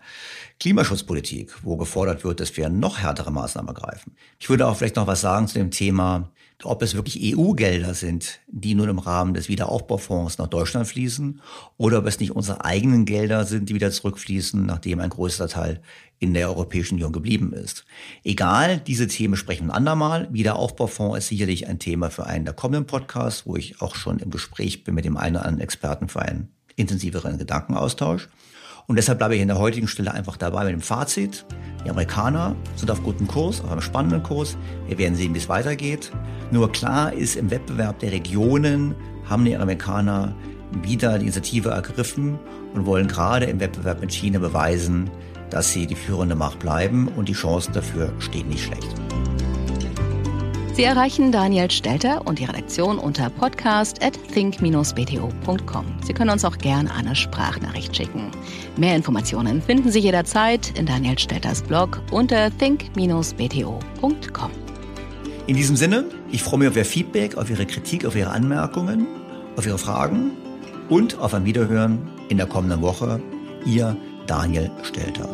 Klimaschutzpolitik, 0.60 1.54
wo 1.64 1.78
gefordert 1.78 2.24
wird, 2.24 2.40
dass 2.40 2.56
wir 2.58 2.70
noch 2.70 3.00
härtere 3.00 3.32
Maßnahmen 3.32 3.76
ergreifen. 3.76 4.16
Ich 4.40 4.50
würde 4.50 4.68
auch 4.68 4.76
vielleicht 4.76 4.96
noch 4.96 5.08
was 5.08 5.22
sagen 5.22 5.48
zu 5.48 5.60
dem 5.60 5.72
Thema, 5.72 6.30
ob 6.66 6.82
es 6.82 6.96
wirklich 6.96 7.36
EU-Gelder 7.38 7.94
sind, 7.94 8.40
die 8.48 8.76
nun 8.76 8.90
im 8.90 9.00
Rahmen 9.00 9.34
des 9.34 9.50
Wiederaufbaufonds 9.50 10.38
nach 10.38 10.48
Deutschland 10.48 10.88
fließen, 10.88 11.42
oder 11.78 12.00
ob 12.00 12.08
es 12.08 12.20
nicht 12.20 12.32
unsere 12.32 12.64
eigenen 12.66 13.06
Gelder 13.06 13.46
sind, 13.46 13.70
die 13.70 13.76
wieder 13.76 13.92
zurückfließen, 13.92 14.66
nachdem 14.66 15.00
ein 15.00 15.10
größter 15.10 15.48
Teil 15.48 15.82
in 16.20 16.34
der 16.34 16.50
Europäischen 16.50 16.96
Union 16.96 17.12
geblieben 17.12 17.54
ist. 17.54 17.86
Egal, 18.24 18.80
diese 18.80 19.08
Themen 19.08 19.36
sprechen 19.36 19.68
wir 19.68 19.74
ein 19.74 19.78
andermal. 19.78 20.28
Wiederaufbaufonds 20.32 21.18
ist 21.18 21.28
sicherlich 21.28 21.68
ein 21.68 21.80
Thema 21.80 22.10
für 22.10 22.26
einen 22.26 22.46
der 22.46 22.54
kommenden 22.54 22.86
Podcasts, 22.86 23.46
wo 23.46 23.58
ich 23.58 23.82
auch 23.82 23.96
schon 23.96 24.20
im 24.20 24.32
Gespräch 24.32 24.84
bin 24.84 24.96
mit 24.96 25.06
dem 25.06 25.18
einen 25.18 25.36
oder 25.36 25.46
anderen 25.46 25.64
Experten 25.64 26.08
für 26.08 26.22
einen 26.22 26.54
intensiveren 26.76 27.38
Gedankenaustausch. 27.38 28.30
Und 28.88 28.98
deshalb 28.98 29.20
bleibe 29.20 29.36
ich 29.36 29.42
in 29.42 29.48
der 29.48 29.58
heutigen 29.58 29.88
Stelle 29.88 30.14
einfach 30.14 30.38
dabei 30.38 30.66
mit 30.66 30.74
dem 30.74 30.82
Fazit. 30.82 31.46
Die 31.86 31.90
Amerikaner 31.90 32.56
sind 32.76 32.92
auf 32.92 33.04
gutem 33.04 33.28
Kurs, 33.28 33.62
auf 33.62 33.72
einem 33.72 33.82
spannenden 33.82 34.24
Kurs. 34.24 34.58
Wir 34.88 34.98
werden 34.98 35.16
sehen, 35.16 35.34
wie 35.34 35.40
es 35.40 35.50
weitergeht. 35.50 36.12
Nur 36.52 36.72
klar 36.72 37.14
ist, 37.14 37.36
im 37.36 37.52
Wettbewerb 37.52 38.00
der 38.00 38.12
Regionen 38.12 38.96
haben 39.26 39.46
die 39.46 39.56
Amerikaner 39.56 40.36
wieder 40.82 41.18
die 41.18 41.24
Initiative 41.26 41.70
ergriffen 41.70 42.40
und 42.74 42.86
wollen 42.86 43.08
gerade 43.08 43.46
im 43.46 43.60
Wettbewerb 43.60 44.02
mit 44.02 44.12
China 44.12 44.40
beweisen, 44.40 45.10
dass 45.50 45.72
sie 45.72 45.86
die 45.86 45.96
führende 45.96 46.36
Macht 46.36 46.60
bleiben 46.60 47.08
und 47.10 47.30
die 47.30 47.34
Chancen 47.34 47.74
dafür 47.74 48.12
stehen 48.20 48.48
nicht 48.50 48.64
schlecht. 48.64 48.96
Sie 50.74 50.84
erreichen 50.84 51.32
Daniel 51.32 51.70
Stelter 51.70 52.26
und 52.26 52.40
die 52.40 52.46
Redaktion 52.46 52.98
unter 52.98 53.30
podcast 53.30 54.04
at 54.04 54.18
think-bto.com. 54.34 55.86
Sie 56.04 56.14
können 56.14 56.32
uns 56.32 56.44
auch 56.44 56.58
gerne 56.58 56.92
eine 56.92 57.16
Sprachnachricht 57.16 57.96
schicken. 57.96 58.32
Mehr 58.76 58.96
Informationen 58.96 59.62
finden 59.62 59.92
Sie 59.92 60.00
jederzeit 60.00 60.76
in 60.76 60.88
Daniel 60.88 61.20
Stelters 61.20 61.62
Blog 61.62 62.02
unter 62.10 62.50
think-bto.com. 62.58 64.52
In 65.46 65.56
diesem 65.56 65.76
Sinne, 65.76 66.06
ich 66.32 66.42
freue 66.42 66.58
mich 66.60 66.70
auf 66.70 66.76
Ihr 66.76 66.86
Feedback, 66.86 67.38
auf 67.38 67.52
Ihre 67.52 67.68
Kritik, 67.68 68.04
auf 68.06 68.16
Ihre 68.16 68.32
Anmerkungen, 68.32 69.06
auf 69.56 69.68
Ihre 69.68 69.78
Fragen 69.78 70.32
und 70.90 71.20
auf 71.20 71.36
ein 71.36 71.46
Wiederhören 71.46 72.00
in 72.30 72.38
der 72.38 72.48
kommenden 72.48 72.82
Woche. 72.82 73.22
Ihr 73.64 73.96
Daniel 74.26 74.72
Stelter. 74.82 75.30